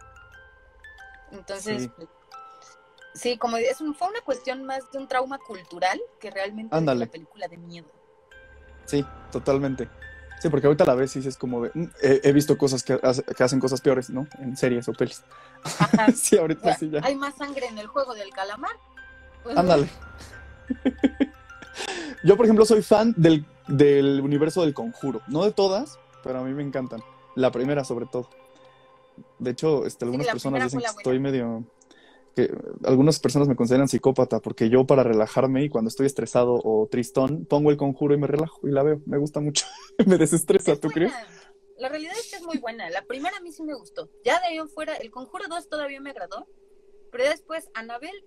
Entonces, 1.32 1.84
Sí. 1.84 1.92
pues, 1.96 2.08
sí, 3.14 3.38
como 3.38 3.58
es 3.58 3.82
un- 3.82 3.96
fue 3.96 4.08
una 4.10 4.22
cuestión 4.22 4.64
más 4.66 4.90
de 4.92 4.98
un 5.00 5.08
trauma 5.08 5.38
cultural 5.40 6.00
que 6.20 6.32
realmente 6.32 6.76
Ándale. 6.76 7.06
la 7.06 7.12
película 7.12 7.48
de 7.48 7.58
miedo. 7.58 7.88
sí, 8.86 9.06
totalmente. 9.32 9.88
Sí, 10.42 10.48
porque 10.50 10.68
ahorita 10.68 10.86
a 10.86 10.88
la 10.88 10.96
vez 10.96 11.12
sí 11.12 11.20
es 11.28 11.38
como 11.38 11.62
de, 11.64 11.72
"Mm, 11.74 11.84
he, 12.02 12.22
he 12.24 12.32
visto 12.32 12.58
cosas 12.58 12.82
que, 12.82 12.98
hace- 13.04 13.24
que 13.24 13.44
hacen 13.44 13.60
cosas 13.60 13.82
peores, 13.82 14.10
¿no? 14.10 14.26
En 14.40 14.56
series 14.56 14.88
o 14.88 14.94
pelis. 14.94 15.22
Ajá. 15.64 16.08
sí, 16.16 16.38
ahorita 16.38 16.76
sí 16.78 16.90
ya. 16.90 17.02
Hay 17.04 17.16
más 17.16 17.36
sangre 17.36 17.68
en 17.68 17.78
el 17.78 17.88
juego 17.88 18.14
del 18.16 18.30
calamar. 18.32 18.72
Pues, 19.44 19.58
Ándale. 19.58 19.90
Yo, 22.24 22.36
por 22.38 22.46
ejemplo, 22.46 22.66
soy 22.66 22.82
fan 22.82 23.14
del, 23.18 23.46
del 23.68 24.22
universo 24.22 24.62
del 24.62 24.74
conjuro. 24.74 25.22
No 25.28 25.44
de 25.44 25.52
todas, 25.52 26.00
pero 26.24 26.40
a 26.40 26.44
mí 26.44 26.54
me 26.54 26.64
encantan. 26.64 27.02
La 27.36 27.52
primera, 27.52 27.84
sobre 27.84 28.06
todo. 28.06 28.30
De 29.40 29.52
hecho, 29.52 29.86
este, 29.86 30.06
algunas 30.06 30.28
personas 30.28 30.64
dicen 30.64 30.80
que 30.80 30.86
estoy 30.86 31.20
medio. 31.20 31.66
que 32.36 32.52
algunas 32.84 33.20
personas 33.20 33.48
me 33.48 33.56
consideran 33.56 33.88
psicópata 33.88 34.40
porque 34.40 34.70
yo, 34.70 34.86
para 34.86 35.04
relajarme 35.04 35.64
y 35.64 35.70
cuando 35.70 35.90
estoy 35.90 36.06
estresado 36.06 36.60
o 36.64 36.88
tristón, 36.90 37.46
pongo 37.46 37.72
el 37.72 37.78
conjuro 37.78 38.14
y 38.14 38.18
me 38.18 38.28
relajo 38.28 38.68
y 38.68 38.72
la 38.72 38.84
veo. 38.84 39.02
Me 39.06 39.18
gusta 39.18 39.40
mucho. 39.40 39.66
me 40.06 40.18
desestresa, 40.18 40.74
es 40.74 40.80
¿tú 40.80 40.90
crees? 40.90 41.14
La 41.78 41.88
realidad 41.88 42.14
es 42.20 42.30
que 42.30 42.36
es 42.36 42.44
muy 42.44 42.58
buena. 42.58 42.90
La 42.90 43.04
primera 43.04 43.38
a 43.38 43.42
mí 43.42 43.54
sí 43.54 43.64
me 43.64 43.74
gustó. 43.74 44.10
Ya 44.24 44.40
de 44.42 44.48
ahí 44.48 44.58
en 44.58 44.68
fuera, 44.68 44.96
el 44.96 45.12
Conjuro 45.12 45.46
2 45.48 45.70
todavía 45.70 46.02
me 46.02 46.10
agradó. 46.10 46.48
Pero 47.12 47.24
después, 47.24 47.70
Anabel, 47.74 48.26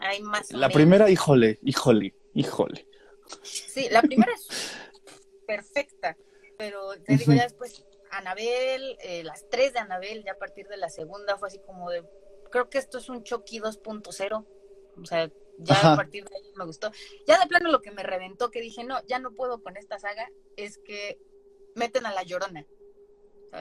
hay 0.00 0.22
más. 0.22 0.50
La 0.52 0.68
menos. 0.68 0.72
primera, 0.72 1.10
híjole, 1.10 1.58
híjole, 1.62 2.14
híjole. 2.34 2.88
Sí, 3.42 3.88
la 3.90 4.00
primera 4.02 4.32
es 4.32 4.72
perfecta, 5.46 6.16
pero 6.56 6.92
te 7.04 7.16
digo, 7.16 7.32
ya 7.32 7.44
después 7.44 7.84
Anabel, 8.10 8.96
eh, 9.00 9.22
las 9.24 9.48
tres 9.48 9.72
de 9.72 9.78
Anabel, 9.78 10.24
ya 10.24 10.32
a 10.32 10.38
partir 10.38 10.66
de 10.68 10.76
la 10.76 10.88
segunda 10.88 11.36
fue 11.38 11.48
así 11.48 11.58
como 11.60 11.90
de, 11.90 12.04
creo 12.50 12.68
que 12.68 12.78
esto 12.78 12.98
es 12.98 13.08
un 13.08 13.22
Chucky 13.22 13.60
2.0, 13.60 14.46
o 15.00 15.04
sea, 15.04 15.30
ya 15.58 15.74
Ajá. 15.74 15.92
a 15.92 15.96
partir 15.96 16.24
de 16.24 16.36
ahí 16.36 16.52
me 16.56 16.64
gustó. 16.64 16.90
Ya 17.26 17.38
de 17.38 17.46
plano 17.46 17.70
lo 17.70 17.80
que 17.80 17.90
me 17.90 18.02
reventó, 18.02 18.50
que 18.50 18.60
dije, 18.60 18.84
no, 18.84 19.00
ya 19.06 19.18
no 19.18 19.34
puedo 19.34 19.62
con 19.62 19.76
esta 19.76 19.98
saga, 19.98 20.28
es 20.56 20.78
que 20.78 21.18
meten 21.74 22.06
a 22.06 22.12
La 22.12 22.22
Llorona. 22.22 22.66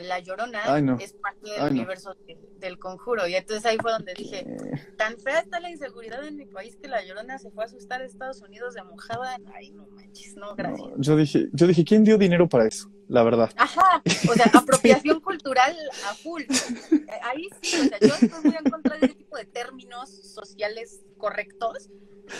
La 0.01 0.19
Llorona 0.19 0.59
Ay, 0.65 0.81
no. 0.83 0.97
es 0.99 1.13
parte 1.13 1.49
del 1.49 1.53
Ay, 1.53 1.59
no. 1.61 1.67
universo 1.71 2.13
de- 2.27 2.37
del 2.59 2.77
conjuro, 2.79 3.27
y 3.27 3.35
entonces 3.35 3.65
ahí 3.65 3.77
fue 3.81 3.91
donde 3.91 4.13
dije, 4.15 4.39
Eh, 4.39 4.87
tan 4.97 5.17
fea 5.19 5.39
está 5.39 5.59
la 5.59 5.69
inseguridad 5.69 6.25
en 6.25 6.35
mi 6.37 6.45
país 6.45 6.75
que 6.75 6.87
la 6.87 7.03
llorona 7.05 7.37
se 7.37 7.51
fue 7.51 7.63
a 7.63 7.67
asustar 7.67 8.01
a 8.01 8.05
Estados 8.05 8.41
Unidos 8.41 8.73
de 8.73 8.83
mojada. 8.83 9.37
Ay, 9.55 9.71
no 9.71 9.85
manches, 9.87 10.35
no, 10.35 10.55
gracias. 10.55 10.89
no, 10.89 10.95
yo 11.01 11.15
dije, 11.15 11.47
yo 11.53 11.67
dije, 11.67 11.85
¿quién 11.85 12.03
dio 12.03 12.17
dinero 12.17 12.49
para 12.49 12.65
eso? 12.67 12.89
La 13.07 13.23
verdad. 13.23 13.49
Ajá, 13.55 14.01
o 14.29 14.33
sea, 14.33 14.45
apropiación 15.05 15.21
cultural 15.21 15.75
a 16.09 16.13
full. 16.15 16.41
Eh, 16.43 17.05
Ahí 17.23 17.47
sí, 17.61 17.79
o 17.79 17.83
sea, 17.85 17.99
yo 18.01 18.07
estoy 18.07 18.41
muy 18.43 18.55
en 18.57 18.69
contra 18.71 18.97
de 18.97 19.05
ese 19.05 19.15
tipo 19.15 19.37
de 19.37 19.45
términos 19.45 20.09
sociales 20.09 20.99
correctos, 21.17 21.89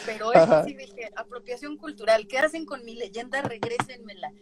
pero 0.05 0.33
eso 0.33 0.63
sí 0.65 0.73
dije, 0.73 1.11
apropiación 1.15 1.77
cultural, 1.77 2.27
¿qué 2.27 2.39
hacen 2.39 2.65
con 2.65 2.83
mi 2.83 2.95
leyenda? 2.95 3.41
Regrésenmela. 3.43 4.33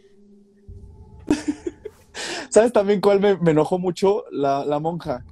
¿Sabes 2.50 2.74
también 2.74 3.02
cuál 3.02 3.20
me, 3.20 3.38
me 3.38 3.52
enojó 3.52 3.80
mucho? 3.80 4.26
La, 4.32 4.66
la 4.66 4.80
monja. 4.80 5.24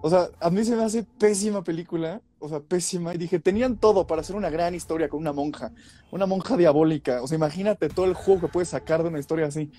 O 0.00 0.10
sea, 0.10 0.28
a 0.40 0.50
mí 0.50 0.64
se 0.64 0.76
me 0.76 0.84
hace 0.84 1.04
pésima 1.18 1.62
película 1.62 2.20
o 2.40 2.48
sea, 2.48 2.60
pésima. 2.60 3.14
Y 3.14 3.18
dije, 3.18 3.38
tenían 3.38 3.76
todo 3.76 4.06
para 4.06 4.20
hacer 4.20 4.36
una 4.36 4.50
gran 4.50 4.74
historia 4.74 5.08
con 5.08 5.20
una 5.20 5.32
monja, 5.32 5.72
una 6.10 6.26
monja 6.26 6.56
diabólica. 6.56 7.22
O 7.22 7.26
sea, 7.26 7.36
imagínate 7.36 7.88
todo 7.88 8.06
el 8.06 8.14
juego 8.14 8.42
que 8.42 8.48
puedes 8.48 8.68
sacar 8.68 9.02
de 9.02 9.08
una 9.08 9.18
historia 9.18 9.46
así. 9.46 9.70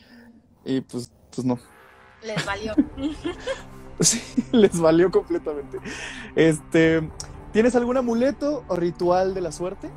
Y 0.66 0.82
pues, 0.82 1.12
pues 1.34 1.46
no. 1.46 1.60
Les 2.24 2.46
valió. 2.46 2.74
Sí, 4.02 4.22
les 4.54 4.80
valió 4.80 5.12
completamente. 5.12 5.78
Este, 6.34 7.06
¿tienes 7.52 7.76
algún 7.76 7.98
amuleto 7.98 8.64
o 8.70 8.78
ritual 8.78 9.34
de 9.34 9.42
la 9.42 9.52
suerte? 9.52 9.90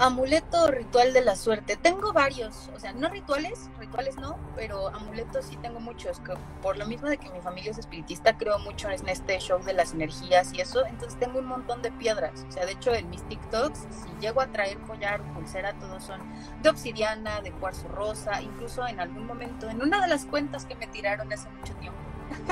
Amuleto 0.00 0.66
ritual 0.68 1.12
de 1.12 1.20
la 1.20 1.36
suerte. 1.36 1.76
Tengo 1.76 2.14
varios, 2.14 2.70
o 2.74 2.80
sea, 2.80 2.94
no 2.94 3.10
rituales, 3.10 3.68
rituales 3.78 4.16
no, 4.16 4.38
pero 4.56 4.88
amuletos 4.88 5.44
sí 5.44 5.58
tengo 5.58 5.78
muchos. 5.78 6.20
Que 6.20 6.32
por 6.62 6.78
lo 6.78 6.86
mismo 6.86 7.06
de 7.06 7.18
que 7.18 7.28
mi 7.28 7.40
familia 7.42 7.70
es 7.70 7.76
espiritista, 7.76 8.38
creo 8.38 8.58
mucho 8.60 8.88
en 8.88 9.06
este 9.10 9.38
show 9.40 9.62
de 9.62 9.74
las 9.74 9.92
energías 9.92 10.54
y 10.54 10.62
eso. 10.62 10.86
Entonces 10.86 11.18
tengo 11.18 11.40
un 11.40 11.44
montón 11.44 11.82
de 11.82 11.92
piedras. 11.92 12.46
O 12.48 12.50
sea, 12.50 12.64
de 12.64 12.72
hecho, 12.72 12.94
en 12.94 13.10
mis 13.10 13.22
TikToks, 13.28 13.78
si 13.78 14.08
llego 14.22 14.40
a 14.40 14.46
traer 14.46 14.78
collar 14.78 15.20
o 15.20 15.34
pulsera, 15.34 15.74
todos 15.74 16.02
son 16.02 16.18
de 16.62 16.70
obsidiana, 16.70 17.42
de 17.42 17.52
cuarzo 17.52 17.86
rosa. 17.88 18.40
Incluso 18.40 18.86
en 18.86 19.00
algún 19.00 19.26
momento, 19.26 19.68
en 19.68 19.82
una 19.82 20.00
de 20.00 20.08
las 20.08 20.24
cuentas 20.24 20.64
que 20.64 20.76
me 20.76 20.86
tiraron 20.86 21.30
hace 21.30 21.50
mucho 21.50 21.74
tiempo, 21.74 21.98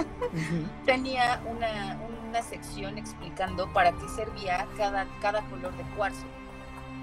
tenía 0.85 1.41
una, 1.47 1.99
una 2.29 2.43
sección 2.43 2.99
explicando 2.99 3.73
para 3.73 3.93
qué 3.93 4.07
servía 4.15 4.69
cada, 4.77 5.07
cada 5.23 5.41
color 5.49 5.75
de 5.79 5.85
cuarzo 5.97 6.27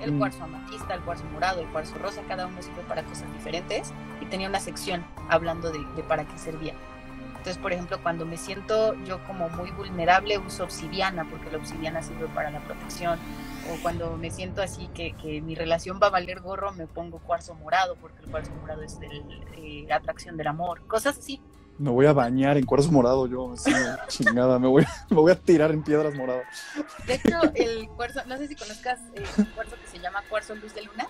el 0.02 0.14
mm. 0.14 0.18
cuarzo 0.20 0.44
amatista, 0.44 0.94
el 0.94 1.02
cuarzo 1.02 1.26
morado, 1.26 1.62
el 1.62 1.68
cuarzo 1.68 1.98
rosa, 1.98 2.22
cada 2.28 2.48
uno 2.48 2.62
sirve 2.62 2.82
para 2.84 3.04
cosas 3.04 3.32
diferentes 3.34 3.94
y 4.22 4.26
tenía 4.26 4.50
una 4.50 4.60
sección 4.60 5.06
hablando 5.30 5.72
de, 5.72 5.80
para 6.04 6.26
qué 6.26 6.38
servía. 6.38 6.74
Entonces, 7.30 7.58
por 7.62 7.74
ejemplo, 7.74 8.00
cuando 8.02 8.26
me 8.26 8.38
siento 8.38 8.96
yo 9.04 9.24
como 9.28 9.50
muy 9.50 9.70
vulnerable, 9.72 10.40
uso 10.40 10.64
obsidiana, 10.64 11.26
porque 11.30 11.52
la 11.52 11.58
obsidiana 11.58 12.02
sirve 12.02 12.28
para 12.28 12.50
la 12.50 12.60
protección. 12.60 13.20
O 13.72 13.82
cuando 13.84 14.18
me 14.18 14.32
siento 14.32 14.64
así 14.64 14.88
que, 14.96 15.14
que 15.14 15.42
mi 15.42 15.54
relación 15.54 16.00
va 16.02 16.08
a 16.08 16.10
valer 16.10 16.42
gorro, 16.42 16.72
me 16.74 16.88
pongo 16.88 17.20
cuarzo 17.20 17.54
morado, 17.54 17.96
porque 18.02 18.24
el 18.24 18.32
cuarzo 18.32 18.52
morado 18.62 18.82
es 18.82 19.00
de 19.00 19.08
eh, 19.58 19.88
atracción 19.94 20.38
del 20.38 20.48
amor. 20.48 20.86
Cosas 20.88 21.20
así 21.20 21.40
me 21.78 21.90
voy 21.92 22.06
a 22.06 22.14
bañar 22.14 22.58
en 22.58 22.66
cuarzo 22.66 22.92
morado 22.92 23.28
yo, 23.28 23.54
así, 23.54 23.72
chingada, 24.08 24.60
me 24.60 24.68
voy, 24.68 24.84
a, 24.84 25.06
me 25.10 25.18
voy 25.18 25.32
a 25.32 25.36
tirar 25.36 25.72
en 25.72 25.84
piedras 25.84 26.16
moradas. 26.16 26.46
De 27.06 27.16
hecho, 27.16 27.38
el 27.56 27.90
cuarzo, 27.90 28.22
no 28.28 28.38
sé 28.38 28.48
si 28.48 28.56
conozcas 28.56 29.00
el 29.14 29.24
eh, 29.24 29.48
cuarzo 29.54 29.76
que 29.76 29.88
se 29.88 30.00
llama 30.00 30.24
cuarzo 30.30 30.56
luz 30.56 30.74
de 30.74 30.84
luna. 30.84 31.08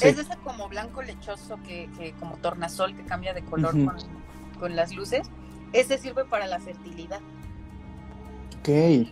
Es 0.00 0.16
ese 0.16 0.34
como 0.44 0.66
blanco 0.68 1.02
lechoso 1.02 1.58
que, 1.62 1.90
que, 1.98 2.12
como 2.12 2.36
tornasol 2.36 2.96
que 2.96 3.02
cambia 3.04 3.34
de 3.34 3.44
color 3.44 3.72
con, 3.72 3.96
con, 4.58 4.74
las 4.74 4.94
luces. 4.94 5.28
Ese 5.74 5.98
sirve 5.98 6.24
para 6.24 6.46
la 6.46 6.58
fertilidad. 6.58 7.20
Ok. 8.60 9.08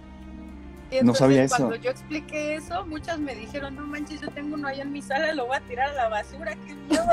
no 1.03 1.14
sabía 1.14 1.44
eso. 1.44 1.57
Cuando 1.57 1.76
yo 1.76 1.90
expliqué 1.90 2.55
eso, 2.55 2.86
muchas 2.86 3.18
me 3.18 3.34
dijeron, 3.34 3.74
no 3.76 3.86
manches, 3.86 4.22
yo 4.22 4.30
tengo 4.30 4.55
uno 4.55 4.68
ahí 4.68 4.80
en 4.80 4.90
mi 4.90 5.03
sala, 5.03 5.34
lo 5.34 5.46
voy 5.46 5.59
a 5.59 5.61
tirar 5.61 5.90
a 5.90 5.94
la 5.94 6.09
basura, 6.09 6.57
qué 6.66 6.74
miedo. 6.74 7.05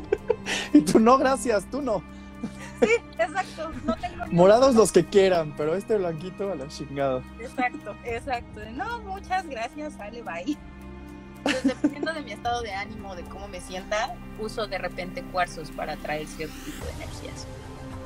y 0.72 0.80
tú 0.80 0.98
no, 0.98 1.18
gracias, 1.18 1.66
tú 1.70 1.82
no. 1.82 2.02
Sí, 2.80 2.88
exacto. 3.18 3.70
No 3.84 3.96
tengo 3.96 4.24
Morados 4.30 4.74
los 4.74 4.92
que 4.92 5.04
quieran, 5.04 5.54
pero 5.56 5.74
este 5.74 5.96
blanquito 5.96 6.50
a 6.52 6.54
la 6.54 6.68
chingada. 6.68 7.22
Exacto, 7.38 7.96
exacto. 8.04 8.60
No, 8.72 9.00
muchas 9.00 9.46
gracias, 9.48 9.94
sale, 9.94 10.22
bye. 10.22 10.56
Pues 11.42 11.64
dependiendo 11.64 12.12
de 12.12 12.22
mi 12.22 12.32
estado 12.32 12.62
de 12.62 12.72
ánimo, 12.72 13.16
de 13.16 13.22
cómo 13.24 13.48
me 13.48 13.60
sienta, 13.60 14.14
uso 14.38 14.66
de 14.66 14.78
repente 14.78 15.22
cuarzos 15.22 15.70
para 15.70 15.94
atraer 15.94 16.26
cierto 16.26 16.54
tipo 16.64 16.84
de 16.84 16.92
energías. 16.92 17.46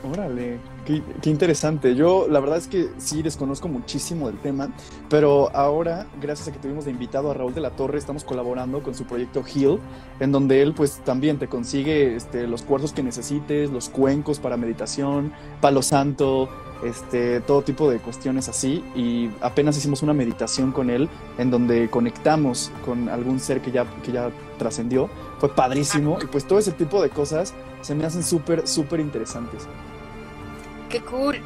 Órale, 0.05 0.59
qué, 0.85 1.31
interesante. 1.31 1.95
Yo 1.95 2.27
la 2.29 2.39
verdad 2.39 2.59
es 2.59 2.67
que 2.67 2.91
sí 2.99 3.23
desconozco 3.23 3.69
muchísimo 3.69 4.27
del 4.27 4.39
tema, 4.39 4.69
pero 5.09 5.51
ahora, 5.57 6.07
gracias 6.21 6.49
a 6.49 6.53
que 6.53 6.59
tuvimos 6.59 6.85
de 6.85 6.91
invitado 6.91 7.31
a 7.31 7.35
Raúl 7.35 7.55
de 7.55 7.63
la 7.63 7.71
Torre, 7.71 7.97
estamos 7.97 8.23
colaborando 8.23 8.83
con 8.83 8.95
su 8.95 9.05
proyecto 9.05 9.43
Heal, 9.43 9.79
en 10.21 10.31
donde 10.31 10.61
él 10.61 10.75
pues 10.75 11.01
también 11.05 11.39
te 11.39 11.49
consigue 11.49 12.17
este, 12.17 12.47
los 12.47 12.61
cuarzos 12.61 12.93
que 12.93 13.03
necesites, 13.03 13.71
los 13.71 13.89
cuencos 13.89 14.41
para 14.41 14.59
meditación, 14.59 15.33
palo 15.63 15.81
santo, 15.81 16.51
este, 16.85 17.41
todo 17.41 17.63
tipo 17.63 17.91
de 17.91 17.99
cuestiones 17.99 18.51
así. 18.51 18.85
Y 18.95 19.31
apenas 19.41 19.79
hicimos 19.79 20.03
una 20.03 20.13
meditación 20.13 20.71
con 20.71 20.91
él 20.91 21.09
en 21.39 21.51
donde 21.51 21.89
conectamos 21.89 22.71
con 22.85 23.09
algún 23.09 23.41
ser 23.41 23.63
que 23.63 23.73
ya, 23.73 23.87
que 24.03 24.13
ya 24.13 24.31
trascendió. 24.59 25.09
Fue 25.39 25.49
padrísimo 25.49 26.19
y 26.23 26.27
pues 26.27 26.47
todo 26.47 26.59
ese 26.59 26.73
tipo 26.73 27.01
de 27.01 27.09
cosas 27.09 27.55
se 27.81 27.95
me 27.95 28.05
hacen 28.05 28.23
súper, 28.23 28.69
súper 28.69 29.01
interesantes 29.01 29.67
qué 30.95 31.01
cool. 31.07 31.41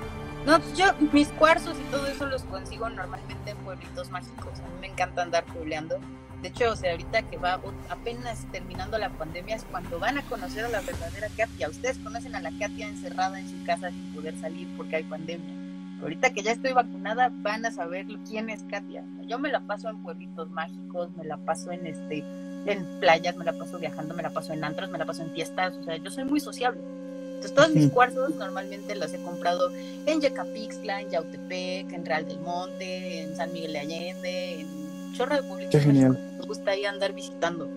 No, 0.44 0.60
yo 0.74 0.84
mis 1.12 1.28
cuarzos 1.28 1.74
y 1.78 1.90
todo 1.90 2.06
eso 2.06 2.26
los 2.26 2.42
consigo 2.44 2.88
normalmente 2.90 3.50
en 3.50 3.56
pueblitos 3.58 4.10
mágicos. 4.10 4.60
A 4.60 4.68
mí 4.68 4.74
me 4.82 4.86
encanta 4.88 5.22
andar 5.22 5.44
puebleando. 5.46 5.98
De 6.42 6.48
hecho, 6.48 6.70
o 6.70 6.76
sea, 6.76 6.92
ahorita 6.92 7.22
que 7.22 7.38
va 7.38 7.58
apenas 7.88 8.46
terminando 8.52 8.98
la 8.98 9.08
pandemia 9.08 9.56
es 9.56 9.64
cuando 9.64 9.98
van 9.98 10.18
a 10.18 10.22
conocer 10.22 10.66
a 10.66 10.68
la 10.68 10.82
verdadera 10.82 11.28
Katia. 11.34 11.70
Ustedes 11.70 11.98
conocen 11.98 12.34
a 12.34 12.40
la 12.40 12.50
Katia 12.58 12.88
encerrada 12.88 13.40
en 13.40 13.48
su 13.48 13.64
casa 13.64 13.88
sin 13.88 14.14
poder 14.14 14.38
salir 14.38 14.68
porque 14.76 14.96
hay 14.96 15.04
pandemia. 15.04 15.54
Ahorita 16.02 16.30
que 16.30 16.42
ya 16.42 16.52
estoy 16.52 16.74
vacunada 16.74 17.32
van 17.36 17.64
a 17.64 17.72
saber 17.72 18.06
quién 18.28 18.50
es 18.50 18.62
Katia. 18.64 19.02
Yo 19.26 19.38
me 19.38 19.50
la 19.50 19.60
paso 19.60 19.88
en 19.88 20.02
pueblitos 20.02 20.50
mágicos, 20.50 21.08
me 21.16 21.24
la 21.24 21.38
paso 21.38 21.72
en 21.72 21.86
este 21.86 22.18
en 22.66 23.00
playas, 23.00 23.34
me 23.36 23.46
la 23.46 23.54
paso 23.54 23.78
viajando, 23.78 24.14
me 24.14 24.22
la 24.22 24.30
paso 24.30 24.52
en 24.52 24.62
antros, 24.62 24.90
me 24.90 24.98
la 24.98 25.06
paso 25.06 25.22
en 25.22 25.32
fiestas, 25.32 25.74
o 25.74 25.84
sea, 25.84 25.96
yo 25.96 26.10
soy 26.10 26.24
muy 26.24 26.38
sociable. 26.38 26.97
Entonces, 27.38 27.54
todos 27.54 27.70
mis 27.70 27.92
cuarzos 27.92 28.34
normalmente 28.34 28.96
los 28.96 29.14
he 29.14 29.18
comprado 29.18 29.70
en 30.06 30.20
Yecapixtla, 30.20 31.02
en 31.02 31.10
Yautepec, 31.10 31.92
en 31.92 32.04
Real 32.04 32.26
del 32.26 32.40
Monte, 32.40 33.22
en 33.22 33.36
San 33.36 33.52
Miguel 33.52 33.74
de 33.74 33.78
Allende, 33.78 34.60
en 34.60 35.12
Chorro 35.14 35.36
de 35.36 35.42
Público. 35.44 35.70
Qué 35.70 35.78
genial. 35.78 36.18
Me 36.40 36.44
gusta 36.44 36.72
ahí 36.72 36.84
andar 36.84 37.12
visitando. 37.12 37.68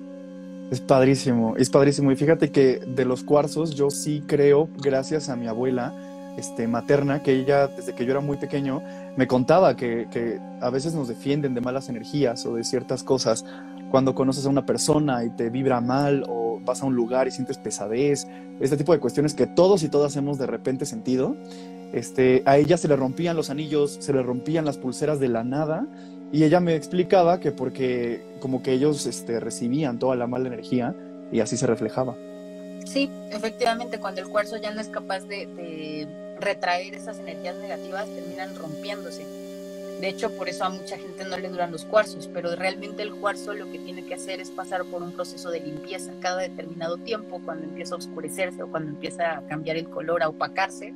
Es 0.72 0.82
padrísimo, 0.82 1.56
es 1.58 1.70
padrísimo. 1.70 2.12
Y 2.12 2.16
fíjate 2.16 2.50
que 2.50 2.80
de 2.80 3.06
los 3.06 3.24
cuarzos 3.24 3.76
yo 3.76 3.92
sí 3.92 4.24
creo, 4.26 4.68
gracias 4.78 5.30
a 5.30 5.36
mi 5.36 5.46
abuela 5.46 5.94
este, 6.38 6.68
materna, 6.68 7.22
que 7.22 7.34
ella 7.34 7.68
desde 7.68 7.94
que 7.94 8.04
yo 8.04 8.12
era 8.12 8.22
muy 8.22 8.38
pequeño 8.38 8.82
me 9.16 9.28
contaba 9.28 9.76
que, 9.76 10.08
que 10.10 10.40
a 10.60 10.72
veces 10.72 10.96
nos 10.96 11.08
defienden 11.08 11.54
de 11.54 11.62
malas 11.62 11.88
energías 11.88 12.48
o 12.48 12.56
de 12.56 12.64
ciertas 12.64 13.04
cosas 13.04 13.46
cuando 13.92 14.16
conoces 14.16 14.46
a 14.46 14.50
una 14.50 14.66
persona 14.66 15.24
y 15.24 15.30
te 15.30 15.50
vibra 15.50 15.82
mal 15.82 16.24
o 16.28 16.41
vas 16.64 16.82
a 16.82 16.86
un 16.86 16.96
lugar 16.96 17.28
y 17.28 17.32
sientes 17.32 17.58
pesadez, 17.58 18.28
este 18.60 18.78
tipo 18.78 18.94
de 18.94 19.00
cuestiones 19.00 19.34
que 19.34 19.48
todos 19.48 19.84
y 19.84 19.90
todas 19.90 20.16
hemos 20.16 20.38
de 20.38 20.48
repente 20.48 20.86
sentido. 20.86 21.36
Este, 21.94 22.42
a 22.46 22.58
ella 22.58 22.78
se 22.78 22.88
le 22.88 22.96
rompían 22.96 23.36
los 23.36 23.50
anillos, 23.50 23.98
se 24.00 24.14
le 24.14 24.24
rompían 24.24 24.64
las 24.66 24.78
pulseras 24.78 25.20
de 25.20 25.28
la 25.28 25.44
nada 25.44 25.88
y 26.32 26.44
ella 26.44 26.60
me 26.60 26.76
explicaba 26.76 27.40
que 27.40 27.52
porque 27.52 28.24
como 28.40 28.64
que 28.64 28.72
ellos 28.72 29.06
este, 29.06 29.40
recibían 29.40 30.00
toda 30.00 30.16
la 30.16 30.28
mala 30.28 30.48
energía 30.48 30.96
y 31.32 31.42
así 31.42 31.58
se 31.58 31.68
reflejaba. 31.68 32.16
Sí, 32.86 33.10
efectivamente, 33.32 34.00
cuando 34.00 34.22
el 34.22 34.30
cuarzo 34.30 34.58
ya 34.58 34.74
no 34.74 34.82
es 34.82 34.88
capaz 34.88 35.22
de, 35.22 35.46
de 35.46 36.08
retraer 36.40 36.94
esas 36.96 37.20
energías 37.20 37.56
negativas, 37.58 38.08
terminan 38.08 38.56
rompiéndose. 38.56 39.51
De 40.02 40.10
hecho, 40.10 40.36
por 40.36 40.50
eso 40.50 40.66
a 40.66 40.70
mucha 40.70 40.98
gente 40.98 41.24
no 41.26 41.38
le 41.38 41.48
duran 41.48 41.72
los 41.72 41.86
cuarzos, 41.86 42.28
pero 42.34 42.56
realmente 42.56 43.04
el 43.04 43.14
cuarzo 43.14 43.54
lo 43.54 43.72
que 43.72 43.78
tiene 43.78 44.04
que 44.04 44.16
hacer 44.16 44.42
es 44.42 44.50
pasar 44.50 44.84
por 44.86 45.04
un 45.04 45.12
proceso 45.12 45.52
de 45.52 45.60
limpieza 45.60 46.12
cada 46.20 46.42
determinado 46.42 46.98
tiempo, 46.98 47.40
cuando 47.46 47.66
empieza 47.66 47.94
a 47.94 48.00
oscurecerse 48.00 48.64
o 48.64 48.68
cuando 48.68 48.90
empieza 48.90 49.38
a 49.38 49.42
cambiar 49.44 49.78
el 49.78 49.88
color, 49.88 50.24
a 50.24 50.30
opacarse, 50.30 50.96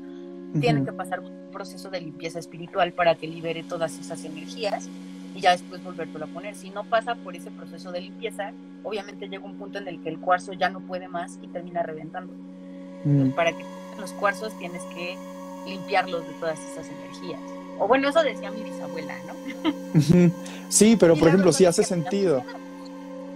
tiene 0.59 0.83
que 0.83 0.91
pasar 0.91 1.19
un 1.19 1.51
proceso 1.51 1.91
de 1.91 2.01
limpieza 2.01 2.39
espiritual 2.39 2.93
para 2.93 3.13
que 3.13 3.27
libere 3.27 3.61
todas 3.61 3.99
esas 3.99 4.25
energías 4.25 4.89
y 5.35 5.39
ya 5.41 5.51
después 5.51 5.83
volverlo 5.83 6.25
a 6.25 6.27
poner. 6.27 6.55
Si 6.55 6.71
no 6.71 6.83
pasa 6.85 7.13
por 7.13 7.35
ese 7.35 7.51
proceso 7.51 7.91
de 7.91 8.01
limpieza, 8.01 8.53
obviamente 8.83 9.27
llega 9.27 9.45
un 9.45 9.57
punto 9.57 9.77
en 9.77 9.87
el 9.87 10.01
que 10.01 10.09
el 10.09 10.19
cuarzo 10.19 10.53
ya 10.53 10.69
no 10.69 10.79
puede 10.79 11.07
más 11.07 11.37
y 11.43 11.47
termina 11.47 11.83
reventando. 11.83 12.33
Mm. 13.03 13.33
para 13.35 13.51
que 13.51 13.63
los 13.99 14.11
cuarzos 14.13 14.57
tienes 14.57 14.81
que 14.95 15.15
limpiarlos 15.67 16.25
de 16.25 16.33
todas 16.33 16.59
esas 16.59 16.87
energías. 16.89 17.39
O 17.79 17.87
bueno, 17.87 18.09
eso 18.09 18.23
decía 18.23 18.51
mi 18.51 18.63
bisabuela, 18.63 19.15
¿no? 19.27 20.31
sí, 20.69 20.95
pero 20.99 21.15
por 21.15 21.27
ejemplo, 21.27 21.51
sí 21.51 21.65
hace 21.65 21.83
sentido. 21.83 22.43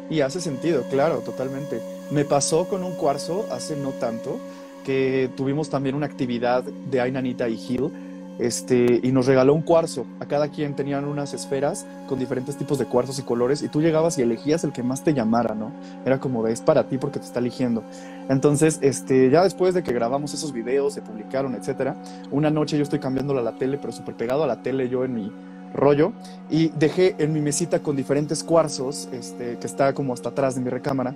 Y 0.09 0.21
hace 0.21 0.41
sentido, 0.41 0.83
claro, 0.89 1.19
totalmente. 1.19 1.81
Me 2.09 2.25
pasó 2.25 2.67
con 2.67 2.83
un 2.83 2.95
cuarzo 2.95 3.47
hace 3.51 3.75
no 3.75 3.91
tanto 3.91 4.39
que 4.83 5.29
tuvimos 5.37 5.69
también 5.69 5.93
una 5.95 6.07
actividad 6.07 6.63
de 6.63 7.01
Ainanita 7.01 7.47
y 7.47 7.57
Gil 7.57 7.91
este, 8.39 8.99
y 9.03 9.11
nos 9.11 9.27
regaló 9.27 9.53
un 9.53 9.61
cuarzo. 9.61 10.05
A 10.19 10.25
cada 10.25 10.47
quien 10.47 10.75
tenían 10.75 11.05
unas 11.05 11.33
esferas 11.33 11.85
con 12.07 12.17
diferentes 12.17 12.57
tipos 12.57 12.79
de 12.79 12.85
cuarzos 12.85 13.19
y 13.19 13.23
colores 13.23 13.61
y 13.61 13.67
tú 13.67 13.81
llegabas 13.81 14.17
y 14.17 14.21
elegías 14.21 14.63
el 14.63 14.71
que 14.71 14.81
más 14.81 15.03
te 15.03 15.13
llamara, 15.13 15.53
¿no? 15.53 15.71
Era 16.05 16.19
como 16.19 16.43
de 16.43 16.53
es 16.53 16.61
para 16.61 16.87
ti 16.87 16.97
porque 16.97 17.19
te 17.19 17.25
está 17.25 17.39
eligiendo. 17.39 17.83
Entonces, 18.29 18.79
este, 18.81 19.29
ya 19.29 19.43
después 19.43 19.73
de 19.73 19.83
que 19.83 19.93
grabamos 19.93 20.33
esos 20.33 20.53
videos, 20.53 20.93
se 20.93 21.01
publicaron, 21.01 21.53
etcétera, 21.55 21.95
una 22.31 22.49
noche 22.49 22.77
yo 22.77 22.83
estoy 22.83 22.99
cambiándola 22.99 23.41
a 23.41 23.43
la 23.43 23.53
tele, 23.53 23.77
pero 23.77 23.91
súper 23.91 24.15
pegado 24.15 24.43
a 24.43 24.47
la 24.47 24.61
tele 24.61 24.89
yo 24.89 25.03
en 25.03 25.13
mi 25.13 25.31
rollo 25.73 26.13
y 26.49 26.69
dejé 26.69 27.15
en 27.19 27.33
mi 27.33 27.41
mesita 27.41 27.79
con 27.79 27.95
diferentes 27.95 28.43
cuarzos, 28.43 29.09
este, 29.11 29.57
que 29.57 29.67
está 29.67 29.93
como 29.93 30.13
hasta 30.13 30.29
atrás 30.29 30.55
de 30.55 30.61
mi 30.61 30.69
recámara. 30.69 31.15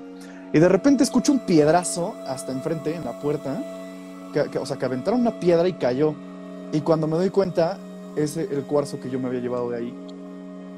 Y 0.54 0.60
de 0.60 0.70
repente 0.70 1.04
escucho 1.04 1.32
un 1.32 1.40
piedrazo 1.40 2.16
hasta 2.28 2.52
enfrente, 2.52 2.96
en 2.96 3.06
la 3.06 3.20
puerta, 3.20 3.64
que, 4.52 4.60
o 4.60 4.66
sea, 4.66 4.78
que 4.78 4.86
aventaron 4.86 5.22
una 5.22 5.40
piedra 5.40 5.68
y 5.68 5.74
cayó. 5.74 6.16
Y 6.74 6.82
cuando 6.82 7.08
me 7.08 7.18
doy 7.18 7.30
cuenta, 7.30 7.78
ese 8.16 8.50
el 8.52 8.64
cuarzo 8.64 9.00
que 9.00 9.10
yo 9.10 9.20
me 9.20 9.28
había 9.28 9.40
llevado 9.40 9.70
de 9.70 9.78
ahí. 9.78 9.94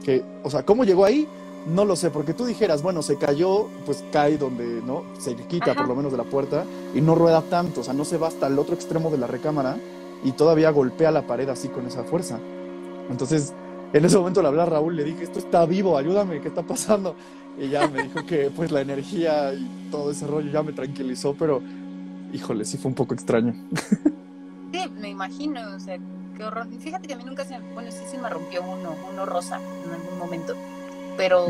Que, 0.04 0.24
o 0.43 0.50
sea, 0.50 0.64
¿cómo 0.64 0.84
llegó 0.84 1.06
ahí? 1.06 1.26
No 1.74 1.86
lo 1.86 1.96
sé, 1.96 2.12
porque 2.12 2.34
tú 2.34 2.46
dijeras, 2.46 2.84
bueno, 2.84 3.02
se 3.02 3.18
cayó, 3.18 3.70
pues 3.86 4.04
cae 4.12 4.38
donde, 4.38 4.82
¿no? 4.86 5.04
Se 5.18 5.36
quita 5.36 5.72
Ajá. 5.72 5.80
por 5.80 5.88
lo 5.88 5.96
menos 5.96 6.12
de 6.12 6.18
la 6.18 6.26
puerta 6.26 6.66
y 6.93 7.02
no 7.02 7.16
rueda 7.16 7.41
tanto, 7.41 7.82
o 7.82 7.84
sea, 7.84 7.93
no 7.93 8.06
se 8.06 8.18
va 8.18 8.28
hasta 8.28 8.48
el 8.48 8.60
otro 8.60 8.76
extremo 8.76 9.10
de 9.10 9.18
la 9.18 9.26
recámara 9.26 9.78
y 10.24 10.34
todavía 10.34 10.70
golpea 10.70 11.12
la 11.12 11.26
pared 11.26 11.48
así 11.50 11.70
con 11.70 11.88
esa 11.88 12.04
fuerza. 12.04 12.39
Entonces, 13.10 13.54
en 13.93 14.04
ese 14.04 14.18
momento 14.18 14.41
le 14.41 14.50
hablé 14.50 14.62
a 14.62 14.66
Raúl, 14.66 14.96
le 14.96 15.06
dije, 15.06 15.24
esto 15.24 15.39
está 15.39 15.66
vivo, 15.66 15.98
ayúdame, 15.98 16.41
¿qué 16.41 16.50
está 16.50 16.62
pasando? 16.62 17.16
Y 17.58 17.70
ya 17.70 17.88
me 17.88 18.04
dijo 18.04 18.26
que 18.26 18.52
pues 18.54 18.70
la 18.70 18.82
energía 18.82 19.54
y 19.54 19.89
todo 19.89 20.12
ese 20.12 20.28
rollo 20.28 20.52
ya 20.52 20.62
me 20.62 20.74
tranquilizó, 20.74 21.34
pero 21.34 21.62
híjole, 22.34 22.66
sí 22.66 22.78
fue 22.78 22.89
un 22.89 22.96
poco 22.96 23.14
extraño. 23.14 23.56
Sí, 24.76 24.91
me 24.99 25.09
imagino, 25.09 25.61
o 25.76 25.80
sea, 25.80 25.97
qué 26.36 26.43
horror. 26.43 26.67
Fíjate 26.80 27.07
que 27.07 27.13
a 27.13 27.17
mí 27.17 27.23
nunca 27.23 27.45
se, 27.45 27.57
bueno, 27.73 27.91
sí 27.91 28.03
se 28.09 28.17
me 28.17 28.30
rompió 28.30 28.61
uno, 28.61 28.93
uno 29.09 29.26
rosa 29.26 29.59
en 29.86 29.93
algún 29.93 30.19
momento, 30.19 30.53
pero, 31.15 31.47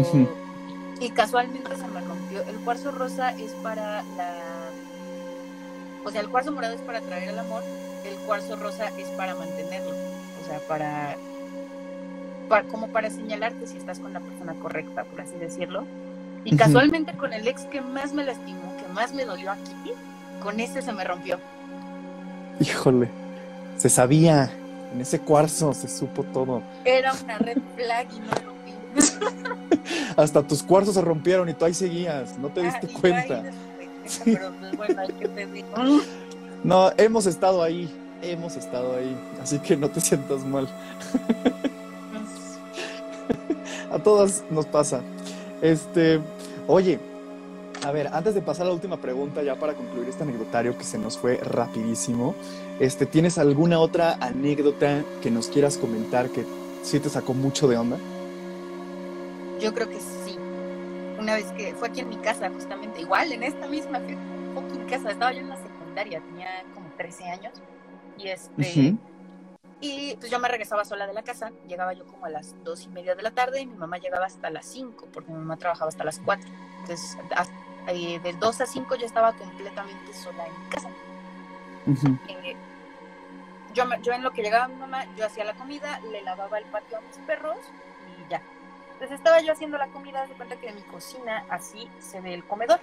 y 0.99 1.09
casualmente 1.09 1.75
se 1.75 1.87
me 1.87 2.01
rompió. 2.01 2.43
El 2.43 2.57
cuarzo 2.57 2.91
rosa 2.91 3.31
es 3.31 3.51
para 3.63 4.03
la, 4.15 4.31
o 6.03 6.11
sea, 6.11 6.21
el 6.21 6.29
cuarzo 6.29 6.51
morado 6.51 6.75
es 6.75 6.81
para 6.81 6.99
atraer 6.99 7.29
el 7.29 7.39
amor, 7.39 7.63
el 8.05 8.15
cuarzo 8.27 8.57
rosa 8.57 8.89
es 8.97 9.07
para 9.09 9.33
mantenerlo, 9.33 9.91
o 9.91 10.47
sea, 10.47 10.59
para, 10.67 11.15
para 12.47 12.67
como 12.67 12.89
para 12.89 13.09
señalarte 13.09 13.65
si 13.65 13.77
estás 13.77 13.99
con 13.99 14.13
la 14.13 14.19
persona 14.19 14.53
correcta, 14.53 15.03
por 15.03 15.21
así 15.21 15.35
decirlo. 15.37 15.85
Y 16.43 16.55
casualmente 16.57 17.13
con 17.13 17.33
el 17.33 17.47
ex 17.47 17.63
que 17.63 17.81
más 17.81 18.13
me 18.13 18.23
lastimó, 18.23 18.77
que 18.77 18.87
más 18.93 19.15
me 19.15 19.25
dolió 19.25 19.49
aquí, 19.49 19.93
con 20.43 20.59
ese 20.59 20.83
se 20.83 20.93
me 20.93 21.03
rompió. 21.03 21.39
Híjole, 22.59 23.09
se 23.77 23.89
sabía, 23.89 24.51
en 24.93 25.01
ese 25.01 25.19
cuarzo 25.19 25.73
se 25.73 25.87
supo 25.87 26.23
todo. 26.23 26.61
Era 26.85 27.13
una 27.23 27.37
red 27.37 27.57
flag 27.75 28.07
y 28.15 28.19
no 28.19 28.31
lo 28.45 28.53
vi. 28.63 28.73
Hasta 30.17 30.41
tus 30.43 30.63
cuarzos 30.63 30.95
se 30.95 31.01
rompieron 31.01 31.49
y 31.49 31.53
tú 31.53 31.65
ahí 31.65 31.73
seguías, 31.73 32.37
no 32.39 32.49
te 32.49 32.61
Ah, 32.61 32.63
diste 32.63 32.87
cuenta. 32.87 33.41
después, 33.41 34.21
Pero 34.23 34.51
pues 34.59 34.77
bueno, 34.77 35.01
hay 35.01 35.11
que 35.13 35.27
pedir. 35.27 35.65
No, 36.63 36.91
hemos 36.97 37.25
estado 37.25 37.61
ahí, 37.61 37.93
hemos 38.21 38.55
estado 38.55 38.95
ahí, 38.95 39.15
así 39.41 39.59
que 39.59 39.75
no 39.75 39.89
te 39.89 39.99
sientas 40.01 40.43
mal. 40.45 40.67
A 43.91 43.99
todas 43.99 44.43
nos 44.49 44.65
pasa. 44.65 45.01
Este, 45.61 46.19
oye, 46.67 46.99
a 47.85 47.91
ver, 47.91 48.07
antes 48.11 48.33
de 48.33 48.41
pasar 48.41 48.65
a 48.65 48.69
la 48.69 48.73
última 48.73 48.97
pregunta, 48.97 49.43
ya 49.43 49.55
para 49.57 49.75
concluir 49.75 50.09
este 50.09 50.23
anecdotario 50.23 50.75
que 50.75 50.83
se 50.83 50.97
nos 50.97 51.17
fue 51.19 51.37
rapidísimo, 51.37 52.33
este, 52.79 53.05
¿tienes 53.05 53.37
alguna 53.37 53.79
otra 53.79 54.13
anécdota 54.19 55.03
que 55.21 55.29
nos 55.29 55.47
quieras 55.49 55.77
comentar 55.77 56.29
que 56.29 56.45
sí 56.83 56.99
te 56.99 57.09
sacó 57.09 57.35
mucho 57.35 57.67
de 57.67 57.77
onda? 57.77 57.97
Yo 59.59 59.73
creo 59.73 59.87
que 59.87 59.99
sí. 59.99 60.35
Una 61.19 61.35
vez 61.35 61.45
que 61.51 61.75
fue 61.75 61.89
aquí 61.89 61.99
en 61.99 62.09
mi 62.09 62.17
casa, 62.17 62.49
justamente, 62.49 63.01
igual 63.01 63.31
en 63.31 63.43
esta 63.43 63.67
misma 63.67 63.99
fucking 64.55 64.85
casa, 64.87 65.11
estaba 65.11 65.31
yo 65.31 65.39
en 65.41 65.49
la 65.49 65.57
secundaria, 65.57 66.21
tenía 66.21 66.47
como 66.73 66.89
13 66.97 67.25
años. 67.25 67.53
Y 68.17 68.27
este. 68.29 68.95
Y 69.81 70.15
pues 70.15 70.31
yo 70.31 70.39
me 70.39 70.47
regresaba 70.47 70.85
sola 70.85 71.05
de 71.05 71.13
la 71.13 71.21
casa, 71.21 71.51
llegaba 71.67 71.93
yo 71.93 72.05
como 72.05 72.25
a 72.25 72.29
las 72.29 72.55
dos 72.63 72.85
y 72.85 72.87
media 72.89 73.13
de 73.13 73.21
la 73.21 73.31
tarde 73.31 73.61
y 73.61 73.67
mi 73.67 73.75
mamá 73.75 73.97
llegaba 73.99 74.25
hasta 74.25 74.49
las 74.49 74.65
5, 74.65 75.07
porque 75.13 75.31
mi 75.31 75.37
mamá 75.37 75.57
trabajaba 75.57 75.89
hasta 75.89 76.03
las 76.03 76.19
4. 76.19 76.49
Entonces, 76.81 77.17
a- 77.35 77.45
eh, 77.87 78.19
de 78.19 78.33
2 78.33 78.61
a 78.61 78.65
5 78.65 78.95
yo 78.95 79.05
estaba 79.05 79.33
completamente 79.33 80.13
sola 80.13 80.45
en 80.45 80.69
casa. 80.69 80.89
Eh, 82.27 82.55
yo, 83.73 83.83
yo 84.01 84.13
en 84.13 84.23
lo 84.23 84.31
que 84.31 84.41
llegaba 84.41 84.67
mi 84.67 84.75
mamá, 84.75 85.05
yo 85.15 85.25
hacía 85.25 85.43
la 85.43 85.53
comida, 85.53 85.99
le 86.11 86.21
lavaba 86.21 86.57
el 86.57 86.65
patio 86.65 86.97
a 86.97 87.01
mis 87.01 87.17
perros 87.27 87.57
y 88.07 88.29
ya. 88.29 88.41
Entonces 88.93 89.17
estaba 89.17 89.41
yo 89.41 89.51
haciendo 89.51 89.77
la 89.77 89.87
comida, 89.87 90.25
de 90.25 90.33
cuenta 90.33 90.55
que 90.55 90.67
de 90.67 90.73
mi 90.73 90.81
cocina 90.83 91.43
así 91.49 91.89
se 91.99 92.21
ve 92.21 92.33
el 92.33 92.45
comedor. 92.45 92.79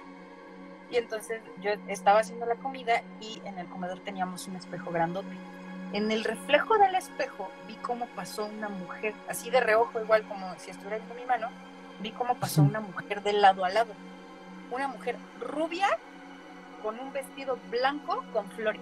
Y 0.91 0.97
entonces 0.97 1.41
yo 1.59 1.71
estaba 1.87 2.19
haciendo 2.19 2.45
la 2.45 2.55
comida 2.55 3.01
y 3.19 3.41
en 3.45 3.57
el 3.57 3.67
comedor 3.67 3.99
teníamos 4.01 4.47
un 4.47 4.55
espejo 4.55 4.91
grandote. 4.91 5.35
En 5.91 6.11
el 6.11 6.23
reflejo 6.23 6.77
del 6.77 6.95
espejo 6.95 7.49
vi 7.67 7.75
cómo 7.75 8.05
pasó 8.07 8.45
una 8.45 8.69
mujer, 8.69 9.13
así 9.27 9.49
de 9.49 9.59
reojo, 9.59 9.99
igual 9.99 10.23
como 10.27 10.53
si 10.57 10.71
estuviera 10.71 11.03
con 11.05 11.17
mi 11.17 11.25
mano, 11.25 11.49
vi 11.99 12.11
cómo 12.11 12.35
pasó 12.35 12.61
una 12.61 12.79
mujer 12.79 13.23
de 13.23 13.33
lado 13.33 13.65
a 13.65 13.69
lado. 13.69 13.93
Una 14.73 14.87
mujer 14.87 15.15
rubia 15.39 15.87
con 16.81 16.99
un 16.99 17.13
vestido 17.13 17.59
blanco 17.69 18.23
con 18.33 18.49
flores. 18.51 18.81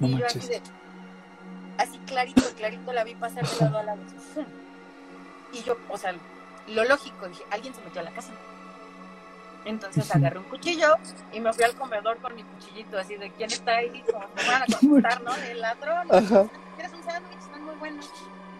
No 0.00 0.08
y 0.08 0.18
yo 0.18 0.26
así 0.26 0.40
de, 0.40 0.60
así 1.78 1.98
clarito, 2.00 2.42
clarito 2.56 2.92
la 2.92 3.04
vi 3.04 3.14
pasar 3.14 3.46
de 3.46 3.60
lado 3.60 3.78
a 3.78 3.82
lado. 3.84 4.02
Y 5.52 5.62
yo, 5.62 5.76
o 5.88 5.96
sea, 5.96 6.12
lo 6.66 6.84
lógico, 6.84 7.28
dije, 7.28 7.44
alguien 7.52 7.72
se 7.72 7.82
metió 7.82 8.00
a 8.00 8.04
la 8.04 8.10
casa. 8.10 8.32
Entonces 9.64 10.12
agarré 10.12 10.40
un 10.40 10.44
cuchillo 10.46 10.96
y 11.32 11.38
me 11.38 11.52
fui 11.52 11.62
al 11.62 11.76
comedor 11.76 12.18
con 12.18 12.34
mi 12.34 12.42
cuchillito, 12.42 12.98
así 12.98 13.14
de 13.14 13.30
quién 13.30 13.50
está 13.52 13.76
ahí, 13.76 14.02
como 14.10 14.26
me 14.34 14.44
van 14.44 14.62
a 14.62 14.66
contar, 14.80 15.22
¿no? 15.22 15.34
El 15.36 15.60
ladrón. 15.60 16.08
Ajá. 16.10 16.48
¿Quieres 16.74 16.92
un 16.92 17.04
sándwich? 17.04 17.38
Están 17.38 17.64
muy 17.64 17.74
buenos. 17.76 18.10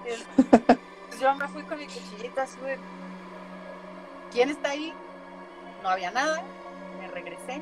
Pues 1.08 1.20
yo 1.20 1.32
me 1.36 1.46
fui 1.46 1.62
con 1.62 1.78
mi 1.78 1.86
cuchillito 1.86 2.40
así 2.40 2.58
de, 2.60 2.76
¿quién 4.32 4.50
está 4.50 4.70
ahí? 4.70 4.92
No 5.84 5.90
había 5.90 6.10
nada. 6.10 6.42
Me 6.98 7.06
regresé. 7.08 7.60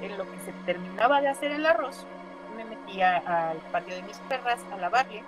En 0.00 0.16
lo 0.16 0.24
que 0.30 0.38
se 0.40 0.52
terminaba 0.64 1.20
de 1.20 1.28
hacer 1.28 1.50
el 1.52 1.66
arroz, 1.66 2.06
me 2.56 2.64
metí 2.64 3.02
a- 3.02 3.50
al 3.50 3.58
patio 3.72 3.94
de 3.94 4.02
mis 4.02 4.16
perras 4.20 4.58
a 4.72 4.76
lavarle. 4.78 5.22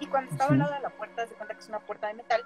Y 0.00 0.06
cuando 0.08 0.32
estaba 0.32 0.50
al 0.50 0.56
Ujú. 0.56 0.64
lado 0.64 0.74
de 0.74 0.80
la 0.80 0.90
puerta, 0.90 1.26
se 1.26 1.34
cuenta 1.34 1.54
que 1.54 1.60
es 1.60 1.68
una 1.68 1.78
puerta 1.80 2.08
de 2.08 2.14
metal 2.14 2.42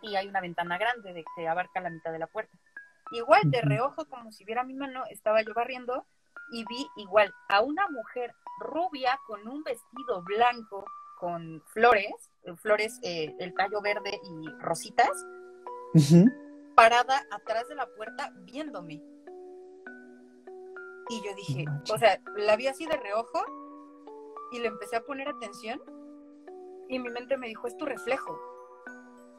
y 0.00 0.14
hay 0.14 0.28
una 0.28 0.40
ventana 0.40 0.78
grande 0.78 1.12
de 1.12 1.24
que 1.34 1.48
abarca 1.48 1.80
la 1.80 1.90
mitad 1.90 2.12
de 2.12 2.18
la 2.20 2.26
puerta. 2.28 2.56
Igual, 3.10 3.50
de 3.50 3.62
reojo, 3.62 4.04
como 4.04 4.30
si 4.30 4.44
viera 4.44 4.62
mi 4.62 4.74
mano, 4.74 5.02
estaba 5.10 5.42
yo 5.42 5.54
barriendo 5.54 6.04
y 6.52 6.64
vi 6.66 6.86
igual 6.98 7.32
a 7.48 7.62
una 7.62 7.88
mujer 7.88 8.32
rubia 8.60 9.18
con 9.26 9.48
un 9.48 9.64
vestido 9.64 10.22
blanco 10.22 10.84
con 11.18 11.60
flores, 11.72 12.12
flores, 12.62 13.00
eh, 13.02 13.34
el 13.40 13.52
tallo 13.54 13.80
verde 13.80 14.20
y 14.22 14.48
rositas, 14.60 15.10
Ujú. 15.94 16.30
Parada 16.78 17.26
atrás 17.32 17.66
de 17.66 17.74
la 17.74 17.88
puerta 17.96 18.32
viéndome. 18.42 19.02
Y 21.08 21.22
yo 21.24 21.34
dije, 21.34 21.64
No 21.64 21.94
o 21.94 21.98
sea, 21.98 22.20
la 22.36 22.54
vi 22.54 22.68
así 22.68 22.86
de 22.86 22.96
reojo 22.96 23.44
y 24.52 24.60
le 24.60 24.68
empecé 24.68 24.94
a 24.94 25.02
poner 25.02 25.28
atención 25.28 25.82
y 26.88 27.00
mi 27.00 27.10
mente 27.10 27.36
me 27.36 27.48
dijo, 27.48 27.66
es 27.66 27.76
tu 27.76 27.84
reflejo. 27.84 28.38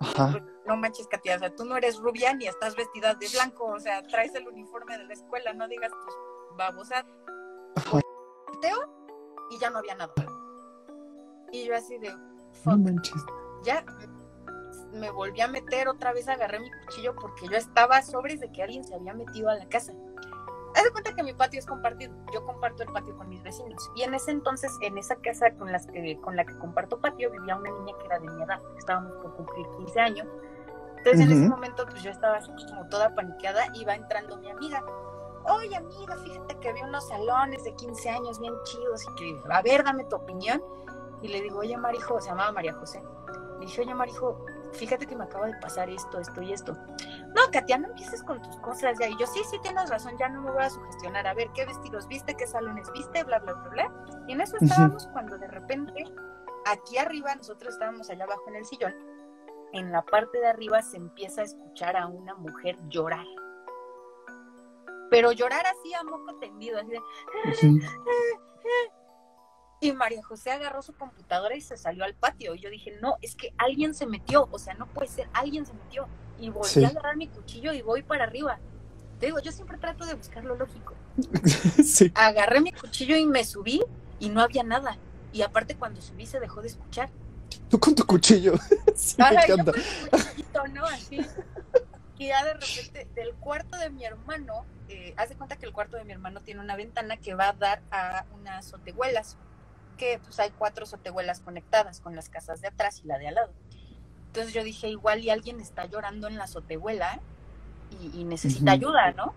Ajá. 0.01 0.31
Pues, 0.31 0.43
no 0.65 0.75
manches, 0.75 1.07
Katia, 1.07 1.37
o 1.37 1.39
sea, 1.39 1.55
tú 1.55 1.63
no 1.63 1.77
eres 1.77 1.97
rubia 1.99 2.33
ni 2.33 2.45
estás 2.45 2.75
vestida 2.75 3.15
de 3.15 3.27
blanco, 3.33 3.67
o 3.67 3.79
sea, 3.79 4.03
traes 4.03 4.35
el 4.35 4.45
uniforme 4.45 4.97
de 4.97 5.05
la 5.05 5.13
escuela, 5.13 5.53
no 5.53 5.65
digas 5.69 5.91
tus 5.91 6.57
babosas. 6.57 7.05
Volteo 7.89 8.77
y 9.49 9.57
ya 9.59 9.69
no 9.69 9.79
había 9.79 9.95
nada. 9.95 10.13
Y 11.53 11.65
yo 11.65 11.75
así 11.75 11.97
de, 11.99 12.13
No 12.13 12.53
fuck, 12.63 12.77
manches. 12.79 13.23
ya 13.63 13.85
me 14.93 15.11
volví 15.11 15.41
a 15.41 15.47
meter 15.47 15.87
otra 15.87 16.13
vez, 16.13 16.27
agarré 16.27 16.59
mi 16.59 16.71
cuchillo 16.71 17.15
porque 17.15 17.47
yo 17.47 17.57
estaba 17.57 18.01
sobres 18.01 18.39
de 18.39 18.51
que 18.51 18.63
alguien 18.63 18.83
se 18.83 18.95
había 18.95 19.13
metido 19.13 19.49
a 19.49 19.55
la 19.55 19.67
casa. 19.67 19.93
Haz 20.75 20.83
de 20.83 20.91
cuenta 20.91 21.15
que 21.15 21.23
mi 21.23 21.33
patio 21.33 21.59
es 21.59 21.65
compartido. 21.65 22.13
Yo 22.33 22.45
comparto 22.45 22.83
el 22.83 22.89
patio 22.89 23.17
con 23.17 23.27
mis 23.27 23.41
vecinos. 23.41 23.89
Y 23.95 24.03
en 24.03 24.13
ese 24.13 24.31
entonces, 24.31 24.71
en 24.81 24.97
esa 24.97 25.15
casa 25.15 25.51
con, 25.55 25.71
las 25.71 25.87
que, 25.87 26.19
con 26.21 26.35
la 26.35 26.45
que 26.45 26.55
comparto 26.59 26.99
patio, 26.99 27.31
vivía 27.31 27.55
una 27.55 27.71
niña 27.71 27.93
que 27.99 28.05
era 28.05 28.19
de 28.19 28.29
mi 28.29 28.43
edad. 28.43 28.59
Estábamos 28.77 29.13
por 29.13 29.35
cumplir 29.35 29.65
15 29.77 29.99
años. 29.99 30.27
Entonces, 30.97 31.21
en 31.21 31.31
ese 31.31 31.49
momento, 31.49 31.85
pues 31.89 32.03
yo 32.03 32.11
estaba 32.11 32.37
así 32.37 32.51
como 32.67 32.87
toda 32.89 33.15
paniqueada. 33.15 33.67
Iba 33.73 33.95
entrando 33.95 34.37
mi 34.37 34.51
amiga. 34.51 34.83
Oye, 35.45 35.75
amiga, 35.75 36.15
fíjate 36.17 36.59
que 36.59 36.73
vi 36.73 36.81
unos 36.81 37.07
salones 37.07 37.63
de 37.63 37.73
15 37.73 38.09
años 38.09 38.39
bien 38.39 38.53
chidos 38.65 39.03
y 39.03 39.15
que, 39.15 39.41
a 39.49 39.61
ver, 39.63 39.83
dame 39.83 40.03
tu 40.05 40.17
opinión. 40.17 40.61
Y 41.21 41.29
le 41.29 41.41
digo, 41.41 41.59
oye, 41.59 41.75
Marijo, 41.77 42.21
se 42.21 42.29
llamaba 42.29 42.51
María 42.51 42.73
José. 42.73 43.01
Le 43.59 43.65
dije, 43.65 43.81
oye, 43.81 43.93
Marijo, 43.95 44.45
fíjate 44.73 45.05
que 45.05 45.15
me 45.15 45.23
acaba 45.23 45.47
de 45.47 45.55
pasar 45.55 45.89
esto, 45.89 46.19
esto 46.19 46.41
y 46.41 46.53
esto. 46.53 46.73
No, 47.35 47.41
Katia, 47.51 47.77
no 47.77 47.87
empieces 47.87 48.23
con 48.23 48.41
tus 48.41 48.57
cosas 48.57 48.97
ya. 48.99 49.07
Y 49.07 49.17
yo, 49.17 49.27
sí, 49.27 49.41
sí, 49.49 49.57
tienes 49.61 49.89
razón, 49.89 50.17
ya 50.17 50.29
no 50.29 50.41
me 50.41 50.51
voy 50.51 50.63
a 50.63 50.69
sugestionar. 50.69 51.27
A 51.27 51.33
ver, 51.33 51.49
¿qué 51.53 51.65
vestidos 51.65 52.07
viste? 52.07 52.35
¿Qué 52.35 52.47
salones 52.47 52.91
viste? 52.91 53.23
Bla, 53.23 53.39
bla, 53.39 53.53
bla, 53.53 53.69
bla. 53.69 53.91
Y 54.27 54.33
en 54.33 54.41
eso 54.41 54.57
estábamos 54.59 55.07
cuando 55.07 55.37
de 55.37 55.47
repente, 55.47 56.05
aquí 56.65 56.97
arriba, 56.97 57.35
nosotros 57.35 57.73
estábamos 57.73 58.09
allá 58.09 58.23
abajo 58.23 58.43
en 58.47 58.55
el 58.55 58.65
sillón, 58.65 58.95
en 59.73 59.91
la 59.91 60.01
parte 60.01 60.39
de 60.39 60.47
arriba 60.47 60.81
se 60.81 60.97
empieza 60.97 61.41
a 61.41 61.45
escuchar 61.45 61.95
a 61.95 62.07
una 62.07 62.35
mujer 62.35 62.77
llorar. 62.87 63.25
Pero 65.09 65.31
llorar 65.31 65.65
así 65.65 65.93
a 65.93 66.03
moco 66.03 66.35
tendido, 66.39 66.79
así 66.79 66.89
de, 66.89 66.97
Ujú. 66.97 67.79
Y 69.81 69.93
María 69.93 70.21
José 70.23 70.51
agarró 70.51 70.81
su 70.81 70.93
computadora 70.93 71.55
y 71.55 71.61
se 71.61 71.77
salió 71.77 72.03
al 72.03 72.13
patio. 72.13 72.53
Y 72.55 72.59
yo 72.59 72.69
dije, 72.69 72.97
no, 73.01 73.15
es 73.21 73.35
que 73.35 73.53
alguien 73.57 73.93
se 73.93 74.05
metió. 74.05 74.47
O 74.51 74.59
sea, 74.59 74.73
no 74.73 74.87
puede 74.87 75.07
ser, 75.07 75.29
alguien 75.33 75.65
se 75.65 75.73
metió. 75.73 76.07
Y 76.39 76.49
volví 76.49 76.67
Sí. 76.69 76.83
a 76.83 76.89
agarrar 76.89 77.15
mi 77.17 77.27
cuchillo 77.27 77.73
y 77.73 77.81
voy 77.81 78.03
para 78.03 78.25
arriba. 78.25 78.59
Te 79.19 79.27
digo, 79.27 79.39
yo 79.39 79.51
siempre 79.51 79.77
trato 79.77 80.05
de 80.05 80.13
buscar 80.15 80.43
lo 80.43 80.55
lógico. 80.55 80.93
Sí. 81.83 82.11
Agarré 82.15 82.61
mi 82.61 82.71
cuchillo 82.71 83.15
y 83.15 83.25
me 83.25 83.43
subí 83.43 83.81
y 84.19 84.29
no 84.29 84.41
había 84.41 84.63
nada. 84.63 84.97
Y 85.31 85.41
aparte 85.43 85.75
cuando 85.75 86.01
subí 86.01 86.25
se 86.25 86.39
dejó 86.39 86.61
de 86.61 86.69
escuchar. 86.69 87.09
Tú 87.69 87.79
con 87.79 87.95
tu 87.95 88.05
cuchillo. 88.05 88.53
sí, 88.95 89.15
me 89.17 89.29
encanta. 89.43 89.73
con 90.53 90.73
¿no? 90.73 90.85
Así. 90.85 91.19
Y 92.17 92.27
ya 92.27 92.43
de 92.43 92.53
repente, 92.53 93.07
del 93.15 93.33
cuarto 93.35 93.77
de 93.77 93.89
mi 93.89 94.03
hermano, 94.03 94.65
eh, 94.89 95.13
haz 95.15 95.29
de 95.29 95.35
cuenta 95.35 95.55
que 95.55 95.65
el 95.65 95.71
cuarto 95.71 95.95
de 95.95 96.03
mi 96.03 96.11
hermano 96.11 96.41
tiene 96.41 96.59
una 96.59 96.75
ventana 96.75 97.15
que 97.17 97.33
va 97.33 97.49
a 97.49 97.53
dar 97.53 97.81
a 97.91 98.25
unas 98.33 98.65
sotehuelas, 98.65 99.37
que 99.99 100.19
pues 100.23 100.39
hay 100.39 100.51
cuatro 100.51 100.87
sotehuelas 100.87 101.41
conectadas 101.41 102.01
con 102.01 102.15
las 102.15 102.29
casas 102.29 102.61
de 102.61 102.69
atrás 102.69 103.01
y 103.03 103.07
la 103.07 103.19
de 103.19 103.27
al 103.29 103.35
lado. 103.35 103.53
Entonces 104.27 104.53
yo 104.53 104.63
dije, 104.63 104.89
igual 104.89 105.21
y 105.23 105.29
alguien 105.31 105.59
está 105.59 105.85
llorando 105.85 106.27
en 106.27 106.37
la 106.37 106.47
sotehuela 106.47 107.23
y, 107.91 108.21
y 108.21 108.25
necesita 108.25 108.71
ayuda, 108.73 109.11
¿no? 109.13 109.35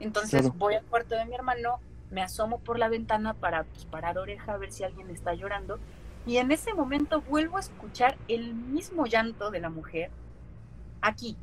Entonces 0.00 0.50
Claro. 0.50 0.54
voy 0.56 0.74
al 0.76 0.86
cuarto 0.86 1.16
de 1.16 1.26
mi 1.26 1.34
hermano, 1.34 1.82
me 2.10 2.22
asomo 2.22 2.60
por 2.60 2.78
la 2.78 2.88
ventana 2.88 3.34
para 3.34 3.64
pues, 3.64 3.86
parar 3.86 4.18
oreja 4.18 4.54
a 4.54 4.58
ver 4.58 4.72
si 4.72 4.84
alguien 4.84 5.10
está 5.10 5.34
llorando. 5.34 5.80
Y 6.26 6.38
en 6.38 6.52
ese 6.52 6.74
momento 6.74 7.22
vuelvo 7.22 7.58
a 7.58 7.60
escuchar 7.60 8.20
el 8.28 8.54
mismo 8.54 9.06
llanto 9.06 9.50
de 9.50 9.60
la 9.60 9.70
mujer 9.70 10.12
aquí, 11.02 11.38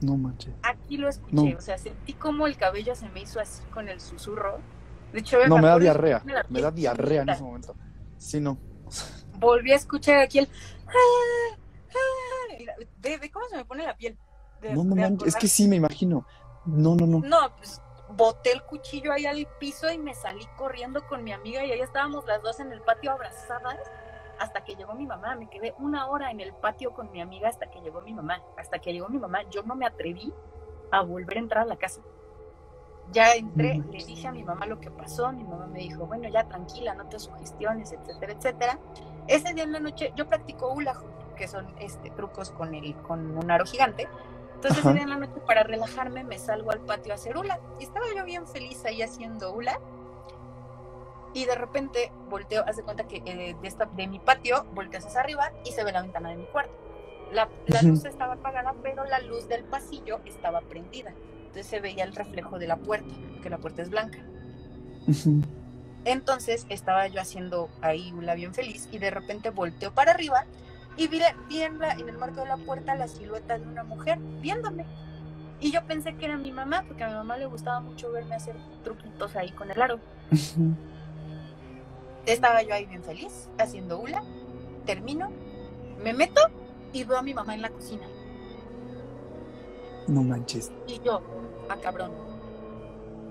No 0.00 0.16
manches. 0.16 0.54
aquí 0.62 0.96
lo 0.96 1.08
escuché. 1.08 1.52
No. 1.52 1.58
O 1.58 1.60
sea, 1.60 1.78
sentí 1.78 2.14
como 2.14 2.46
el 2.46 2.56
cabello 2.56 2.94
se 2.94 3.08
me 3.10 3.20
hizo 3.22 3.40
así 3.40 3.64
con 3.66 3.88
el 3.88 4.00
susurro. 4.00 4.64
De 5.12 5.18
hecho, 5.20 5.38
No, 5.46 5.56
me 5.58 5.68
da 5.68 5.74
de 5.74 5.80
diarrea. 5.80 6.22
Me 6.48 6.60
da 6.60 6.70
diarrea 6.70 7.22
en 7.22 7.28
ese 7.28 7.42
momento. 7.42 7.74
Sí, 8.18 8.40
no. 8.40 8.56
Volví 9.38 9.72
a 9.72 9.76
escuchar 9.76 10.18
aquí 10.20 10.38
el. 10.38 10.48
Ve 12.98 13.30
cómo 13.32 13.46
se 13.46 13.56
me 13.56 13.64
pone 13.64 13.84
la 13.84 13.96
piel. 13.96 14.16
de- 14.60 14.74
No, 14.74 14.84
no 14.84 14.94
de. 14.94 15.28
Es 15.28 15.36
que 15.36 15.48
sí, 15.48 15.66
me 15.68 15.76
imagino. 15.76 16.24
No, 16.64 16.94
no, 16.94 17.06
no. 17.06 17.18
No, 17.20 17.56
pues 17.56 17.80
boté 18.10 18.52
el 18.52 18.62
cuchillo 18.62 19.12
ahí 19.12 19.26
al 19.26 19.46
piso 19.58 19.90
y 19.90 19.98
me 19.98 20.14
salí 20.14 20.46
corriendo 20.56 21.06
con 21.08 21.24
mi 21.24 21.32
amiga 21.32 21.64
y 21.64 21.72
ahí 21.72 21.80
estábamos 21.80 22.26
las 22.26 22.42
dos 22.42 22.60
en 22.60 22.70
el 22.72 22.80
patio 22.82 23.10
abrazadas 23.10 23.78
hasta 24.38 24.62
que 24.64 24.74
llegó 24.76 24.94
mi 24.94 25.06
mamá. 25.06 25.34
Me 25.34 25.48
quedé 25.50 25.74
una 25.78 26.06
hora 26.06 26.30
en 26.30 26.40
el 26.40 26.52
patio 26.52 26.92
con 26.92 27.10
mi 27.10 27.20
amiga 27.20 27.48
hasta 27.48 27.70
que 27.70 27.80
llegó 27.80 28.00
mi 28.02 28.12
mamá. 28.12 28.40
Hasta 28.56 28.78
que 28.78 28.92
llegó 28.92 29.08
mi 29.08 29.18
mamá, 29.18 29.42
yo 29.50 29.62
no 29.64 29.74
me 29.74 29.86
atreví 29.86 30.32
a 30.92 31.02
volver 31.02 31.38
a 31.38 31.40
entrar 31.40 31.62
a 31.64 31.66
la 31.66 31.76
casa. 31.76 32.00
Ya 33.12 33.34
entré, 33.34 33.82
le 33.90 34.04
dije 34.04 34.26
a 34.26 34.32
mi 34.32 34.42
mamá 34.42 34.66
lo 34.66 34.80
que 34.80 34.90
pasó, 34.90 35.30
mi 35.32 35.44
mamá 35.44 35.66
me 35.66 35.80
dijo, 35.80 36.06
bueno, 36.06 36.28
ya 36.28 36.44
tranquila, 36.44 36.94
no 36.94 37.06
te 37.06 37.18
sugestiones, 37.18 37.92
etcétera, 37.92 38.32
etcétera. 38.32 38.78
Ese 39.26 39.52
día 39.52 39.64
en 39.64 39.72
la 39.72 39.80
noche 39.80 40.12
yo 40.16 40.26
practico 40.26 40.72
hula 40.72 40.92
hoop, 40.92 41.34
que 41.36 41.46
son 41.46 41.66
este, 41.78 42.10
trucos 42.10 42.50
con, 42.50 42.74
el, 42.74 42.94
con 43.02 43.36
un 43.36 43.50
aro 43.50 43.66
gigante. 43.66 44.08
Entonces 44.54 44.80
Ajá. 44.80 44.90
ese 44.90 44.94
día 44.94 45.02
en 45.02 45.10
la 45.10 45.26
noche 45.26 45.40
para 45.46 45.62
relajarme 45.62 46.24
me 46.24 46.38
salgo 46.38 46.70
al 46.70 46.80
patio 46.80 47.12
a 47.12 47.16
hacer 47.16 47.36
hula. 47.36 47.60
Y 47.78 47.84
estaba 47.84 48.06
yo 48.16 48.24
bien 48.24 48.46
feliz 48.46 48.84
ahí 48.84 49.02
haciendo 49.02 49.52
hula. 49.52 49.78
Y 51.34 51.44
de 51.44 51.54
repente 51.54 52.12
volteo, 52.30 52.64
haz 52.66 52.76
de 52.76 52.82
cuenta 52.82 53.04
que 53.04 53.22
eh, 53.24 53.56
de, 53.60 53.68
esta, 53.68 53.86
de 53.86 54.06
mi 54.06 54.20
patio 54.20 54.64
volteas 54.74 55.04
hacia 55.06 55.20
arriba 55.20 55.50
y 55.64 55.72
se 55.72 55.84
ve 55.84 55.92
la 55.92 56.02
ventana 56.02 56.30
de 56.30 56.36
mi 56.36 56.46
cuarto. 56.46 56.72
La, 57.32 57.48
la 57.66 57.82
luz 57.82 58.04
estaba 58.04 58.34
apagada, 58.34 58.74
pero 58.82 59.04
la 59.04 59.18
luz 59.20 59.48
del 59.48 59.64
pasillo 59.64 60.20
estaba 60.26 60.60
prendida. 60.60 61.12
Entonces 61.52 61.66
se 61.66 61.80
veía 61.80 62.04
el 62.04 62.14
reflejo 62.14 62.58
de 62.58 62.66
la 62.66 62.76
puerta, 62.76 63.14
que 63.42 63.50
la 63.50 63.58
puerta 63.58 63.82
es 63.82 63.90
blanca. 63.90 64.18
Entonces 66.06 66.64
estaba 66.70 67.06
yo 67.08 67.20
haciendo 67.20 67.68
ahí 67.82 68.10
hula 68.12 68.34
bien 68.34 68.54
feliz 68.54 68.88
y 68.90 68.96
de 68.98 69.10
repente 69.10 69.50
volteo 69.50 69.92
para 69.92 70.12
arriba 70.12 70.46
y 70.96 71.08
vi, 71.08 71.20
en, 71.60 71.78
la- 71.78 71.92
en 71.92 72.08
el 72.08 72.16
marco 72.16 72.40
de 72.40 72.46
la 72.46 72.56
puerta 72.56 72.94
la 72.94 73.06
silueta 73.06 73.58
de 73.58 73.66
una 73.66 73.84
mujer 73.84 74.18
viéndome. 74.40 74.86
Y 75.60 75.70
yo 75.72 75.84
pensé 75.84 76.14
que 76.16 76.24
era 76.24 76.38
mi 76.38 76.52
mamá, 76.52 76.84
porque 76.88 77.04
a 77.04 77.08
mi 77.08 77.14
mamá 77.14 77.36
le 77.36 77.44
gustaba 77.46 77.80
mucho 77.80 78.10
verme 78.10 78.34
hacer 78.34 78.56
truquitos 78.82 79.36
ahí 79.36 79.50
con 79.52 79.70
el 79.70 79.80
aro. 79.80 80.00
Estaba 82.24 82.62
yo 82.62 82.72
ahí 82.74 82.86
bien 82.86 83.02
feliz, 83.04 83.48
haciendo 83.58 83.98
hula, 84.00 84.22
termino, 84.86 85.30
me 86.02 86.14
meto 86.14 86.40
y 86.94 87.04
veo 87.04 87.18
a 87.18 87.22
mi 87.22 87.34
mamá 87.34 87.54
en 87.54 87.60
la 87.62 87.68
cocina. 87.68 88.06
No 90.08 90.22
manches. 90.22 90.70
Y 90.86 91.00
yo, 91.00 91.20
a 91.68 91.76
cabrón. 91.76 92.10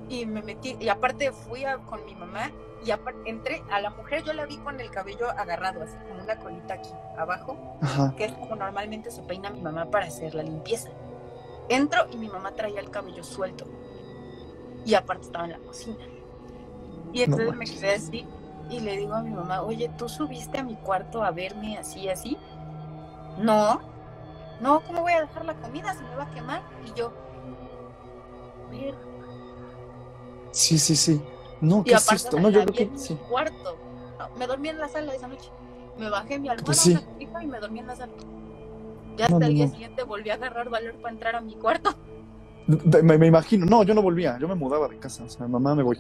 Y 0.09 0.26
me 0.26 0.41
metí, 0.41 0.76
y 0.80 0.89
aparte 0.89 1.32
fui 1.32 1.63
a- 1.65 1.78
con 1.78 2.03
mi 2.05 2.15
mamá, 2.15 2.51
y 2.84 2.91
aparte 2.91 3.30
entré, 3.30 3.63
a 3.72 3.80
la 3.80 3.91
mujer 3.91 4.24
yo 4.24 4.34
la 4.34 4.45
vi 4.45 4.57
con 4.57 4.80
el 4.82 4.89
cabello 4.91 5.30
agarrado, 5.30 5.84
así 5.84 5.95
como 6.09 6.24
una 6.24 6.36
colita 6.38 6.74
aquí 6.76 6.89
abajo, 7.17 7.55
Ajá. 7.82 8.13
que 8.17 8.26
es 8.26 8.34
como 8.34 8.55
normalmente 8.55 9.11
se 9.11 9.22
peina 9.22 9.49
mi 9.51 9.61
mamá 9.61 9.86
para 9.86 10.07
hacer 10.07 10.34
la 10.36 10.43
limpieza. 10.43 10.89
Entro 11.69 12.07
y 12.11 12.17
mi 12.17 12.28
mamá 12.28 12.51
traía 12.51 12.80
el 12.80 12.89
cabello 12.89 13.24
suelto. 13.24 13.65
Y 14.86 14.95
aparte 14.95 15.26
estaba 15.28 15.45
en 15.45 15.51
la 15.51 15.59
cocina. 15.59 16.03
Y 17.13 17.22
entonces 17.24 17.55
me 17.55 17.65
quedé 17.65 17.93
así 17.95 18.26
y 18.69 18.80
le 18.80 18.97
digo 18.97 19.13
a 19.13 19.22
mi 19.22 19.30
mamá, 19.32 19.61
oye, 19.61 19.89
¿tú 19.97 20.09
subiste 20.09 20.57
a 20.57 20.63
mi 20.63 20.76
cuarto 20.76 21.24
a 21.24 21.32
verme 21.32 21.78
así, 21.78 22.09
así? 22.09 22.38
No, 23.38 23.80
no, 24.62 24.82
¿cómo 24.82 25.01
voy 25.01 25.14
a 25.14 25.22
dejar 25.22 25.45
la 25.45 25.55
comida? 25.55 25.93
Se 25.93 26.03
me 26.03 26.16
va 26.16 26.24
a 26.24 26.32
quemar. 26.32 26.62
Y 26.86 26.97
yo, 26.97 27.12
"Ver". 28.72 28.95
Sí, 30.51 30.78
sí, 30.78 30.95
sí. 30.95 31.22
No, 31.62 31.82
y 31.82 31.84
qué 31.89 31.95
aparte 31.95 32.18
susto. 32.20 32.36
la- 32.38 32.41
No, 32.43 32.49
yo 32.49 32.62
creo 32.64 32.74
que 32.74 32.86
mi 32.88 32.97
sí. 32.97 33.18
cuarto. 33.30 33.78
No, 34.20 34.30
me 34.38 34.47
dormí 34.47 34.70
en 34.70 34.80
la 34.80 34.88
sala 34.88 35.14
esa 35.14 35.28
noche. 35.28 35.49
Me 35.97 36.09
bajé 36.09 36.39
mi 36.39 36.49
almohada, 36.49 36.66
Pues 36.66 36.78
sí. 36.80 36.91
una 36.91 37.01
cobija 37.05 37.43
y 37.43 37.47
me 37.47 37.59
dormí 37.59 37.80
en 37.80 37.88
la 37.88 37.95
sala. 37.95 38.14
Ya 39.18 39.26
hasta 39.26 39.39
no, 39.39 39.45
el 39.45 39.53
día 39.53 39.66
no. 39.66 39.72
siguiente 39.72 40.03
volví 40.03 40.30
a 40.30 40.36
agarrar 40.36 40.70
valor 40.70 40.95
para 40.95 41.14
entrar 41.14 41.36
a 41.36 41.41
mi 41.41 41.55
cuarto. 41.55 41.93
Me, 43.03 43.18
me 43.18 43.28
imagino. 43.28 43.66
No, 43.66 43.84
yo 43.84 43.93
no 43.93 44.01
volvía. 44.01 44.38
Yo 44.39 44.47
me 44.47 44.55
mudaba 44.55 44.88
de 44.88 44.97
casa. 44.97 45.24
O 45.24 45.30
sea, 45.30 45.47
mamá, 45.47 45.76
me 45.76 45.84
voy. 45.84 45.97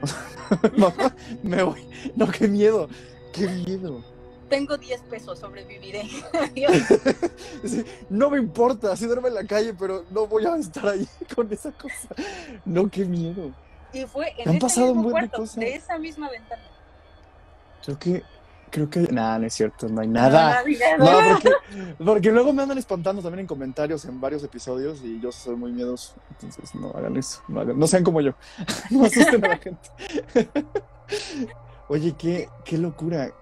mamá, 0.76 1.14
me 1.42 1.62
voy. 1.62 1.88
No, 2.16 2.26
qué 2.28 2.48
miedo. 2.48 2.88
Qué 3.32 3.46
miedo. 3.48 4.02
Tengo 4.48 4.76
10 4.78 5.00
pesos, 5.02 5.38
sobreviviré. 5.38 6.02
Sí, 7.64 7.84
no 8.08 8.30
me 8.30 8.38
importa, 8.38 8.94
si 8.96 9.06
duerme 9.06 9.28
en 9.28 9.34
la 9.34 9.44
calle, 9.44 9.74
pero 9.74 10.04
no 10.10 10.26
voy 10.26 10.44
a 10.46 10.56
estar 10.56 10.88
ahí 10.88 11.06
con 11.34 11.52
esa 11.52 11.72
cosa. 11.72 12.08
No, 12.64 12.88
qué 12.90 13.04
miedo. 13.04 13.50
y 13.92 14.04
fue 14.06 14.32
en 14.38 14.50
ese 14.50 14.58
pasado 14.60 14.94
mismo 14.94 15.04
de 15.08 15.10
cuarto, 15.10 15.44
de 15.56 15.74
esa 15.74 15.98
misma 15.98 16.30
ventana. 16.30 16.62
Creo 17.84 17.98
que, 17.98 18.22
creo 18.70 18.90
que, 18.90 19.00
nada, 19.12 19.38
no 19.38 19.46
es 19.46 19.54
cierto, 19.54 19.88
no 19.88 20.00
hay 20.00 20.08
nada. 20.08 20.62
Mira, 20.64 20.96
No, 20.98 21.06
porque, 21.32 21.50
porque 22.04 22.30
luego 22.32 22.52
me 22.52 22.62
andan 22.62 22.78
espantando 22.78 23.22
también 23.22 23.40
en 23.40 23.46
comentarios 23.46 24.04
en 24.04 24.20
varios 24.20 24.42
episodios 24.44 25.00
y 25.02 25.20
yo 25.20 25.32
soy 25.32 25.56
muy 25.56 25.72
miedoso. 25.72 26.14
Entonces, 26.30 26.74
no 26.74 26.90
hagan 26.90 27.16
eso. 27.16 27.42
No, 27.48 27.60
hagan- 27.60 27.78
no 27.78 27.86
sean 27.86 28.04
como 28.04 28.20
yo. 28.20 28.32
No 28.90 29.04
asusten 29.04 29.44
a 29.44 29.48
la 29.48 29.58
gente. 29.58 29.88
Oye, 31.88 32.14
qué, 32.18 32.48
qué 32.64 32.76
locura. 32.78 33.32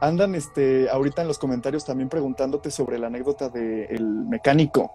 Andan 0.00 0.34
este, 0.34 0.90
ahorita 0.90 1.22
en 1.22 1.28
los 1.28 1.38
comentarios 1.38 1.84
también 1.84 2.08
preguntándote 2.08 2.70
sobre 2.70 2.98
la 2.98 3.06
anécdota 3.06 3.48
del 3.48 4.02
mecánico. 4.02 4.92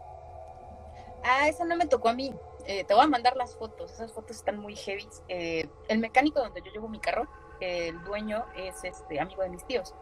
Ah, 1.24 1.48
esa 1.48 1.66
no 1.66 1.76
me 1.76 1.88
tocó 1.88 2.10
a 2.10 2.14
mí. 2.14 2.34
Eh, 2.66 2.84
te 2.84 2.94
voy 2.94 3.04
a 3.04 3.08
mandar 3.08 3.36
las 3.36 3.56
fotos. 3.56 3.92
Esas 3.92 4.12
fotos 4.12 4.38
están 4.38 4.60
muy 4.60 4.76
heavy. 4.76 5.08
Eh, 5.28 5.68
el 5.88 6.00
mecánico 6.00 6.40
donde 6.40 6.62
yo 6.62 6.72
llevo 6.72 6.88
mi 6.88 7.00
carro, 7.00 7.28
el 7.60 8.02
dueño 8.04 8.46
es 8.56 8.84
este 8.84 9.20
amigo 9.20 9.42
de 9.44 9.50
mis 9.50 9.66
tíos. 9.66 9.94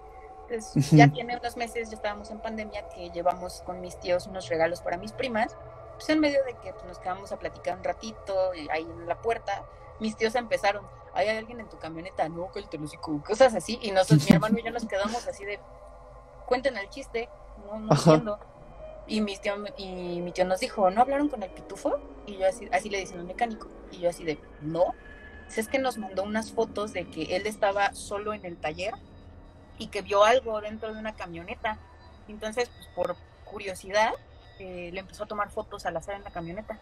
Entonces, 0.50 0.91
ya 0.91 1.08
tiene 1.08 1.38
unos 1.38 1.58
meses, 1.58 1.89
ya 1.89 1.95
estábamos 1.95 2.32
en 2.32 2.39
pandemia, 2.39 2.88
que 2.89 3.12
llevamos 3.12 3.62
con 3.66 3.82
mis 3.82 4.00
tíos 4.00 4.28
unos 4.28 4.50
regalos 4.50 4.82
para 4.82 4.97
mis 4.97 5.12
primas. 5.12 5.56
Pues 5.93 6.10
en 6.10 6.20
medio 6.20 6.43
de 6.45 6.54
que 6.56 6.74
pues, 6.74 6.86
nos 6.86 7.00
quedamos 7.00 7.32
a 7.32 7.38
platicar 7.38 7.78
un 7.78 7.84
ratito 7.84 8.56
y 8.56 8.70
ahí 8.70 8.84
en 8.84 9.08
la 9.08 9.22
puerta, 9.22 9.64
mis 10.00 10.16
tíos 10.16 10.36
empezaron, 10.36 10.86
¿hay 11.14 11.28
alguien 11.30 11.60
en 11.60 11.70
tu 11.70 11.78
camioneta? 11.78 12.28
No, 12.30 12.52
que 12.52 12.60
el 12.60 12.70
telocico, 12.70 13.22
cosas 13.24 13.56
así. 13.56 13.80
Y 13.82 13.91
nosotros, 13.91 14.30
mi 14.30 14.36
hermano 14.36 14.58
y 14.60 14.64
yo 14.64 14.72
nos 14.72 14.86
quedamos 14.86 15.28
así 15.28 15.45
de, 15.45 15.60
cuenten 16.45 16.78
el 16.78 16.89
chiste, 16.89 17.30
no, 17.66 17.93
entiendo. 17.93 18.39
Y 19.08 19.22
mi, 19.22 19.36
tío, 19.38 19.56
y 19.78 20.22
mi 20.22 20.32
tío 20.32 20.45
nos 20.45 20.60
dijo, 20.60 20.89
¿no 20.91 21.02
hablaron 21.02 21.30
con 21.30 21.41
el 21.41 21.50
pitufo? 21.50 22.00
Y 22.28 22.38
yo 22.38 22.47
así, 22.47 22.70
así 22.72 22.89
le 22.89 23.00
dicen 23.00 23.20
al 23.20 23.26
mecánico. 23.26 23.68
Y 23.91 24.00
yo 24.00 24.10
así 24.10 24.24
de, 24.24 24.39
no. 24.62 24.93
Pues 25.45 25.58
es 25.58 25.68
que 25.68 25.80
nos 25.80 25.97
mandó 25.97 26.22
unas 26.22 26.52
fotos 26.52 26.93
de 26.93 27.10
que 27.10 27.36
él 27.36 27.47
estaba 27.47 27.93
solo 27.93 28.34
en 28.34 28.45
el 28.45 28.58
taller 28.58 28.93
y 29.80 29.88
que 29.88 30.04
vio 30.04 30.24
algo 30.24 30.62
dentro 30.62 30.93
de 30.93 31.00
una 31.00 31.16
camioneta. 31.16 31.80
Entonces, 32.28 32.70
pues 32.70 32.88
por 32.95 33.16
curiosidad, 33.45 34.12
eh, 34.60 34.91
le 34.93 35.00
empezó 35.00 35.24
a 35.24 35.28
tomar 35.28 35.50
fotos 35.50 35.88
al 35.88 35.97
azar 35.97 36.14
en 36.16 36.24
la 36.24 36.30
camioneta. 36.30 36.80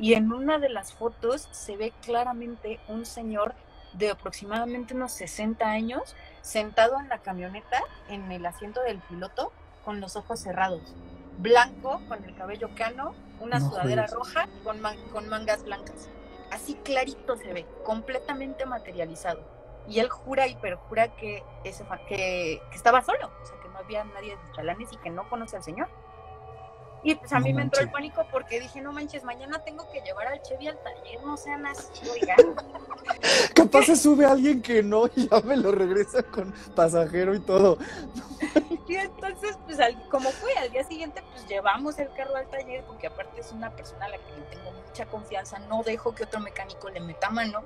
Y 0.00 0.14
en 0.14 0.32
una 0.32 0.58
de 0.58 0.70
las 0.70 0.94
fotos 0.94 1.46
se 1.52 1.76
ve 1.76 1.92
claramente 2.02 2.80
un 2.88 3.04
señor 3.04 3.54
de 3.92 4.10
aproximadamente 4.10 4.94
unos 4.94 5.12
60 5.12 5.66
años 5.68 6.16
sentado 6.42 6.98
en 6.98 7.08
la 7.08 7.18
camioneta, 7.18 7.80
en 8.08 8.32
el 8.32 8.46
asiento 8.46 8.80
del 8.82 8.98
piloto, 9.00 9.52
con 9.84 10.00
los 10.00 10.16
ojos 10.16 10.40
cerrados. 10.40 10.80
Blanco, 11.38 12.00
con 12.08 12.24
el 12.24 12.34
cabello 12.34 12.70
cano, 12.76 13.14
una 13.40 13.58
No 13.58 13.68
sudadera 13.68 14.06
juegues. 14.08 14.12
roja 14.12 14.48
con, 14.64 14.80
man- 14.80 14.98
con 15.12 15.28
mangas 15.28 15.64
blancas. 15.64 16.08
Así 16.50 16.74
clarito 16.76 17.36
se 17.36 17.52
ve, 17.52 17.66
completamente 17.84 18.64
materializado. 18.66 19.40
Y 19.88 19.98
él 20.00 20.08
jura 20.08 20.46
y 20.46 20.54
perjura 20.56 21.08
que, 21.16 21.42
ese, 21.64 21.84
que, 22.08 22.60
que 22.70 22.76
estaba 22.76 23.02
solo, 23.02 23.30
o 23.42 23.46
sea, 23.46 23.58
que 23.60 23.68
no 23.68 23.78
había 23.78 24.04
nadie 24.04 24.36
de 24.36 24.42
sus 24.46 24.52
chalanes 24.56 24.92
y 24.92 24.96
que 24.98 25.10
no 25.10 25.28
conoce 25.28 25.56
al 25.56 25.62
señor. 25.62 25.88
Y 27.02 27.14
pues 27.14 27.32
a 27.32 27.38
No 27.38 27.46
mí 27.46 27.54
me 27.54 27.62
entró 27.62 27.80
el 27.80 27.90
pánico 27.90 28.26
porque 28.30 28.60
dije, 28.60 28.80
no 28.82 28.92
manches, 28.92 29.24
mañana 29.24 29.58
tengo 29.64 29.90
que 29.90 30.00
llevar 30.02 30.26
al 30.26 30.42
Chevy 30.42 30.68
al 30.68 30.78
taller, 30.82 31.22
no 31.24 31.36
sean 31.36 31.64
así, 31.66 31.88
oigan. 32.10 32.36
Capaz 33.54 33.84
se 33.84 33.96
sube 33.96 34.26
alguien 34.26 34.60
que 34.60 34.82
no 34.82 35.06
y 35.16 35.28
ya 35.28 35.40
me 35.40 35.56
lo 35.56 35.72
regresa 35.72 36.22
con 36.22 36.52
pasajero 36.74 37.34
y 37.34 37.40
todo. 37.40 37.78
Y 38.88 38.96
entonces, 38.96 39.56
pues 39.66 39.78
al- 39.78 40.08
como 40.08 40.30
fue, 40.30 40.52
al 40.54 40.72
día 40.72 40.82
siguiente, 40.82 41.22
pues 41.30 41.46
llevamos 41.46 41.96
el 42.00 42.12
carro 42.12 42.34
al 42.34 42.48
taller, 42.48 42.82
porque 42.88 43.06
aparte 43.06 43.40
es 43.40 43.52
una 43.52 43.70
persona 43.70 44.06
a 44.06 44.08
la 44.08 44.18
que 44.18 44.32
le 44.32 44.42
tengo 44.56 44.72
mucha 44.72 45.06
confianza, 45.06 45.60
no 45.60 45.84
dejo 45.84 46.12
que 46.12 46.24
otro 46.24 46.40
mecánico 46.40 46.88
le 46.90 46.98
meta 46.98 47.30
mano. 47.30 47.62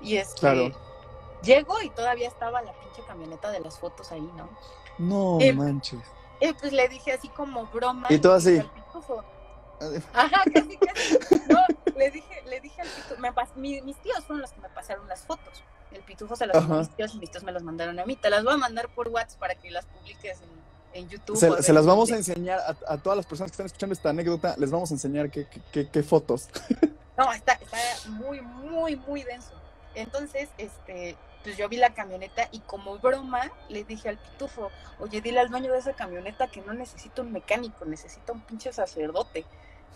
Y 0.00 0.16
este, 0.16 0.40
Claro. 0.40 0.70
llego 1.42 1.82
y 1.82 1.90
todavía 1.90 2.28
estaba 2.28 2.62
la 2.62 2.72
pinche 2.72 3.02
camioneta 3.06 3.50
de 3.50 3.60
las 3.60 3.78
fotos 3.78 4.10
ahí, 4.10 4.22
¿no? 4.38 4.48
No 4.96 5.38
Eh, 5.42 5.52
manches. 5.52 6.00
Y 6.40 6.52
pues 6.54 6.72
le 6.72 6.88
dije 6.88 7.12
así 7.12 7.28
como 7.28 7.66
broma. 7.66 8.06
Y 8.10 8.18
le 8.18 8.28
así. 8.32 8.50
dije 8.52 8.60
al 8.62 8.70
pitufo, 8.84 9.24
Ajá, 10.12 10.42
casi, 10.52 10.76
casi. 10.78 11.18
No, 11.48 11.58
le 11.96 12.10
dije, 12.10 12.42
le 12.46 12.60
dije 12.60 12.80
al 12.82 12.88
pitufo, 12.88 13.20
me 13.20 13.32
pas- 13.32 13.54
mi- 13.56 13.80
mis 13.82 13.96
tíos 14.02 14.18
fueron 14.24 14.40
los 14.42 14.52
que 14.52 14.60
me 14.60 14.68
pasaron 14.70 15.06
las 15.08 15.20
fotos. 15.22 15.62
El 15.92 16.02
pitufo 16.02 16.34
se 16.36 16.46
las 16.46 16.56
mandó 16.56 16.74
a 16.74 16.78
mis 16.80 16.90
tíos 16.90 17.14
y 17.14 17.18
mis 17.18 17.30
tíos 17.30 17.44
me 17.44 17.52
las 17.52 17.62
mandaron 17.62 17.98
a 18.00 18.04
mí. 18.04 18.16
Te 18.16 18.28
las 18.30 18.42
voy 18.44 18.54
a 18.54 18.56
mandar 18.56 18.88
por 18.88 19.08
WhatsApp 19.08 19.38
para 19.38 19.54
que 19.54 19.70
las 19.70 19.84
publiques 19.86 20.38
en, 20.92 21.02
en 21.02 21.08
YouTube. 21.08 21.36
se 21.62 21.72
las 21.72 21.86
vamos 21.86 22.10
a 22.10 22.16
enseñar 22.16 22.58
a, 22.60 22.76
a 22.94 22.98
todas 22.98 23.16
las 23.16 23.26
personas 23.26 23.50
que 23.50 23.54
están 23.54 23.66
escuchando 23.66 23.92
esta 23.92 24.10
anécdota, 24.10 24.54
les 24.58 24.70
vamos 24.70 24.90
a 24.90 24.94
enseñar 24.94 25.30
qué, 25.30 25.46
qué- 25.46 25.60
qué- 25.72 25.88
qué 25.90 26.02
fotos. 26.02 26.48
No, 27.16 27.32
está, 27.32 27.52
está 27.52 27.76
muy, 28.10 28.40
muy, 28.40 28.96
muy 28.96 29.22
denso. 29.22 29.52
Entonces, 29.94 30.48
este, 30.58 31.16
pues 31.44 31.58
yo 31.58 31.68
vi 31.68 31.76
la 31.76 31.92
camioneta 31.92 32.48
y 32.50 32.60
como 32.60 32.98
broma 32.98 33.52
le 33.68 33.84
dije 33.84 34.08
al 34.08 34.16
pitufo, 34.16 34.70
oye, 34.98 35.20
dile 35.20 35.40
al 35.40 35.50
dueño 35.50 35.70
de 35.70 35.78
esa 35.78 35.92
camioneta 35.92 36.48
que 36.48 36.62
no 36.62 36.72
necesita 36.72 37.20
un 37.20 37.32
mecánico, 37.32 37.84
necesita 37.84 38.32
un 38.32 38.40
pinche 38.40 38.72
sacerdote. 38.72 39.44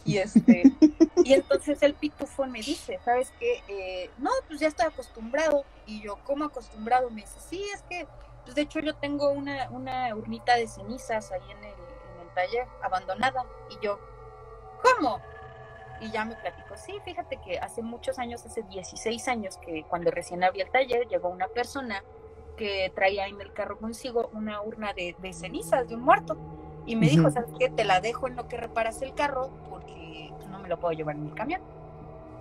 Y 0.05 0.19
este, 0.19 0.63
y 1.25 1.33
entonces 1.33 1.83
el 1.83 1.95
pitufo 1.95 2.47
me 2.47 2.61
dice, 2.61 3.01
¿sabes 3.03 3.33
qué? 3.41 3.63
Eh, 3.67 4.11
no, 4.19 4.31
pues 4.47 4.61
ya 4.61 4.69
estoy 4.69 4.87
acostumbrado. 4.87 5.65
Y 5.87 6.03
yo, 6.03 6.19
¿cómo 6.25 6.45
acostumbrado? 6.45 7.09
Me 7.09 7.23
dice, 7.23 7.41
sí, 7.41 7.65
es 7.75 7.83
que, 7.89 8.07
pues 8.45 8.55
de 8.55 8.63
hecho 8.63 8.81
yo 8.81 8.95
tengo 8.95 9.31
una, 9.31 9.71
una 9.71 10.15
urnita 10.15 10.55
de 10.55 10.69
cenizas 10.69 11.33
ahí 11.33 11.51
en 11.51 11.65
el, 11.65 11.73
en 11.73 12.29
el 12.29 12.35
taller, 12.35 12.67
abandonada. 12.83 13.47
Y 13.71 13.83
yo, 13.83 13.99
¿cómo? 14.83 15.23
Y 16.01 16.11
ya 16.11 16.25
me 16.25 16.37
platicó, 16.37 16.77
sí, 16.77 16.95
fíjate 17.05 17.39
que 17.39 17.59
hace 17.59 17.83
muchos 17.83 18.19
años, 18.19 18.45
hace 18.47 18.63
16 18.63 19.29
años, 19.29 19.57
que 19.59 19.85
cuando 19.89 20.11
recién 20.11 20.45
abrí 20.45 20.61
el 20.61 20.71
taller, 20.71 21.09
llegó 21.09 21.29
una 21.29 21.49
persona 21.49 22.05
que 22.57 22.93
traía 22.95 23.27
en 23.27 23.41
el 23.41 23.53
carro 23.53 23.79
consigo 23.79 24.31
una 24.33 24.61
urna 24.63 24.93
de, 24.93 25.17
de 25.19 25.33
cenizas 25.33 25.89
de 25.89 25.95
un 25.95 26.03
muerto. 26.03 26.37
Y 26.89 26.97
me 26.97 27.07
dijo. 27.07 27.31
¿sabes 27.31 27.51
qué? 27.59 27.69
Te 27.69 27.85
la 27.85 28.01
dejo 28.01 28.29
en 28.29 28.37
lo 28.37 28.49
que 28.49 28.57
reparas 28.57 29.03
el 29.03 29.15
carro 29.15 29.51
porque 29.69 30.33
pues, 30.37 30.49
no 30.49 30.59
me 30.59 30.69
lo 30.69 30.79
puedo 30.79 30.93
llevar 30.93 31.17
en 31.17 31.25
mi 31.25 31.31
camión. 31.31 31.61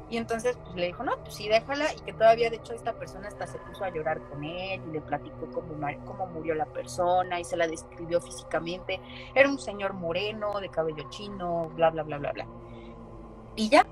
Y 0.10 0.16
entonces 0.16 0.58
pues, 0.64 0.76
le 0.76 0.86
dijo, 0.88 1.04
no, 1.04 1.18
pues 1.18 1.36
sí, 1.36 1.50
déjala. 1.50 1.94
Y 1.94 2.00
que 2.00 2.14
todavía, 2.14 2.50
de 2.50 2.56
hecho, 2.56 2.74
esta 2.74 2.94
persona 2.94 3.28
hasta 3.28 3.46
se 3.46 3.60
puso 3.60 3.84
a 3.84 3.90
llorar 3.90 4.22
con 4.30 4.44
él 4.46 4.82
y 4.88 4.92
le 4.94 5.02
platicó 5.02 5.48
cómo, 5.54 5.76
cómo 6.06 6.28
murió 6.28 6.56
la 6.56 6.66
persona 6.66 7.42
y 7.42 7.44
se 7.44 7.58
la 7.58 7.68
describió 7.68 8.22
físicamente. 8.22 9.02
Era 9.36 9.50
un 9.50 9.60
señor 9.60 9.94
moreno, 9.94 10.62
de 10.62 10.70
cabello 10.70 11.10
chino, 11.10 11.70
bla, 11.76 11.90
bla, 11.90 12.04
bla, 12.04 12.18
bla, 12.18 12.32
bla. 12.32 12.48
Y 13.58 13.68
ya, 13.70 13.86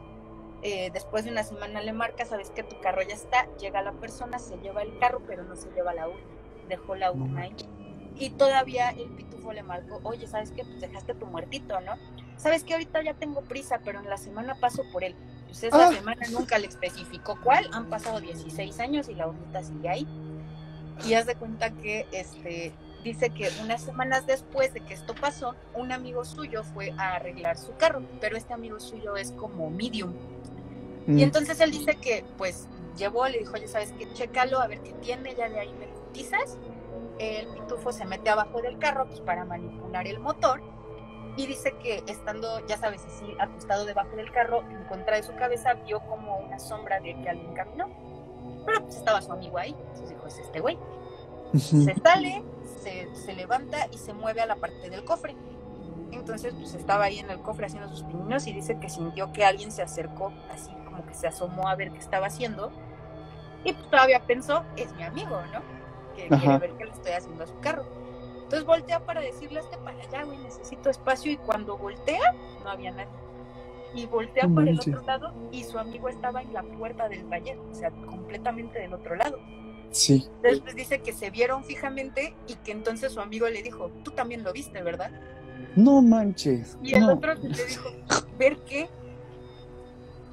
eh, 0.61 0.89
después 0.93 1.26
de 1.26 1.32
una 1.32 1.43
semana 1.43 1.82
le 1.82 1.91
marca, 1.91 2.24
sabes 2.26 2.49
que 2.51 2.63
tu 2.63 2.80
carro 2.80 3.01
ya 3.01 3.13
está, 3.16 3.47
llega 3.57 3.82
la 3.82 3.91
persona, 3.91 4.39
se 4.39 4.55
lleva 4.59 4.82
el 4.84 4.97
carro, 4.99 5.22
pero 5.28 5.43
no 5.43 5.55
se 5.57 5.70
lleva 5.72 5.93
la 5.93 6.07
urna, 6.07 6.22
dejó 6.70 6.95
la 6.95 7.11
urna 7.11 7.41
ahí. 7.41 7.55
Y 8.18 8.30
todavía 8.30 8.91
el 8.91 9.09
pitufo 9.09 9.51
le 9.51 9.63
marcó, 9.63 9.99
oye, 10.03 10.26
¿sabes 10.28 10.51
qué? 10.51 10.63
Pues 10.63 10.80
dejaste 10.80 11.16
tu 11.16 11.26
muertito, 11.26 11.82
¿no? 11.82 11.95
¿Sabes 12.38 12.63
que 12.63 12.74
Ahorita 12.74 13.03
ya 13.03 13.13
tengo 13.16 13.41
prisa, 13.41 13.82
pero 13.84 13.99
en 13.99 14.09
la 14.09 14.18
semana 14.18 14.55
paso 14.55 14.84
por 14.93 15.03
él. 15.03 15.16
Pues 15.47 15.63
esa 15.63 15.88
Ah. 15.88 15.91
semana 15.91 16.26
nunca 16.32 16.57
le 16.57 16.68
especificó 16.68 17.38
cuál, 17.43 17.70
han 17.74 17.89
pasado 17.89 18.22
16 18.22 18.80
años 18.80 19.09
y 19.09 19.16
la 19.16 19.28
urnita 19.28 19.63
sigue 19.63 19.89
ahí. 19.89 20.07
Y 21.05 21.13
haz 21.16 21.26
de 21.26 21.36
cuenta 21.36 21.72
que 21.72 22.05
este 22.11 22.74
dice 23.05 23.29
que 23.29 23.49
unas 23.61 23.81
semanas 23.81 24.25
después 24.25 24.73
de 24.73 24.81
que 24.81 24.95
esto 24.95 25.13
pasó, 25.13 25.55
un 25.75 25.91
amigo 25.91 26.25
suyo 26.25 26.63
fue 26.63 26.91
a 26.97 27.15
arreglar 27.15 27.57
su 27.57 27.75
carro, 27.75 28.01
pero 28.19 28.35
este 28.35 28.53
amigo 28.53 28.79
suyo 28.79 29.15
es 29.15 29.31
como 29.31 29.69
medium. 29.69 30.11
Mm. 31.05 31.19
Y 31.19 31.23
entonces 31.23 31.59
él 31.61 31.71
dice 31.71 31.95
que 31.95 32.25
pues 32.37 32.67
llevó, 32.97 33.27
le 33.27 33.39
dijo, 33.39 33.53
oye, 33.53 33.67
¿sabes 33.67 33.93
qué? 33.97 34.11
Chécalo, 34.13 34.59
a 34.59 34.67
ver 34.67 34.81
qué 34.81 34.93
tiene, 34.93 35.35
ya 35.35 35.47
de 35.47 35.59
ahí 35.59 35.73
me 35.73 35.87
cotizas. 35.87 36.57
El 37.19 37.47
pitufo 37.47 37.91
se 37.91 38.05
mete 38.05 38.29
abajo 38.29 38.61
del 38.61 38.79
carro 38.79 39.05
pues, 39.05 39.21
para 39.21 39.45
manipular 39.45 40.07
el 40.07 40.19
motor 40.19 40.61
y 41.37 41.45
dice 41.45 41.75
que 41.83 42.03
estando, 42.07 42.65
ya 42.67 42.77
sabes, 42.77 43.05
así 43.05 43.25
acostado 43.39 43.85
debajo 43.85 44.15
del 44.15 44.31
carro, 44.31 44.63
en 44.69 44.83
contra 44.85 45.15
de 45.15 45.23
su 45.23 45.35
cabeza 45.35 45.75
vio 45.85 45.99
como 46.01 46.37
una 46.39 46.57
sombra 46.59 46.99
de 46.99 47.15
que 47.21 47.29
alguien 47.29 47.53
caminó. 47.53 47.89
Pero 48.65 48.81
pues 48.81 48.95
estaba 48.95 49.21
su 49.21 49.31
amigo 49.31 49.59
ahí, 49.59 49.75
entonces 49.77 50.09
dijo, 50.09 50.25
es 50.27 50.39
este 50.39 50.59
güey 50.59 50.77
se 51.59 51.95
sale, 52.03 52.43
se, 52.86 53.15
se 53.15 53.33
levanta 53.33 53.88
y 53.91 53.97
se 53.97 54.13
mueve 54.13 54.41
a 54.41 54.45
la 54.45 54.55
parte 54.55 54.89
del 54.89 55.03
cofre. 55.03 55.36
Entonces, 56.11 56.53
pues 56.53 56.73
estaba 56.75 57.05
ahí 57.05 57.19
en 57.19 57.29
el 57.29 57.39
cofre 57.39 57.65
haciendo 57.65 57.89
sus 57.89 58.03
pininos 58.03 58.45
y 58.47 58.53
dice 58.53 58.79
que 58.79 58.89
sintió 58.89 59.31
que 59.33 59.43
alguien 59.43 59.71
se 59.71 59.81
acercó, 59.81 60.31
así 60.51 60.71
como 60.86 61.05
que 61.05 61.13
se 61.13 61.27
asomó 61.27 61.67
a 61.67 61.75
ver 61.75 61.91
qué 61.91 61.97
estaba 61.99 62.27
haciendo. 62.27 62.71
Y 63.63 63.73
pues 63.73 63.89
todavía 63.89 64.21
pensó, 64.25 64.63
es 64.77 64.93
mi 64.93 65.03
amigo, 65.03 65.41
¿no? 65.51 65.61
Que 66.15 66.27
quiere 66.27 66.36
Ajá. 66.36 66.57
ver 66.59 66.73
qué 66.77 66.86
le 66.86 66.91
estoy 66.91 67.11
haciendo 67.11 67.43
a 67.43 67.47
su 67.47 67.59
carro. 67.59 67.86
Entonces 68.36 68.63
voltea 68.63 68.99
para 69.03 69.21
decirle, 69.21 69.59
este 69.59 69.77
para 69.77 69.99
allá, 69.99 70.23
güey, 70.23 70.38
necesito 70.38 70.89
espacio. 70.89 71.31
Y 71.31 71.38
cuando 71.38 71.77
voltea, 71.77 72.33
no 72.63 72.69
había 72.69 72.91
nadie. 72.91 73.09
Y 73.95 74.05
voltea 74.05 74.45
No 74.45 74.55
para 74.55 74.69
el 74.69 74.79
otro 74.79 75.01
lado 75.01 75.33
y 75.51 75.63
su 75.63 75.79
amigo 75.79 76.09
estaba 76.09 76.41
en 76.41 76.53
la 76.53 76.63
puerta 76.63 77.09
del 77.09 77.27
taller, 77.29 77.57
o 77.57 77.73
sea, 77.73 77.89
completamente 77.91 78.79
del 78.79 78.93
otro 78.93 79.15
lado. 79.15 79.39
Sí. 79.91 80.27
Después 80.41 80.75
dice 80.75 81.01
que 81.01 81.13
se 81.13 81.29
vieron 81.29 81.63
fijamente 81.63 82.36
y 82.47 82.55
que 82.55 82.71
entonces 82.71 83.13
su 83.13 83.21
amigo 83.21 83.47
le 83.47 83.63
dijo, 83.63 83.91
tú 84.03 84.11
también 84.11 84.43
lo 84.43 84.51
viste, 84.51 84.81
¿verdad? 84.81 85.11
No 85.75 86.01
manches. 86.01 86.77
Y 86.83 86.93
el 86.93 87.01
no. 87.01 87.13
otro 87.13 87.36
le 87.36 87.65
dijo, 87.65 87.89
¿ver 88.38 88.57
qué? 88.65 88.89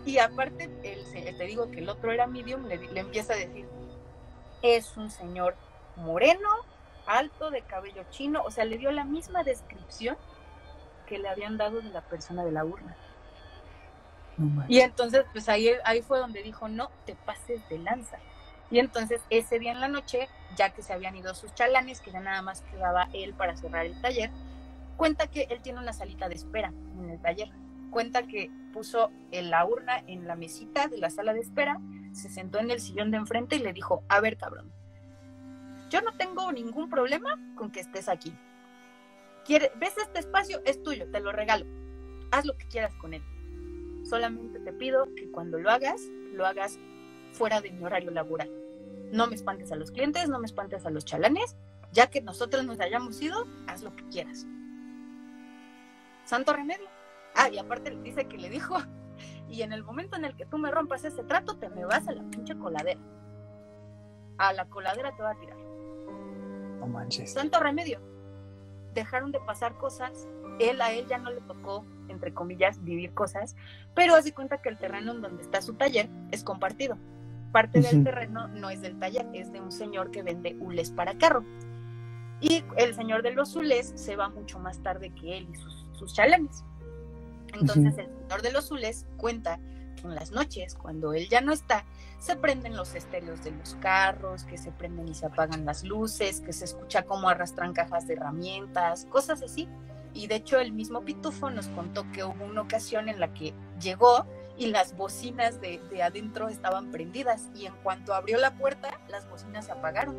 Y 0.04 0.18
aparte, 0.18 0.68
el, 0.82 1.36
te 1.36 1.44
digo 1.44 1.70
que 1.70 1.80
el 1.80 1.88
otro 1.88 2.10
era 2.10 2.26
medium, 2.26 2.66
le, 2.66 2.76
le 2.78 3.00
empieza 3.00 3.34
a 3.34 3.36
decir, 3.36 3.66
es 4.62 4.96
un 4.96 5.10
señor 5.10 5.54
moreno, 5.96 6.48
alto, 7.06 7.50
de 7.50 7.62
cabello 7.62 8.04
chino, 8.10 8.42
o 8.42 8.50
sea, 8.50 8.64
le 8.64 8.78
dio 8.78 8.90
la 8.90 9.04
misma 9.04 9.44
descripción 9.44 10.16
que 11.06 11.18
le 11.18 11.28
habían 11.28 11.56
dado 11.56 11.80
de 11.80 11.90
la 11.90 12.00
persona 12.02 12.44
de 12.44 12.52
la 12.52 12.64
urna. 12.64 12.96
No. 14.38 14.64
Y 14.66 14.80
entonces, 14.80 15.24
pues 15.32 15.48
ahí, 15.48 15.70
ahí 15.84 16.02
fue 16.02 16.18
donde 16.18 16.42
dijo, 16.42 16.68
no 16.68 16.90
te 17.04 17.14
pases 17.14 17.68
de 17.68 17.78
lanza. 17.78 18.18
Y 18.72 18.78
entonces 18.78 19.20
ese 19.28 19.58
día 19.58 19.72
en 19.72 19.80
la 19.80 19.88
noche, 19.88 20.28
ya 20.56 20.70
que 20.70 20.82
se 20.82 20.94
habían 20.94 21.14
ido 21.14 21.34
sus 21.34 21.54
chalanes, 21.54 22.00
que 22.00 22.10
ya 22.10 22.20
nada 22.20 22.40
más 22.40 22.62
quedaba 22.62 23.10
él 23.12 23.34
para 23.34 23.54
cerrar 23.54 23.84
el 23.84 24.00
taller, 24.00 24.30
cuenta 24.96 25.26
que 25.26 25.46
él 25.50 25.60
tiene 25.60 25.78
una 25.78 25.92
salita 25.92 26.26
de 26.30 26.36
espera 26.36 26.72
en 26.98 27.10
el 27.10 27.20
taller. 27.20 27.50
Cuenta 27.90 28.22
que 28.22 28.50
puso 28.72 29.10
la 29.30 29.66
urna 29.66 30.02
en 30.06 30.26
la 30.26 30.36
mesita 30.36 30.88
de 30.88 30.96
la 30.96 31.10
sala 31.10 31.34
de 31.34 31.40
espera, 31.40 31.78
se 32.12 32.30
sentó 32.30 32.60
en 32.60 32.70
el 32.70 32.80
sillón 32.80 33.10
de 33.10 33.18
enfrente 33.18 33.56
y 33.56 33.58
le 33.58 33.74
dijo, 33.74 34.04
a 34.08 34.20
ver 34.20 34.38
cabrón, 34.38 34.72
yo 35.90 36.00
no 36.00 36.16
tengo 36.16 36.50
ningún 36.50 36.88
problema 36.88 37.38
con 37.54 37.70
que 37.70 37.80
estés 37.80 38.08
aquí. 38.08 38.34
¿Ves 39.46 39.98
este 39.98 40.20
espacio? 40.20 40.62
Es 40.64 40.82
tuyo, 40.82 41.10
te 41.10 41.20
lo 41.20 41.30
regalo. 41.32 41.66
Haz 42.30 42.46
lo 42.46 42.56
que 42.56 42.66
quieras 42.68 42.94
con 42.94 43.12
él. 43.12 43.22
Solamente 44.08 44.60
te 44.60 44.72
pido 44.72 45.14
que 45.14 45.30
cuando 45.30 45.58
lo 45.58 45.70
hagas, 45.70 46.00
lo 46.32 46.46
hagas 46.46 46.78
fuera 47.32 47.60
de 47.60 47.70
mi 47.70 47.84
horario 47.84 48.10
laboral. 48.10 48.50
No 49.12 49.26
me 49.26 49.34
espantes 49.34 49.70
a 49.70 49.76
los 49.76 49.90
clientes, 49.90 50.30
no 50.30 50.38
me 50.38 50.46
espantes 50.46 50.86
a 50.86 50.90
los 50.90 51.04
chalanes. 51.04 51.54
Ya 51.92 52.06
que 52.06 52.22
nosotros 52.22 52.64
nos 52.64 52.80
hayamos 52.80 53.20
ido, 53.20 53.46
haz 53.66 53.82
lo 53.82 53.94
que 53.94 54.08
quieras. 54.08 54.46
Santo 56.24 56.54
remedio. 56.54 56.88
Ah, 57.34 57.50
y 57.50 57.58
aparte 57.58 57.90
dice 58.02 58.26
que 58.26 58.38
le 58.38 58.48
dijo, 58.48 58.78
y 59.50 59.60
en 59.60 59.74
el 59.74 59.84
momento 59.84 60.16
en 60.16 60.24
el 60.24 60.34
que 60.34 60.46
tú 60.46 60.56
me 60.56 60.70
rompas 60.70 61.04
ese 61.04 61.22
trato, 61.24 61.58
te 61.58 61.68
me 61.68 61.84
vas 61.84 62.08
a 62.08 62.12
la 62.12 62.22
pinche 62.30 62.56
coladera. 62.56 63.00
A 64.38 64.54
la 64.54 64.64
coladera 64.70 65.14
te 65.14 65.22
va 65.22 65.32
a 65.32 65.38
tirar. 65.38 65.58
No 65.58 66.86
manches. 66.86 67.34
Santo 67.34 67.60
remedio. 67.60 68.00
Dejaron 68.94 69.30
de 69.30 69.40
pasar 69.40 69.76
cosas. 69.76 70.26
Él 70.58 70.80
a 70.80 70.92
él 70.92 71.06
ya 71.06 71.18
no 71.18 71.30
le 71.30 71.42
tocó, 71.42 71.84
entre 72.08 72.32
comillas, 72.32 72.82
vivir 72.82 73.12
cosas, 73.12 73.56
pero 73.94 74.14
hace 74.14 74.32
cuenta 74.32 74.62
que 74.62 74.70
el 74.70 74.78
terreno 74.78 75.12
en 75.12 75.20
donde 75.20 75.42
está 75.42 75.60
su 75.60 75.74
taller 75.74 76.08
es 76.30 76.42
compartido. 76.44 76.96
Parte 77.52 77.80
del 77.80 78.02
terreno 78.02 78.48
no 78.48 78.70
es 78.70 78.80
del 78.80 78.98
taller, 78.98 79.26
es 79.34 79.52
de 79.52 79.60
un 79.60 79.70
señor 79.70 80.10
que 80.10 80.22
vende 80.22 80.56
hules 80.58 80.90
para 80.90 81.16
carro. 81.18 81.44
Y 82.40 82.64
el 82.76 82.94
señor 82.94 83.22
de 83.22 83.32
los 83.32 83.54
hules 83.54 83.92
se 83.94 84.16
va 84.16 84.28
mucho 84.28 84.58
más 84.58 84.82
tarde 84.82 85.10
que 85.10 85.38
él 85.38 85.48
y 85.52 85.56
sus, 85.56 85.86
sus 85.92 86.14
chalanes. 86.14 86.64
Entonces 87.52 87.98
el 87.98 88.06
señor 88.06 88.42
de 88.42 88.52
los 88.52 88.70
hules 88.70 89.06
cuenta 89.16 89.60
que 89.96 90.02
en 90.02 90.14
las 90.14 90.32
noches, 90.32 90.74
cuando 90.74 91.12
él 91.12 91.28
ya 91.28 91.40
no 91.40 91.52
está, 91.52 91.84
se 92.18 92.36
prenden 92.36 92.76
los 92.76 92.94
estéreos 92.94 93.44
de 93.44 93.50
los 93.50 93.74
carros, 93.76 94.44
que 94.44 94.56
se 94.56 94.72
prenden 94.72 95.08
y 95.08 95.14
se 95.14 95.26
apagan 95.26 95.64
las 95.64 95.84
luces, 95.84 96.40
que 96.40 96.52
se 96.52 96.64
escucha 96.64 97.02
cómo 97.02 97.28
arrastran 97.28 97.72
cajas 97.72 98.06
de 98.06 98.14
herramientas, 98.14 99.06
cosas 99.10 99.42
así. 99.42 99.68
Y 100.14 100.26
de 100.26 100.36
hecho 100.36 100.58
el 100.58 100.72
mismo 100.72 101.02
Pitufo 101.02 101.50
nos 101.50 101.68
contó 101.68 102.10
que 102.12 102.24
hubo 102.24 102.44
una 102.44 102.62
ocasión 102.62 103.08
en 103.08 103.20
la 103.20 103.32
que 103.34 103.54
llegó 103.80 104.26
y 104.62 104.66
las 104.66 104.96
bocinas 104.96 105.60
de, 105.60 105.80
de 105.90 106.02
adentro 106.04 106.48
estaban 106.48 106.92
prendidas 106.92 107.48
y 107.52 107.66
en 107.66 107.74
cuanto 107.82 108.14
abrió 108.14 108.38
la 108.38 108.54
puerta 108.54 109.00
las 109.08 109.28
bocinas 109.28 109.66
se 109.66 109.72
apagaron. 109.72 110.16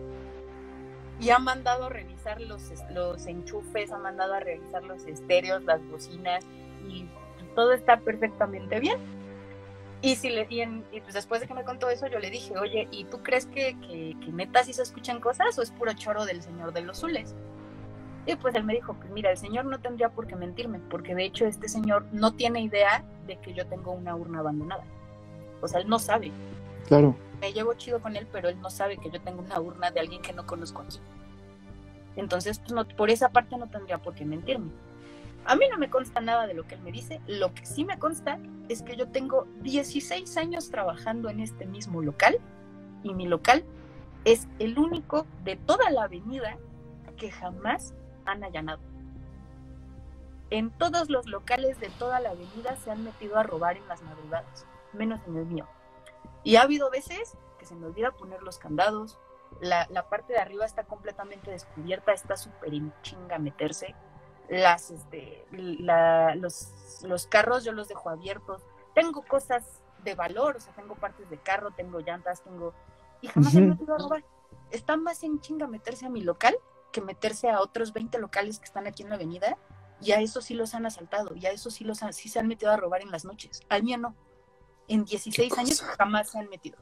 Y 1.22 1.30
ha 1.30 1.40
mandado 1.40 1.86
a 1.86 1.90
revisar 1.90 2.42
los, 2.42 2.70
los 2.92 3.26
enchufes, 3.26 3.92
ha 3.92 3.98
mandado 4.00 4.34
a 4.34 4.42
revisar 4.42 4.84
los 4.84 5.06
estéreos, 5.06 5.64
las 5.64 5.82
bocinas 5.88 6.44
y 6.90 7.08
todo 7.56 7.72
está 7.72 8.02
perfectamente 8.02 8.82
bien. 8.82 8.98
Y, 10.02 10.18
si 10.18 10.30
le, 10.30 10.46
y, 10.50 11.00
pues 11.00 11.14
después 11.14 11.40
de 11.40 11.48
que 11.48 11.54
me 11.54 11.64
contó 11.64 11.90
eso, 11.90 12.08
yo 12.08 12.20
le 12.20 12.30
dije, 12.30 12.58
oye, 12.58 12.90
¿y 12.92 13.06
tú 13.06 13.24
crees 13.24 13.46
que, 13.46 13.80
que, 13.80 14.18
que 14.20 14.32
neta 14.34 14.62
sí 14.66 14.74
se 14.74 14.82
escuchan 14.82 15.22
cosas 15.22 15.58
o 15.58 15.62
es 15.62 15.72
puro 15.72 15.94
choro 15.94 16.26
del 16.26 16.42
señor 16.42 16.74
de 16.74 16.82
los 16.82 16.98
zules? 16.98 17.34
Y 18.26 18.36
pues 18.36 18.56
él 18.56 18.64
me 18.64 18.74
dijo, 18.74 18.94
pues 18.94 19.12
mira, 19.12 19.32
el 19.32 19.38
señor 19.38 19.66
no 19.66 19.80
tendría 19.80 20.10
por 20.10 20.28
qué 20.28 20.36
mentirme, 20.36 20.80
porque 20.90 21.14
de 21.14 21.26
hecho 21.26 21.46
este 21.46 21.68
señor 21.68 22.06
no 22.12 22.34
tiene 22.34 22.62
idea 22.62 23.04
de 23.28 23.38
que 23.38 23.54
yo 23.54 23.68
tengo 23.68 23.92
una 23.92 24.16
urna 24.16 24.40
abandonada. 24.40 24.84
O 25.62 25.68
sea, 25.68 25.82
él 25.82 25.90
no 25.90 26.00
sabe. 26.00 26.32
Claro. 26.88 27.16
Me 27.42 27.52
llevo 27.52 27.74
chido 27.74 28.02
con 28.02 28.16
él, 28.16 28.28
pero 28.32 28.48
él 28.48 28.60
no 28.62 28.70
sabe 28.70 28.98
que 28.98 29.10
yo 29.10 29.20
tengo 29.22 29.42
una 29.42 29.60
urna 29.60 29.92
de 29.92 30.00
alguien 30.00 30.22
que 30.22 30.32
no 30.32 30.46
conozco 30.46 30.82
aquí. 30.82 31.00
Entonces, 32.16 32.60
pues 32.60 32.72
no, 32.72 32.88
por 32.88 33.10
esa 33.10 33.30
parte 33.30 33.58
no 33.58 33.68
tendría 33.68 33.98
por 33.98 34.14
qué 34.14 34.24
mentirme. 34.24 34.72
A 35.46 35.56
mí 35.58 35.66
no 35.70 35.78
me 35.78 35.90
consta 35.90 36.22
nada 36.22 36.48
de 36.48 36.54
lo 36.54 36.66
que 36.66 36.76
él 36.76 36.82
me 36.82 36.92
dice. 36.92 37.20
Lo 37.28 37.54
que 37.54 37.66
sí 37.66 37.84
me 37.84 38.00
consta 38.00 38.40
es 38.70 38.82
que 38.82 38.96
yo 38.96 39.10
tengo 39.10 39.46
16 39.62 40.38
años 40.38 40.70
trabajando 40.70 41.30
en 41.30 41.42
este 41.42 41.66
mismo 41.66 42.02
local 42.02 42.40
y 43.04 43.14
mi 43.14 43.28
local 43.28 43.66
es 44.24 44.48
el 44.60 44.80
único 44.80 45.26
de 45.44 45.58
toda 45.58 45.90
la 45.90 46.04
avenida 46.04 46.58
que 47.18 47.30
jamás 47.30 47.94
han 48.26 48.44
allanado. 48.44 48.82
En 50.50 50.72
todos 50.72 51.10
los 51.10 51.26
locales 51.26 51.80
de 51.80 51.90
toda 51.90 52.20
la 52.20 52.32
avenida 52.32 52.76
se 52.76 52.92
han 52.92 53.04
metido 53.04 53.38
a 53.38 53.44
robar 53.44 53.78
en 53.78 53.88
las 53.88 54.02
madrugadas, 54.04 54.66
menos 54.94 55.20
en 55.28 55.38
el 55.38 55.46
mío. 55.46 55.68
Y 56.44 56.58
ha 56.58 56.62
habido 56.62 56.90
veces 56.92 57.38
que 57.58 57.66
se 57.66 57.76
me 57.76 57.88
olvida 57.88 58.12
poner 58.12 58.44
los 58.44 58.60
candados, 58.60 59.18
la, 59.62 59.88
la 59.90 60.10
parte 60.10 60.34
de 60.34 60.40
arriba 60.40 60.66
está 60.66 60.84
completamente 60.84 61.52
descubierta, 61.52 62.12
está 62.12 62.38
súper 62.38 62.72
chinga 63.02 63.40
meterse. 63.40 63.96
Las, 64.50 64.92
este, 64.92 65.46
la, 65.52 66.36
los, 66.36 67.02
los 67.04 67.28
carros 67.28 67.64
yo 67.64 67.72
los 67.72 67.88
dejo 67.88 68.10
abiertos. 68.10 68.62
Tengo 68.94 69.24
cosas 69.24 69.82
de 70.04 70.16
valor, 70.16 70.58
o 70.58 70.60
sea, 70.60 70.74
tengo 70.74 70.96
partes 70.96 71.30
de 71.30 71.38
carro, 71.38 71.72
tengo 71.72 72.00
llantas, 72.00 72.44
tengo... 72.44 72.74
Y 73.22 73.28
jamás 73.28 73.54
se 73.54 73.60
han 73.60 73.70
metido 73.70 73.96
a 73.96 73.98
robar. 74.00 74.24
Está 74.70 74.98
más 74.98 75.24
en 75.24 75.40
chinga 75.40 75.66
meterse 75.66 76.06
a 76.06 76.10
mi 76.10 76.22
local 76.22 76.56
que 76.94 77.02
meterse 77.02 77.50
a 77.50 77.60
otros 77.60 77.92
20 77.92 78.18
locales 78.20 78.60
que 78.60 78.66
están 78.66 78.88
aquí 78.88 79.04
en 79.04 79.10
la 79.10 79.16
avenida 79.16 79.58
y 80.00 80.12
a 80.12 80.22
eso 80.22 80.42
sí 80.42 80.54
los 80.54 80.74
han 80.74 80.86
asaltado, 80.86 81.36
y 81.36 81.46
a 81.46 81.52
eso 81.52 81.70
sí, 81.70 81.84
los 81.84 82.00
sí 82.12 82.30
se 82.30 82.40
han 82.40 82.48
metido 82.48 82.72
a 82.72 82.78
robar 82.78 83.02
en 83.02 83.12
las 83.12 83.26
noches. 83.26 83.62
Al 83.70 83.84
mío 83.84 83.98
no. 83.98 84.16
En 84.88 85.06
16 85.06 85.58
años 85.58 85.82
jamás 85.82 86.30
se 86.32 86.40
han 86.40 86.50
metido. 86.50 86.78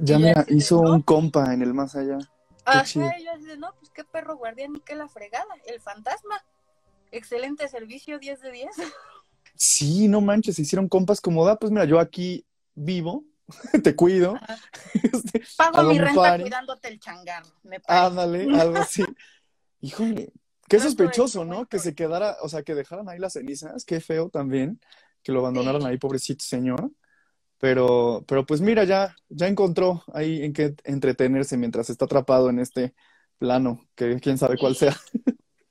ya 0.00 0.18
me 0.18 0.34
hizo 0.48 0.80
un 0.80 1.02
compa 1.02 1.52
en 1.52 1.62
el 1.62 1.74
más 1.74 1.94
allá. 1.94 2.18
Ajá, 2.64 2.84
yo 2.84 3.56
no, 3.56 3.72
pues 3.78 3.90
qué 3.90 4.04
perro 4.04 4.36
guardián 4.36 4.76
y 4.76 4.80
qué 4.80 4.94
la 4.94 5.08
fregada, 5.08 5.46
el 5.66 5.80
fantasma. 5.80 6.44
Excelente 7.10 7.66
servicio, 7.68 8.18
10 8.18 8.40
de 8.40 8.52
10. 8.52 8.70
Sí, 9.60 10.06
no 10.06 10.20
manches, 10.20 10.54
se 10.54 10.62
hicieron 10.62 10.88
compas 10.88 11.20
como 11.20 11.44
da, 11.44 11.58
pues 11.58 11.72
mira, 11.72 11.84
yo 11.84 11.98
aquí 11.98 12.46
vivo, 12.76 13.24
te 13.82 13.94
cuido. 13.94 14.38
Este, 14.94 15.42
Pago 15.56 15.82
mi 15.84 15.98
renta 15.98 16.38
cuidándote 16.38 16.88
el 16.88 16.98
changar. 16.98 17.42
Me 17.62 17.80
Ándale, 17.86 18.48
algo 18.58 18.78
así. 18.78 19.04
Híjole, 19.80 20.32
qué 20.68 20.80
sospechoso, 20.80 21.44
¿no? 21.44 21.66
Que 21.66 21.78
se 21.78 21.94
quedara, 21.94 22.36
o 22.42 22.48
sea, 22.48 22.62
que 22.62 22.74
dejaran 22.74 23.08
ahí 23.08 23.18
las 23.18 23.34
cenizas, 23.34 23.84
qué 23.84 24.00
feo 24.00 24.28
también, 24.28 24.80
que 25.22 25.32
lo 25.32 25.40
abandonaron 25.40 25.86
ahí, 25.86 25.98
pobrecito 25.98 26.44
señor. 26.44 26.90
Pero, 27.58 28.24
pero 28.26 28.46
pues 28.46 28.60
mira, 28.60 28.84
ya, 28.84 29.16
ya 29.28 29.46
encontró 29.46 30.04
ahí 30.12 30.42
en 30.42 30.52
qué 30.52 30.74
entretenerse 30.84 31.56
mientras 31.56 31.90
está 31.90 32.04
atrapado 32.06 32.50
en 32.50 32.60
este 32.60 32.94
plano, 33.38 33.86
que 33.94 34.18
quién 34.20 34.38
sabe 34.38 34.56
cuál 34.58 34.76
sea. 34.76 34.96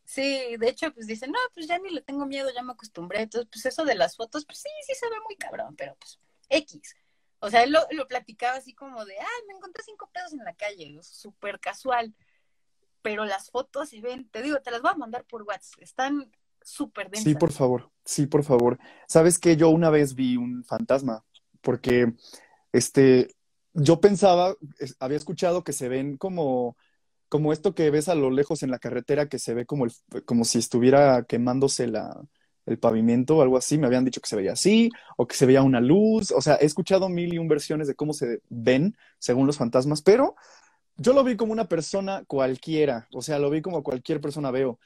Sí, 0.04 0.56
de 0.58 0.70
hecho, 0.70 0.94
pues 0.94 1.06
dice, 1.06 1.28
no, 1.28 1.38
pues 1.54 1.68
ya 1.68 1.78
ni 1.80 1.90
le 1.90 2.02
tengo 2.02 2.26
miedo, 2.26 2.50
ya 2.56 2.64
me 2.64 2.72
acostumbré. 2.72 3.24
Entonces, 3.24 3.50
pues 3.52 3.66
eso 3.66 3.84
de 3.84 3.96
las 3.96 4.16
fotos, 4.16 4.46
pues 4.46 4.60
sí, 4.60 4.70
sí 4.86 4.94
se 4.96 5.10
ve 5.10 5.16
muy 5.26 5.36
cabrón, 5.36 5.76
pero 5.76 5.96
pues 6.00 6.18
X. 6.50 6.96
O 7.40 7.50
sea, 7.50 7.64
él 7.64 7.72
lo, 7.72 8.08
platicaba 8.08 8.58
así 8.58 8.74
como 8.74 9.06
de, 9.06 9.14
ah, 9.20 9.44
me 9.48 9.54
encontré 9.54 9.84
cinco 9.84 10.10
pedos 10.12 10.34
en 10.34 10.44
la 10.44 10.56
calle, 10.56 10.98
súper 11.04 11.60
casual. 11.60 12.16
Pero 13.02 13.26
las 13.26 13.52
fotos 13.52 13.90
se 13.90 14.02
ven, 14.02 14.28
te 14.30 14.42
digo, 14.42 14.60
te 14.62 14.72
las 14.72 14.82
voy 14.82 14.92
a 14.92 14.98
mandar 14.98 15.24
por 15.26 15.44
WhatsApp, 15.44 15.82
están 15.82 16.32
súper 16.62 17.10
densas. 17.10 17.24
Sí, 17.24 17.36
por 17.36 17.52
favor, 17.52 17.92
sí, 18.04 18.26
por 18.26 18.44
favor. 18.44 18.80
¿Sabes 19.08 19.40
que 19.40 19.56
Yo 19.56 19.70
una 19.70 19.90
vez 19.90 20.16
vi 20.16 20.36
un 20.36 20.64
fantasma, 20.64 21.24
porque 21.62 22.14
este, 22.72 23.36
yo 23.74 24.02
pensaba, 24.02 24.56
había 25.00 25.18
escuchado 25.18 25.64
que 25.64 25.74
se 25.74 25.88
ven 25.88 26.18
como, 26.18 26.76
como 27.30 27.54
esto 27.54 27.76
que 27.76 27.92
ves 27.92 28.10
a 28.10 28.16
lo 28.16 28.32
lejos 28.32 28.64
en 28.64 28.72
la 28.72 28.80
carretera, 28.80 29.30
que 29.30 29.40
se 29.40 29.54
ve 29.54 29.66
como, 29.66 29.86
el, 29.86 29.94
como 30.26 30.44
si 30.44 30.58
estuviera 30.58 31.24
quemándose 31.24 31.88
la, 31.88 32.20
el 32.68 32.78
pavimento 32.78 33.38
o 33.38 33.42
algo 33.42 33.58
así, 33.58 33.78
me 33.78 33.88
habían 33.88 34.06
dicho 34.06 34.22
que 34.22 34.30
se 34.30 34.36
veía 34.36 34.54
así, 34.54 34.90
o 35.18 35.26
que 35.26 35.36
se 35.36 35.46
veía 35.46 35.64
una 35.64 35.82
luz, 35.82 36.32
o 36.32 36.42
sea, 36.42 36.56
he 36.56 36.66
escuchado 36.66 37.10
mil 37.10 37.34
y 37.34 37.38
un 37.40 37.48
versiones 37.48 37.88
de 37.88 37.96
cómo 37.96 38.14
se 38.14 38.42
ven 38.50 38.96
según 39.18 39.48
los 39.48 39.58
fantasmas, 39.58 40.02
pero 40.02 40.36
yo 40.98 41.14
lo 41.14 41.24
vi 41.24 41.36
como 41.38 41.54
una 41.54 41.68
persona 41.68 42.24
cualquiera, 42.28 43.08
o 43.14 43.22
sea, 43.22 43.40
lo 43.40 43.50
vi 43.50 43.62
como 43.62 43.84
cualquier 43.84 44.20
persona 44.20 44.52
veo. 44.52 44.80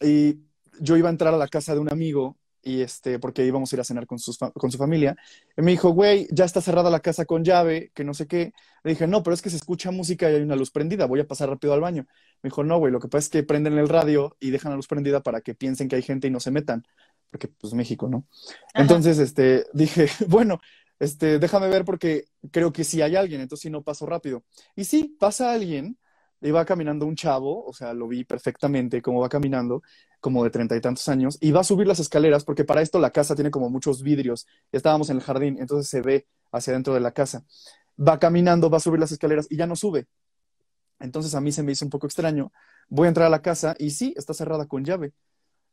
Y 0.00 0.38
yo 0.80 0.96
iba 0.96 1.08
a 1.08 1.12
entrar 1.12 1.34
a 1.34 1.38
la 1.38 1.48
casa 1.48 1.74
de 1.74 1.80
un 1.80 1.90
amigo 1.90 2.36
y 2.62 2.82
este, 2.82 3.20
porque 3.20 3.46
íbamos 3.46 3.72
a 3.72 3.76
ir 3.76 3.80
a 3.80 3.84
cenar 3.84 4.06
con, 4.06 4.18
sus, 4.18 4.38
con 4.38 4.72
su 4.72 4.78
familia. 4.78 5.16
Y 5.56 5.62
me 5.62 5.70
dijo, 5.70 5.90
güey, 5.90 6.26
ya 6.32 6.44
está 6.44 6.60
cerrada 6.60 6.90
la 6.90 7.00
casa 7.00 7.24
con 7.24 7.44
llave, 7.44 7.92
que 7.94 8.02
no 8.02 8.12
sé 8.12 8.26
qué. 8.26 8.52
Le 8.82 8.90
dije, 8.90 9.06
no, 9.06 9.22
pero 9.22 9.34
es 9.34 9.42
que 9.42 9.50
se 9.50 9.56
escucha 9.56 9.92
música 9.92 10.30
y 10.30 10.34
hay 10.34 10.42
una 10.42 10.56
luz 10.56 10.72
prendida, 10.72 11.06
voy 11.06 11.20
a 11.20 11.26
pasar 11.28 11.48
rápido 11.48 11.74
al 11.74 11.80
baño. 11.80 12.06
Me 12.42 12.48
dijo, 12.48 12.64
no, 12.64 12.78
güey, 12.78 12.92
lo 12.92 12.98
que 12.98 13.08
pasa 13.08 13.26
es 13.26 13.28
que 13.28 13.42
prenden 13.44 13.78
el 13.78 13.88
radio 13.88 14.36
y 14.40 14.50
dejan 14.50 14.72
la 14.72 14.76
luz 14.76 14.88
prendida 14.88 15.22
para 15.22 15.40
que 15.42 15.54
piensen 15.54 15.88
que 15.88 15.96
hay 15.96 16.02
gente 16.02 16.26
y 16.26 16.30
no 16.30 16.40
se 16.40 16.50
metan 16.50 16.84
porque 17.30 17.48
pues 17.48 17.74
México, 17.74 18.08
¿no? 18.08 18.26
Entonces, 18.74 19.18
este, 19.18 19.66
dije, 19.72 20.08
bueno, 20.28 20.60
este, 20.98 21.38
déjame 21.38 21.68
ver 21.68 21.84
porque 21.84 22.24
creo 22.50 22.72
que 22.72 22.84
sí 22.84 23.02
hay 23.02 23.16
alguien, 23.16 23.40
entonces 23.40 23.62
sí 23.62 23.70
no 23.70 23.82
paso 23.82 24.06
rápido. 24.06 24.44
Y 24.74 24.84
sí, 24.84 25.16
pasa 25.18 25.52
alguien, 25.52 25.98
iba 26.40 26.64
caminando 26.64 27.06
un 27.06 27.16
chavo, 27.16 27.64
o 27.64 27.72
sea, 27.72 27.92
lo 27.92 28.08
vi 28.08 28.24
perfectamente 28.24 29.02
cómo 29.02 29.20
va 29.20 29.28
caminando, 29.28 29.82
como 30.20 30.44
de 30.44 30.50
treinta 30.50 30.76
y 30.76 30.80
tantos 30.80 31.08
años, 31.08 31.38
y 31.40 31.52
va 31.52 31.60
a 31.60 31.64
subir 31.64 31.86
las 31.86 32.00
escaleras, 32.00 32.44
porque 32.44 32.64
para 32.64 32.82
esto 32.82 32.98
la 32.98 33.10
casa 33.10 33.34
tiene 33.34 33.50
como 33.50 33.70
muchos 33.70 34.02
vidrios, 34.02 34.46
estábamos 34.72 35.10
en 35.10 35.16
el 35.16 35.22
jardín, 35.22 35.56
entonces 35.60 35.88
se 35.88 36.00
ve 36.00 36.26
hacia 36.52 36.72
dentro 36.72 36.94
de 36.94 37.00
la 37.00 37.12
casa. 37.12 37.44
Va 37.98 38.18
caminando, 38.18 38.70
va 38.70 38.78
a 38.78 38.80
subir 38.80 39.00
las 39.00 39.12
escaleras 39.12 39.46
y 39.50 39.56
ya 39.56 39.66
no 39.66 39.76
sube. 39.76 40.06
Entonces 40.98 41.34
a 41.34 41.40
mí 41.40 41.52
se 41.52 41.62
me 41.62 41.72
hizo 41.72 41.84
un 41.84 41.90
poco 41.90 42.06
extraño. 42.06 42.52
Voy 42.88 43.06
a 43.06 43.08
entrar 43.08 43.26
a 43.26 43.30
la 43.30 43.42
casa 43.42 43.74
y 43.78 43.90
sí, 43.90 44.14
está 44.16 44.34
cerrada 44.34 44.66
con 44.66 44.84
llave. 44.84 45.12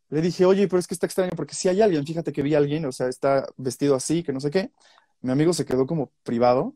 Le 0.10 0.22
dije, 0.22 0.46
oye, 0.46 0.68
pero 0.68 0.80
es 0.80 0.88
que 0.88 0.94
está 0.94 1.06
extraño 1.08 1.32
porque 1.36 1.56
si 1.56 1.70
hay 1.70 1.82
alguien, 1.82 2.06
fíjate 2.06 2.32
que 2.32 2.42
vi 2.42 2.56
a 2.56 2.60
alguien, 2.60 2.86
o 2.86 2.92
sea, 2.92 3.08
está 3.08 3.48
vestido 3.58 3.96
así, 3.96 4.24
que 4.24 4.34
no 4.34 4.40
sé 4.40 4.52
qué. 4.52 4.72
Mi 5.22 5.32
amigo 5.32 5.54
se 5.54 5.66
quedó 5.66 5.88
como 5.88 6.12
privado 6.24 6.76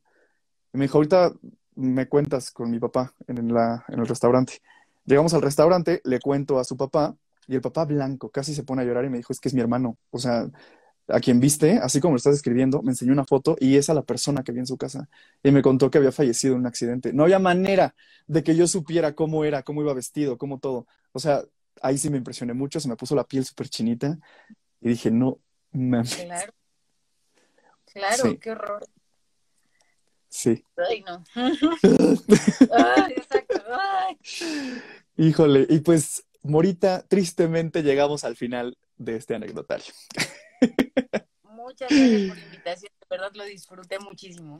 y 0.74 0.78
me 0.78 0.86
dijo, 0.86 0.98
ahorita 0.98 1.34
me 1.76 2.08
cuentas 2.08 2.52
con 2.52 2.72
mi 2.72 2.80
papá 2.80 3.14
en, 3.28 3.54
la, 3.54 3.86
en 3.90 4.00
el 4.00 4.08
restaurante. 4.08 4.62
Llegamos 5.06 5.34
al 5.34 5.42
restaurante, 5.42 6.02
le 6.04 6.20
cuento 6.20 6.60
a 6.60 6.64
su 6.64 6.76
papá 6.76 7.16
y 7.48 7.56
el 7.56 7.62
papá 7.62 7.86
blanco 7.86 8.30
casi 8.30 8.54
se 8.54 8.64
pone 8.64 8.82
a 8.82 8.86
llorar 8.86 9.06
y 9.06 9.10
me 9.10 9.18
dijo, 9.18 9.32
es 9.32 9.40
que 9.40 9.50
es 9.50 9.54
mi 9.54 9.62
hermano. 9.62 9.98
O 10.12 10.20
sea, 10.20 10.50
a 11.08 11.20
quien 11.20 11.40
viste, 11.40 11.80
así 11.82 12.02
como 12.02 12.14
lo 12.14 12.18
estás 12.18 12.36
escribiendo, 12.36 12.82
me 12.82 12.92
enseñó 12.92 13.14
una 13.14 13.24
foto 13.26 13.56
y 13.60 13.78
es 13.78 13.90
a 13.90 13.94
la 13.94 14.02
persona 14.02 14.44
que 14.44 14.52
vi 14.52 14.60
en 14.60 14.68
su 14.68 14.78
casa. 14.78 15.08
Y 15.44 15.52
me 15.52 15.62
contó 15.62 15.90
que 15.90 15.98
había 15.98 16.12
fallecido 16.12 16.56
en 16.56 16.62
un 16.62 16.68
accidente. 16.68 17.14
No 17.14 17.24
había 17.24 17.40
manera 17.40 17.96
de 18.28 18.44
que 18.44 18.56
yo 18.56 18.68
supiera 18.68 19.16
cómo 19.16 19.46
era, 19.46 19.64
cómo 19.64 19.82
iba 19.82 19.94
vestido, 19.94 20.38
cómo 20.38 20.60
todo. 20.60 20.88
O 21.14 21.20
sea, 21.20 21.44
ahí 21.82 21.98
sí 21.98 22.10
me 22.10 22.18
impresioné 22.18 22.54
mucho, 22.54 22.80
se 22.80 22.90
me 22.90 22.96
puso 22.96 23.16
la 23.16 23.24
piel 23.24 23.46
súper 23.46 23.70
chinita 23.70 24.18
y 24.82 24.90
dije, 24.90 25.12
no 25.12 25.40
mames. 25.72 26.16
Claro. 26.16 26.54
Claro, 27.86 28.40
qué 28.40 28.52
horror. 28.52 28.88
Sí. 30.30 30.64
Ay, 30.78 31.04
no. 31.04 31.24
Ay, 31.36 33.14
exacto. 33.16 33.64
Ay. 33.72 34.18
Híjole, 35.18 35.66
y 35.70 35.80
pues, 35.80 36.26
Morita, 36.44 37.04
tristemente 37.08 37.82
llegamos 37.82 38.24
al 38.24 38.36
final 38.36 38.78
de 38.98 39.16
este 39.16 39.36
anecdotario. 39.36 39.94
Muchas 41.44 41.90
gracias 41.90 42.28
por 42.30 42.38
la 42.38 42.44
invitación, 42.46 42.92
de 43.00 43.08
verdad 43.10 43.32
lo 43.34 43.44
disfruté 43.46 44.00
muchísimo. 44.00 44.58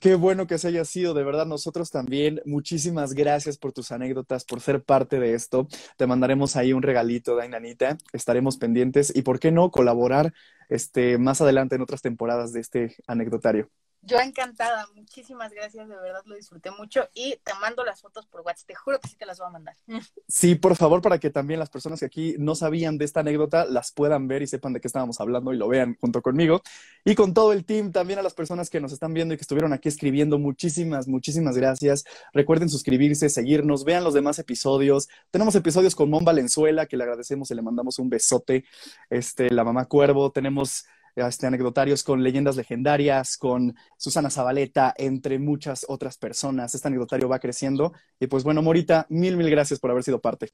Qué 0.00 0.16
bueno 0.16 0.46
que 0.46 0.58
se 0.58 0.68
haya 0.68 0.84
sido, 0.84 1.14
de 1.14 1.24
verdad, 1.24 1.46
nosotros 1.46 1.90
también. 1.90 2.40
Muchísimas 2.44 3.14
gracias 3.14 3.58
por 3.58 3.72
tus 3.72 3.92
anécdotas, 3.92 4.44
por 4.44 4.60
ser 4.60 4.82
parte 4.82 5.18
de 5.20 5.34
esto. 5.34 5.68
Te 5.96 6.06
mandaremos 6.06 6.56
ahí 6.56 6.72
un 6.72 6.82
regalito, 6.82 7.36
Dainanita. 7.36 7.96
Estaremos 8.12 8.56
pendientes 8.56 9.14
y, 9.14 9.22
¿por 9.22 9.38
qué 9.38 9.52
no, 9.52 9.70
colaborar 9.70 10.34
este, 10.68 11.16
más 11.18 11.40
adelante 11.40 11.76
en 11.76 11.82
otras 11.82 12.02
temporadas 12.02 12.52
de 12.52 12.60
este 12.60 12.96
anecdotario? 13.06 13.70
Yo 14.06 14.18
encantada, 14.20 14.86
muchísimas 14.94 15.52
gracias, 15.52 15.88
de 15.88 15.96
verdad 15.96 16.20
lo 16.26 16.34
disfruté 16.34 16.70
mucho 16.70 17.08
y 17.14 17.36
te 17.42 17.54
mando 17.60 17.84
las 17.84 18.02
fotos 18.02 18.26
por 18.26 18.42
WhatsApp, 18.42 18.66
te 18.68 18.74
juro 18.74 19.00
que 19.00 19.08
sí 19.08 19.16
te 19.16 19.24
las 19.24 19.38
voy 19.38 19.48
a 19.48 19.50
mandar. 19.50 19.74
Sí, 20.26 20.56
por 20.56 20.74
favor, 20.74 21.00
para 21.00 21.18
que 21.18 21.30
también 21.30 21.60
las 21.60 21.70
personas 21.70 22.00
que 22.00 22.06
aquí 22.06 22.34
no 22.38 22.54
sabían 22.54 22.98
de 22.98 23.04
esta 23.04 23.20
anécdota 23.20 23.64
las 23.66 23.92
puedan 23.92 24.26
ver 24.26 24.42
y 24.42 24.46
sepan 24.46 24.72
de 24.72 24.80
qué 24.80 24.88
estábamos 24.88 25.20
hablando 25.20 25.52
y 25.52 25.56
lo 25.56 25.68
vean 25.68 25.96
junto 26.00 26.22
conmigo. 26.22 26.60
Y 27.04 27.14
con 27.14 27.34
todo 27.34 27.52
el 27.52 27.64
team, 27.64 27.92
también 27.92 28.18
a 28.18 28.22
las 28.22 28.34
personas 28.34 28.68
que 28.68 28.80
nos 28.80 28.92
están 28.92 29.14
viendo 29.14 29.34
y 29.34 29.36
que 29.36 29.42
estuvieron 29.42 29.72
aquí 29.72 29.88
escribiendo, 29.88 30.38
muchísimas, 30.38 31.06
muchísimas 31.06 31.56
gracias. 31.56 32.04
Recuerden 32.32 32.68
suscribirse, 32.68 33.28
seguirnos, 33.28 33.84
vean 33.84 34.02
los 34.02 34.14
demás 34.14 34.38
episodios. 34.38 35.08
Tenemos 35.30 35.54
episodios 35.54 35.94
con 35.94 36.10
Mon 36.10 36.24
Valenzuela, 36.24 36.86
que 36.86 36.96
le 36.96 37.04
agradecemos 37.04 37.50
y 37.50 37.54
le 37.54 37.62
mandamos 37.62 37.98
un 37.98 38.08
besote. 38.08 38.64
Este, 39.08 39.50
la 39.50 39.62
mamá 39.62 39.86
Cuervo, 39.86 40.32
tenemos 40.32 40.86
este, 41.14 41.46
anecdotarios 41.46 42.02
con 42.02 42.22
leyendas 42.22 42.56
legendarias, 42.56 43.36
con 43.36 43.76
Susana 43.96 44.30
Zabaleta, 44.30 44.94
entre 44.96 45.38
muchas 45.38 45.84
otras 45.88 46.18
personas. 46.18 46.74
Este 46.74 46.88
anecdotario 46.88 47.28
va 47.28 47.38
creciendo. 47.38 47.92
Y 48.18 48.26
pues 48.26 48.44
bueno, 48.44 48.62
Morita, 48.62 49.06
mil, 49.08 49.36
mil 49.36 49.50
gracias 49.50 49.78
por 49.80 49.90
haber 49.90 50.02
sido 50.02 50.20
parte. 50.20 50.52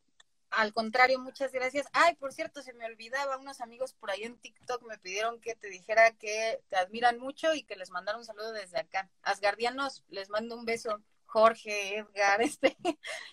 Al 0.50 0.72
contrario, 0.72 1.20
muchas 1.20 1.52
gracias. 1.52 1.86
Ay, 1.92 2.16
por 2.16 2.32
cierto, 2.32 2.60
se 2.62 2.72
me 2.72 2.84
olvidaba, 2.84 3.38
unos 3.38 3.60
amigos 3.60 3.92
por 3.94 4.10
ahí 4.10 4.24
en 4.24 4.36
TikTok 4.36 4.82
me 4.82 4.98
pidieron 4.98 5.40
que 5.40 5.54
te 5.54 5.68
dijera 5.68 6.10
que 6.12 6.60
te 6.68 6.76
admiran 6.76 7.18
mucho 7.18 7.54
y 7.54 7.62
que 7.62 7.76
les 7.76 7.90
mandara 7.90 8.18
un 8.18 8.24
saludo 8.24 8.52
desde 8.52 8.80
acá. 8.80 9.08
Asgardianos, 9.22 10.04
les 10.08 10.28
mando 10.28 10.56
un 10.56 10.64
beso. 10.64 11.00
Jorge, 11.26 11.98
Edgar, 11.98 12.42
este, 12.42 12.76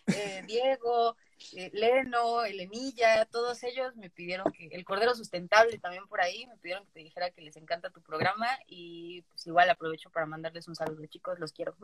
eh, 0.05 0.43
Diego, 0.45 1.17
eh, 1.53 1.69
Leno, 1.73 2.43
Elenilla, 2.43 3.25
todos 3.25 3.63
ellos 3.63 3.95
me 3.95 4.09
pidieron 4.09 4.51
que, 4.51 4.67
el 4.71 4.85
Cordero 4.85 5.15
Sustentable 5.15 5.79
también 5.79 6.07
por 6.07 6.21
ahí, 6.21 6.45
me 6.47 6.57
pidieron 6.57 6.85
que 6.85 6.91
te 6.91 6.99
dijera 6.99 7.31
que 7.31 7.41
les 7.41 7.55
encanta 7.57 7.89
tu 7.89 8.01
programa 8.01 8.47
y 8.67 9.21
pues 9.23 9.45
igual 9.47 9.69
aprovecho 9.69 10.09
para 10.09 10.25
mandarles 10.25 10.67
un 10.67 10.75
saludo, 10.75 11.05
chicos, 11.05 11.39
los 11.39 11.53
quiero. 11.53 11.75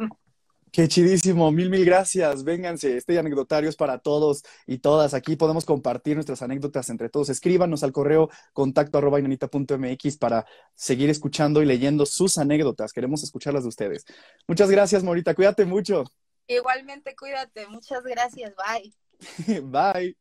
Qué 0.74 0.88
chidísimo, 0.88 1.51
mil, 1.51 1.70
mil 1.70 1.86
gracias. 1.86 2.43
Vénganse, 2.43 2.97
este 2.97 3.20
anecdotario 3.20 3.70
es 3.70 3.76
para 3.76 3.99
todos 3.99 4.43
y 4.66 4.80
todas. 4.80 5.14
Aquí 5.14 5.36
podemos 5.36 5.66
compartir 5.66 6.16
nuestras 6.16 6.41
anécdotas 6.41 6.89
entre 6.89 7.10
todos. 7.10 7.30
Escríbanos 7.30 7.84
al 7.84 7.91
correo 7.91 8.32
contacto 8.54 8.97
arroba 8.97 9.20
inanita.mx 9.20 10.18
para 10.18 10.47
seguir 10.74 11.12
escuchando 11.12 11.62
y 11.62 11.68
leyendo 11.68 12.08
sus 12.08 12.39
anécdotas. 12.39 12.91
Queremos 12.91 13.22
escucharlas 13.22 13.62
de 13.64 13.70
ustedes. 13.70 14.04
Muchas 14.47 14.72
gracias, 14.72 15.04
Morita. 15.04 15.36
Cuídate 15.36 15.64
mucho. 15.66 16.06
Igualmente, 16.47 17.16
cuídate. 17.16 17.68
Muchas 17.68 18.04
gracias. 18.04 18.56
Bye. 18.56 18.95
Bye. 19.63 20.15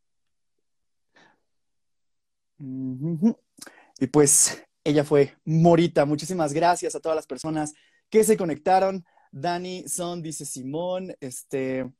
Y 3.99 4.07
pues 4.07 4.63
ella 4.85 5.05
fue 5.05 5.37
Morita. 5.45 6.05
Muchísimas 6.05 6.53
gracias 6.53 6.95
a 6.95 7.01
todas 7.01 7.17
las 7.17 7.27
personas 7.27 7.73
que 8.09 8.25
se 8.25 8.37
conectaron. 8.37 9.05
Dani 9.31 9.89
Son 9.89 10.23
dice 10.23 10.45
Simón, 10.45 11.15
este, 11.21 11.91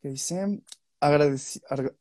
¿qué 0.00 0.10
dice? 0.10 0.60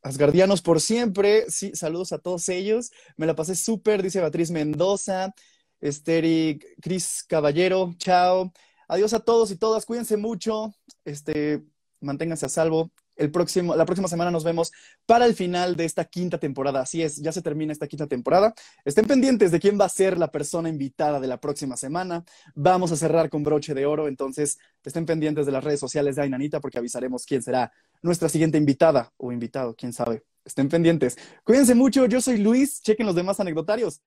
Asgardianos 0.03 0.61
por 0.61 0.81
siempre. 0.81 1.49
Sí, 1.49 1.71
saludos 1.73 2.11
a 2.11 2.19
todos 2.19 2.49
ellos. 2.49 2.91
Me 3.17 3.25
la 3.25 3.35
pasé 3.35 3.55
súper, 3.55 4.03
dice 4.03 4.19
Beatriz 4.19 4.51
Mendoza, 4.51 5.33
Esteri, 5.79 6.59
Cris 6.81 7.23
Caballero, 7.27 7.93
chao. 7.97 8.51
Adiós 8.87 9.13
a 9.13 9.21
todos 9.21 9.51
y 9.51 9.55
todas, 9.55 9.85
cuídense 9.85 10.17
mucho, 10.17 10.75
este, 11.05 11.63
manténganse 12.01 12.45
a 12.45 12.49
salvo 12.49 12.91
el 13.15 13.31
próximo, 13.31 13.75
la 13.75 13.85
próxima 13.85 14.07
semana 14.07 14.31
nos 14.31 14.43
vemos 14.43 14.71
para 15.05 15.25
el 15.25 15.35
final 15.35 15.75
de 15.75 15.85
esta 15.85 16.05
quinta 16.05 16.37
temporada. 16.37 16.81
Así 16.81 17.01
es, 17.01 17.17
ya 17.17 17.31
se 17.31 17.41
termina 17.41 17.71
esta 17.71 17.87
quinta 17.87 18.07
temporada. 18.07 18.53
Estén 18.85 19.05
pendientes 19.05 19.51
de 19.51 19.59
quién 19.59 19.79
va 19.79 19.85
a 19.85 19.89
ser 19.89 20.17
la 20.17 20.31
persona 20.31 20.69
invitada 20.69 21.19
de 21.19 21.27
la 21.27 21.39
próxima 21.39 21.77
semana. 21.77 22.23
Vamos 22.55 22.91
a 22.91 22.95
cerrar 22.95 23.29
con 23.29 23.43
broche 23.43 23.73
de 23.73 23.85
oro, 23.85 24.07
entonces 24.07 24.57
estén 24.83 25.05
pendientes 25.05 25.45
de 25.45 25.51
las 25.51 25.63
redes 25.63 25.79
sociales 25.79 26.15
de 26.15 26.23
Ainanita 26.23 26.59
porque 26.59 26.79
avisaremos 26.79 27.25
quién 27.25 27.41
será 27.41 27.71
nuestra 28.01 28.29
siguiente 28.29 28.57
invitada 28.57 29.11
o 29.17 29.31
invitado, 29.31 29.75
quién 29.75 29.93
sabe. 29.93 30.23
Estén 30.43 30.69
pendientes. 30.69 31.17
Cuídense 31.43 31.75
mucho, 31.75 32.05
yo 32.07 32.19
soy 32.19 32.37
Luis, 32.37 32.81
chequen 32.81 33.05
los 33.05 33.15
demás 33.15 33.39
anecdotarios. 33.39 34.01